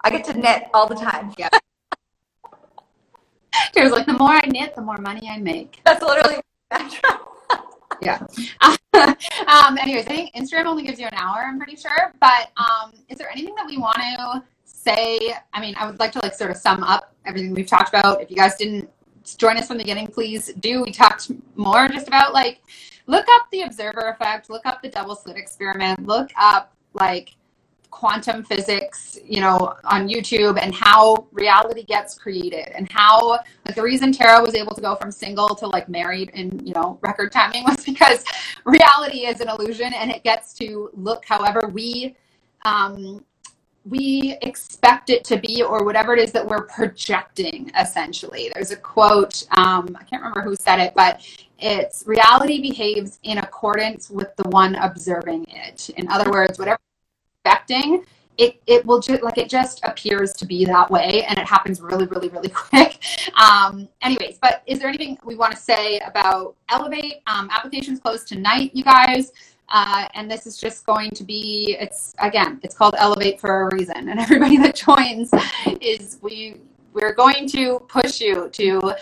I 0.03 0.11
get 0.11 0.25
to 0.27 0.35
knit 0.35 0.65
all 0.75 0.87
the 0.87 0.95
time. 0.95 1.33
Yeah. 1.39 1.49
Tara's 3.73 3.93
like, 3.93 4.07
the 4.07 4.13
more 4.13 4.33
I 4.33 4.47
knit, 4.47 4.77
the 4.77 4.83
more 4.83 4.99
money 4.99 5.29
I 5.29 5.39
make. 5.39 5.81
That's 5.85 6.03
literally 6.03 6.41
yeah. 8.01 8.19
um, 9.47 9.79
anyways, 9.79 10.07
I 10.07 10.09
think 10.09 10.35
Instagram 10.35 10.67
only 10.67 10.83
gives 10.83 10.99
you 10.99 11.07
an 11.07 11.15
hour, 11.15 11.45
I'm 11.47 11.59
pretty 11.59 11.77
sure. 11.77 12.13
But 12.21 12.51
um, 12.57 12.93
is 13.09 13.19
there 13.19 13.31
anything 13.31 13.55
that 13.57 13.67
we 13.67 13.79
want 13.79 13.99
to 13.99 14.43
say? 14.65 15.35
I 15.53 15.61
mean, 15.61 15.75
I 15.79 15.87
would 15.87 15.99
like 15.99 16.13
to 16.13 16.21
like 16.21 16.35
sort 16.35 16.51
of 16.51 16.57
sum 16.57 16.83
up 16.83 17.15
everything 17.25 17.55
we've 17.55 17.67
talked 17.67 17.89
about. 17.89 18.23
If 18.23 18.31
you 18.31 18.37
guys 18.37 18.57
didn't 18.57 18.91
join 19.37 19.57
us 19.57 19.69
from 19.69 19.79
the 19.79 19.85
beginning, 19.85 20.09
please 20.09 20.53
do. 20.61 20.83
We 20.83 20.93
talked 20.93 21.31
more 21.57 21.89
just 21.89 22.09
about 22.09 22.33
like 22.33 22.63
look 23.07 23.27
up 23.31 23.51
the 23.51 23.63
observer 23.63 24.09
effect, 24.09 24.51
look 24.51 24.67
up 24.67 24.83
the 24.83 24.89
double 24.89 25.15
slit 25.15 25.37
experiment, 25.37 26.07
look 26.07 26.31
up 26.37 26.73
like 26.95 27.36
quantum 27.97 28.45
physics, 28.45 29.19
you 29.25 29.41
know, 29.41 29.73
on 29.85 30.07
YouTube 30.07 30.61
and 30.61 30.75
how 30.75 31.27
reality 31.33 31.83
gets 31.83 32.15
created 32.19 32.69
and 32.77 32.93
how 32.93 33.39
like 33.65 33.75
the 33.75 33.83
reason 33.83 34.13
Tara 34.13 34.43
was 34.43 34.55
able 34.55 34.75
to 34.75 34.83
go 34.83 34.95
from 34.97 35.11
single 35.11 35.55
to 35.55 35.67
like 35.67 35.89
married 35.89 36.31
in, 36.35 36.61
you 36.67 36.75
know, 36.75 36.99
record 37.01 37.33
timing 37.33 37.65
was 37.65 37.83
because 37.87 38.23
reality 38.67 39.25
is 39.25 39.41
an 39.41 39.49
illusion 39.49 39.95
and 39.95 40.11
it 40.11 40.23
gets 40.25 40.53
to 40.55 40.91
look 40.93 41.25
however 41.25 41.71
we 41.73 42.15
um 42.67 43.25
we 43.87 44.37
expect 44.43 45.09
it 45.09 45.25
to 45.25 45.39
be 45.39 45.63
or 45.63 45.83
whatever 45.83 46.13
it 46.13 46.19
is 46.19 46.33
that 46.33 46.47
we're 46.47 46.67
projecting 46.67 47.71
essentially. 47.81 48.51
There's 48.53 48.73
a 48.73 48.77
quote 48.77 49.43
um, 49.57 49.97
i 49.99 50.05
can't 50.05 50.21
remember 50.21 50.43
who 50.43 50.55
said 50.55 50.81
it 50.81 50.93
but 50.95 51.27
it's 51.59 52.05
reality 52.07 52.61
behaves 52.61 53.19
in 53.23 53.39
accordance 53.39 54.11
with 54.11 54.37
the 54.37 54.47
one 54.51 54.75
observing 54.75 55.47
it. 55.49 55.89
In 55.97 56.07
other 56.09 56.31
words 56.31 56.59
whatever 56.59 56.79
expecting 57.47 58.05
it, 58.39 58.61
it 58.67 58.85
will 58.85 59.01
just 59.01 59.23
like 59.23 59.39
it 59.39 59.49
just 59.49 59.81
appears 59.83 60.35
to 60.35 60.45
be 60.45 60.65
that 60.67 60.91
way 60.91 61.25
and 61.27 61.39
it 61.39 61.47
happens 61.47 61.81
really 61.81 62.07
really 62.07 62.29
really 62.29 62.49
quick 62.55 63.03
um, 63.41 63.89
anyways 64.03 64.39
but 64.43 64.63
is 64.67 64.79
there 64.79 64.89
anything 64.89 65.17
we 65.25 65.37
want 65.37 65.55
to 65.55 65.59
say 65.59 65.99
about 66.01 66.55
elevate 66.69 67.23
um, 67.27 67.49
applications 67.51 68.01
closed 68.01 68.29
tonight 68.29 68.71
you 68.75 68.85
guys 68.85 69.33
uh, 69.69 70.07
and 70.15 70.31
this 70.31 70.47
is 70.47 70.57
just 70.57 70.87
going 70.87 71.11
to 71.11 71.25
be, 71.25 71.77
it's 71.81 72.15
again, 72.21 72.61
it's 72.63 72.77
called 72.77 72.95
Elevate 72.99 73.41
for 73.41 73.63
a 73.63 73.75
reason. 73.75 74.09
And 74.09 74.21
everybody 74.21 74.57
that 74.63 74.77
joins 74.77 75.31
is 75.81 76.19
we, 76.23 76.61
we're 76.93 77.15
going 77.15 77.49
to 77.49 77.81
push 77.89 78.21
you 78.21 78.49
to 78.51 78.95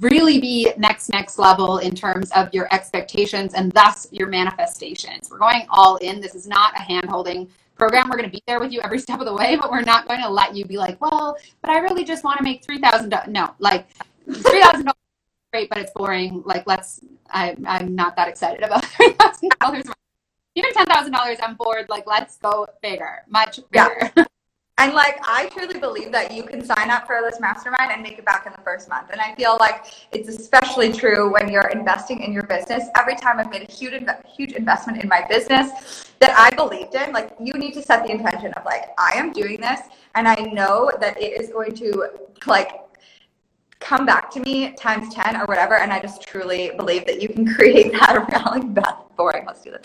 really 0.00 0.40
be 0.40 0.72
next, 0.78 1.10
next 1.10 1.38
level 1.38 1.78
in 1.78 1.94
terms 1.94 2.30
of 2.32 2.52
your 2.54 2.68
expectations 2.72 3.52
and 3.54 3.70
thus 3.72 4.08
your 4.10 4.28
manifestations. 4.28 5.30
We're 5.30 5.38
going 5.38 5.66
all 5.68 5.96
in. 5.96 6.20
This 6.22 6.34
is 6.34 6.46
not 6.46 6.74
a 6.74 6.80
hand 6.80 7.10
holding 7.10 7.48
program. 7.82 8.08
We're 8.08 8.16
going 8.16 8.30
to 8.30 8.36
be 8.36 8.42
there 8.46 8.60
with 8.60 8.70
you 8.70 8.80
every 8.82 8.98
step 9.06 9.18
of 9.18 9.26
the 9.26 9.34
way, 9.34 9.56
but 9.56 9.70
we're 9.70 9.82
not 9.82 10.06
going 10.06 10.20
to 10.22 10.28
let 10.28 10.54
you 10.54 10.64
be 10.64 10.78
like, 10.78 11.00
well, 11.00 11.36
but 11.62 11.70
I 11.70 11.78
really 11.78 12.04
just 12.04 12.22
want 12.22 12.38
to 12.38 12.44
make 12.44 12.64
$3,000. 12.64 13.26
No, 13.26 13.54
like 13.58 13.88
$3,000 14.28 14.92
great, 15.52 15.68
but 15.68 15.78
it's 15.78 15.90
boring. 15.92 16.42
Like, 16.46 16.64
let's, 16.66 17.00
I, 17.28 17.56
I'm 17.66 17.96
not 17.96 18.14
that 18.16 18.28
excited 18.28 18.62
about 18.62 18.84
$3,000. 19.00 19.92
Even 20.54 20.70
$10,000, 20.72 21.38
I'm 21.42 21.56
bored. 21.56 21.86
Like, 21.88 22.06
let's 22.06 22.38
go 22.38 22.68
bigger, 22.82 23.22
much 23.28 23.58
bigger. 23.72 24.12
Yeah. 24.16 24.24
And 24.82 24.94
like, 24.94 25.16
I 25.22 25.46
truly 25.46 25.78
believe 25.78 26.10
that 26.10 26.32
you 26.32 26.42
can 26.42 26.64
sign 26.64 26.90
up 26.90 27.06
for 27.06 27.20
this 27.22 27.38
mastermind 27.38 27.92
and 27.92 28.02
make 28.02 28.18
it 28.18 28.24
back 28.24 28.46
in 28.46 28.52
the 28.52 28.60
first 28.62 28.88
month. 28.88 29.10
And 29.12 29.20
I 29.20 29.32
feel 29.36 29.56
like 29.60 29.84
it's 30.10 30.28
especially 30.28 30.92
true 30.92 31.32
when 31.32 31.48
you're 31.48 31.68
investing 31.68 32.20
in 32.20 32.32
your 32.32 32.42
business. 32.42 32.88
Every 32.96 33.14
time 33.14 33.38
I've 33.38 33.48
made 33.48 33.62
a 33.62 33.72
huge, 33.72 34.02
huge 34.26 34.54
investment 34.54 35.00
in 35.00 35.08
my 35.08 35.24
business 35.28 36.10
that 36.18 36.36
I 36.36 36.52
believed 36.56 36.96
in, 36.96 37.12
like, 37.12 37.30
you 37.38 37.52
need 37.52 37.74
to 37.74 37.82
set 37.82 38.04
the 38.04 38.10
intention 38.10 38.52
of 38.54 38.64
like, 38.64 38.86
I 38.98 39.12
am 39.14 39.32
doing 39.32 39.60
this, 39.60 39.82
and 40.16 40.26
I 40.26 40.34
know 40.34 40.90
that 40.98 41.16
it 41.16 41.40
is 41.40 41.50
going 41.50 41.76
to 41.76 42.08
like 42.46 42.72
come 43.78 44.04
back 44.04 44.32
to 44.32 44.40
me 44.40 44.72
times 44.72 45.12
10 45.12 45.36
or 45.36 45.44
whatever 45.46 45.76
and 45.76 45.92
i 45.92 46.00
just 46.00 46.22
truly 46.22 46.70
believe 46.76 47.04
that 47.04 47.20
you 47.20 47.28
can 47.28 47.44
create 47.54 47.90
that 47.90 48.14
around 48.16 48.76
like 48.76 49.16
boring 49.16 49.44
let's 49.44 49.60
do 49.60 49.72
this 49.72 49.80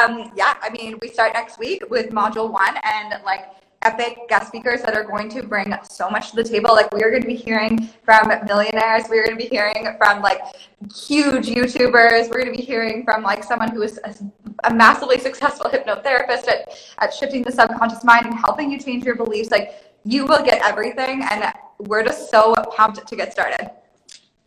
um, 0.00 0.32
yeah 0.34 0.54
i 0.62 0.70
mean 0.70 0.98
we 1.00 1.08
start 1.08 1.32
next 1.32 1.56
week 1.56 1.80
with 1.88 2.10
module 2.10 2.50
one 2.50 2.76
and 2.82 3.22
like 3.24 3.44
epic 3.86 4.18
guest 4.28 4.48
speakers 4.48 4.82
that 4.82 4.94
are 4.94 5.04
going 5.04 5.28
to 5.28 5.42
bring 5.42 5.72
so 5.88 6.10
much 6.10 6.30
to 6.30 6.36
the 6.36 6.44
table 6.44 6.70
like 6.72 6.92
we 6.92 7.02
are 7.04 7.10
going 7.10 7.22
to 7.22 7.28
be 7.36 7.40
hearing 7.48 7.88
from 8.04 8.28
millionaires 8.46 9.04
we're 9.08 9.24
going 9.24 9.36
to 9.36 9.42
be 9.42 9.48
hearing 9.48 9.82
from 9.98 10.20
like 10.20 10.40
huge 11.06 11.46
youtubers 11.46 12.28
we're 12.28 12.40
going 12.42 12.52
to 12.52 12.58
be 12.58 12.66
hearing 12.72 13.04
from 13.04 13.22
like 13.22 13.44
someone 13.44 13.70
who 13.70 13.82
is 13.82 14.00
a, 14.64 14.74
massively 14.74 15.18
successful 15.18 15.70
hypnotherapist 15.70 16.48
at, 16.48 16.60
at 16.98 17.14
shifting 17.14 17.42
the 17.42 17.52
subconscious 17.52 18.02
mind 18.02 18.26
and 18.26 18.34
helping 18.34 18.70
you 18.72 18.78
change 18.78 19.04
your 19.04 19.14
beliefs 19.14 19.50
like 19.50 19.66
you 20.04 20.24
will 20.24 20.44
get 20.44 20.60
everything 20.62 21.22
and 21.30 21.52
we're 21.78 22.04
just 22.04 22.30
so 22.30 22.54
pumped 22.74 23.06
to 23.06 23.16
get 23.16 23.32
started. 23.32 23.70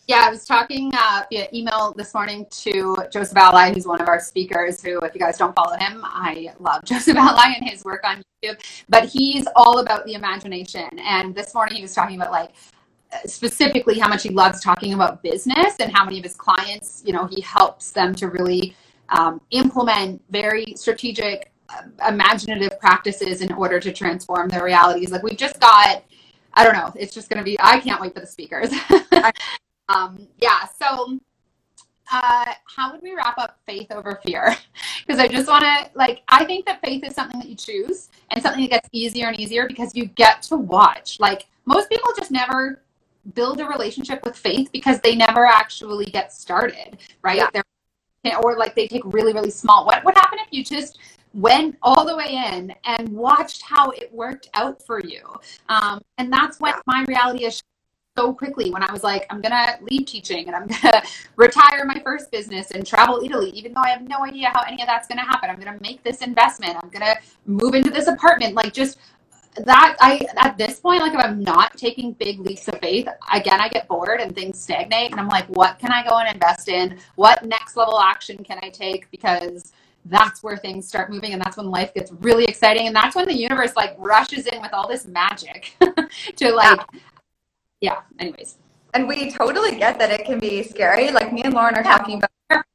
Yeah, 0.10 0.24
I 0.26 0.32
was 0.32 0.44
talking 0.44 0.92
uh, 0.98 1.22
via 1.30 1.48
email 1.54 1.94
this 1.96 2.16
morning 2.16 2.48
to 2.50 2.98
Joseph 3.14 3.38
Alai, 3.38 3.76
who's 3.76 3.86
one 3.86 4.02
of 4.02 4.08
our 4.08 4.20
speakers. 4.20 4.82
Who, 4.82 4.98
if 5.02 5.14
you 5.14 5.20
guys 5.20 5.38
don't 5.38 5.56
follow 5.56 5.78
him, 5.78 6.02
I 6.04 6.52
love 6.58 6.84
Joseph 6.84 7.16
Alai 7.16 7.54
and 7.56 7.70
his 7.70 7.86
work 7.86 8.04
on 8.04 8.24
YouTube. 8.44 8.60
But 8.90 9.06
he's 9.06 9.48
all 9.56 9.78
about 9.78 10.08
the 10.08 10.16
imagination. 10.16 10.90
And 10.98 11.36
this 11.36 11.54
morning 11.54 11.76
he 11.76 11.84
was 11.84 11.94
talking 11.94 12.16
about 12.16 12.32
like 12.32 12.54
specifically 13.28 14.00
how 14.00 14.08
much 14.08 14.24
he 14.24 14.30
loves 14.30 14.64
talking 14.64 14.96
about 14.96 15.22
business 15.22 15.76
and 15.80 15.96
how 15.96 16.06
many 16.06 16.18
of 16.18 16.24
his 16.24 16.34
clients, 16.34 17.04
you 17.06 17.14
know, 17.14 17.28
he 17.28 17.40
helps 17.42 17.92
them 17.92 18.16
to 18.16 18.30
really 18.30 18.76
um, 19.10 19.40
implement 19.52 20.24
very 20.32 20.74
strategic, 20.76 21.52
uh, 21.70 21.84
imaginative 22.08 22.80
practices 22.80 23.44
in 23.44 23.54
order 23.54 23.80
to 23.80 23.94
transform 23.94 24.50
their 24.50 24.64
realities. 24.64 25.12
Like 25.12 25.22
we've 25.22 25.38
just 25.38 25.60
got 25.60 26.04
I 26.56 26.64
don't 26.64 26.74
know. 26.74 26.92
It's 26.96 27.14
just 27.14 27.30
going 27.30 27.38
to 27.38 27.44
be, 27.44 27.56
I 27.60 27.80
can't 27.80 28.02
wait 28.02 28.16
for 28.16 28.22
the 28.22 28.28
speakers. 28.28 28.72
um, 29.90 30.28
yeah. 30.38 30.66
So, 30.80 31.20
uh, 32.12 32.54
how 32.76 32.92
would 32.92 33.02
we 33.02 33.14
wrap 33.16 33.38
up 33.38 33.60
faith 33.66 33.92
over 33.92 34.20
fear? 34.26 34.56
Because 35.08 35.20
I 35.20 35.28
just 35.28 35.48
want 35.48 35.64
to, 35.64 35.90
like, 35.96 36.22
I 36.28 36.46
think 36.46 36.68
that 36.68 36.82
faith 36.82 37.04
is 37.04 37.16
something 37.16 37.40
that 37.40 37.50
you 37.50 37.56
choose 37.56 38.10
and 38.30 38.44
something 38.44 38.62
that 38.62 38.70
gets 38.70 38.90
easier 38.92 39.28
and 39.28 39.40
easier 39.40 39.68
because 39.68 39.96
you 39.96 40.06
get 40.06 40.44
to 40.44 40.56
watch. 40.56 41.20
Like, 41.20 41.48
most 41.66 41.90
people 41.90 42.12
just 42.16 42.30
never 42.30 42.84
build 43.34 43.60
a 43.60 43.66
relationship 43.66 44.24
with 44.24 44.36
faith 44.36 44.70
because 44.72 45.00
they 45.00 45.16
never 45.16 45.48
actually 45.48 46.06
get 46.06 46.32
started, 46.32 47.00
right? 47.24 47.42
Yeah. 48.24 48.38
or 48.38 48.56
like 48.56 48.76
they 48.76 48.88
take 48.88 49.02
really, 49.06 49.34
really 49.34 49.50
small. 49.50 49.86
What 49.86 50.06
would 50.06 50.14
happen 50.16 50.38
if 50.40 50.50
you 50.52 50.64
just 50.64 51.00
went 51.34 51.78
all 51.82 52.06
the 52.06 52.16
way 52.16 52.44
in 52.54 52.74
and 52.86 53.10
watched 53.10 53.64
how 53.64 53.90
it 53.92 54.14
worked 54.14 54.50
out 54.54 54.86
for 54.86 55.00
you. 55.00 55.24
Um, 55.70 56.02
and 56.18 56.32
that's 56.32 56.60
what 56.60 56.82
my 56.86 57.04
reality 57.08 57.46
is 57.46 57.64
so 58.20 58.34
quickly 58.34 58.70
when 58.72 58.84
I 58.84 58.92
was 58.92 59.04
like, 59.04 59.26
I'm 59.30 59.40
gonna 59.40 59.78
leave 59.82 60.06
teaching 60.06 60.48
and 60.48 60.56
I'm 60.56 60.68
gonna 60.68 61.02
retire 61.38 61.86
my 61.86 62.02
first 62.04 62.32
business 62.32 62.72
and 62.72 62.86
travel 62.86 63.22
Italy, 63.24 63.50
even 63.52 63.74
though 63.74 63.82
I 63.82 63.90
have 63.90 64.02
no 64.02 64.26
idea 64.26 64.52
how 64.54 64.62
any 64.64 64.82
of 64.82 64.88
that's 64.88 65.08
gonna 65.08 65.26
happen. 65.26 65.50
I'm 65.50 65.58
gonna 65.58 65.78
make 65.82 66.04
this 66.04 66.22
investment. 66.22 66.78
I'm 66.82 66.90
gonna 66.90 67.16
move 67.46 67.76
into 67.76 67.90
this 67.90 68.08
apartment. 68.08 68.56
Like 68.56 68.74
just 68.74 68.98
that 69.66 69.96
I 70.02 70.26
at 70.38 70.58
this 70.58 70.82
point, 70.82 71.02
like 71.02 71.14
if 71.14 71.20
I'm 71.20 71.42
not 71.42 71.78
taking 71.78 72.12
big 72.14 72.40
leaps 72.40 72.68
of 72.68 72.80
faith, 72.80 73.08
again 73.34 73.62
I 73.62 73.70
get 73.70 73.88
bored 73.88 74.20
and 74.20 74.36
things 74.36 74.60
stagnate 74.60 75.12
and 75.12 75.20
I'm 75.20 75.30
like, 75.30 75.48
what 75.48 75.80
can 75.80 75.92
I 75.92 76.04
go 76.04 76.18
and 76.18 76.34
invest 76.34 76.68
in? 76.68 76.98
What 77.16 77.46
next 77.46 77.78
level 77.78 78.00
action 78.00 78.44
can 78.44 78.60
I 78.62 78.70
take? 78.70 79.10
Because 79.12 79.72
that's 80.06 80.42
where 80.44 80.58
things 80.58 80.88
start 80.88 81.12
moving 81.12 81.34
and 81.34 81.42
that's 81.42 81.58
when 81.58 81.68
life 81.68 81.94
gets 81.94 82.12
really 82.12 82.46
exciting 82.46 82.88
and 82.88 82.96
that's 82.96 83.16
when 83.16 83.28
the 83.28 83.36
universe 83.36 83.76
like 83.76 83.96
rushes 83.98 84.48
in 84.48 84.62
with 84.62 84.74
all 84.74 84.88
this 84.88 85.06
magic 85.08 85.76
to 86.36 86.52
like 86.52 86.80
yeah 87.82 88.02
anyways. 88.20 88.58
And 88.94 89.08
we 89.08 89.32
totally 89.32 89.76
get 89.76 90.00
that 90.00 90.10
it 90.10 90.26
can 90.26 90.40
be 90.40 90.64
scary. 90.64 91.12
Like 91.12 91.32
me 91.32 91.44
and 91.44 91.54
lauren 91.54 91.76
are 91.76 91.84
yeah. 91.84 91.98
talking 91.98 92.18
about 92.18 92.66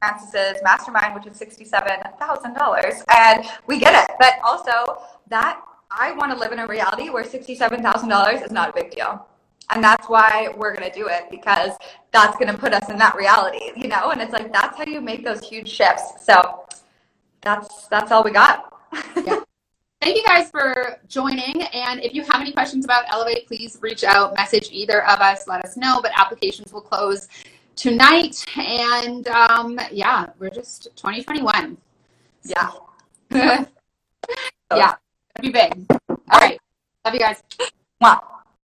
frances's 0.00 0.62
mastermind 0.62 1.14
which 1.14 1.26
is 1.26 1.40
$67000 1.40 3.04
and 3.16 3.46
we 3.66 3.78
get 3.78 4.04
it. 4.04 4.14
But 4.18 4.34
also 4.44 5.02
that 5.28 5.62
i 5.90 6.12
want 6.12 6.32
to 6.32 6.38
live 6.38 6.52
in 6.52 6.58
a 6.58 6.66
reality 6.66 7.08
where 7.10 7.24
$67000 7.24 8.44
is 8.44 8.50
not 8.50 8.70
a 8.70 8.72
big 8.72 8.90
deal. 8.90 9.26
And 9.70 9.82
that's 9.82 10.08
why 10.08 10.52
we're 10.56 10.74
going 10.76 10.88
to 10.90 10.94
do 10.94 11.08
it 11.08 11.30
because 11.30 11.70
that's 12.12 12.36
going 12.36 12.52
to 12.52 12.58
put 12.58 12.74
us 12.74 12.90
in 12.90 12.98
that 12.98 13.14
reality 13.14 13.72
you 13.76 13.88
know? 13.88 14.10
And 14.10 14.20
it's 14.20 14.32
like 14.32 14.52
that's 14.52 14.76
how 14.76 14.84
you 14.84 15.00
make 15.00 15.24
those 15.24 15.40
huge 15.40 15.68
shifts. 15.68 16.24
So 16.24 16.66
that's 17.40 17.86
that's 17.88 18.10
all 18.12 18.24
we 18.24 18.30
got. 18.30 18.70
Yeah. 19.24 19.40
Thank 20.04 20.18
you 20.18 20.24
guys 20.24 20.50
for 20.50 20.98
joining 21.08 21.62
and 21.62 21.98
if 22.02 22.12
you 22.12 22.22
have 22.24 22.42
any 22.42 22.52
questions 22.52 22.84
about 22.84 23.04
elevate 23.08 23.46
please 23.46 23.78
reach 23.80 24.04
out 24.04 24.34
message 24.36 24.68
either 24.70 25.02
of 25.06 25.18
us 25.20 25.48
let 25.48 25.64
us 25.64 25.78
know 25.78 25.98
but 26.02 26.12
applications 26.14 26.74
will 26.74 26.82
close 26.82 27.26
tonight 27.74 28.44
and 28.58 29.26
um, 29.28 29.80
yeah 29.90 30.26
we're 30.38 30.50
just 30.50 30.88
2021 30.96 31.78
yeah. 32.44 32.70
Yeah 34.74 34.94
it'll 35.38 35.42
be 35.42 35.50
big. 35.50 35.86
All 36.10 36.18
right 36.32 36.60
love 37.06 37.14
you 37.14 37.20
guys. 37.20 37.42
Mwah. 38.02 38.20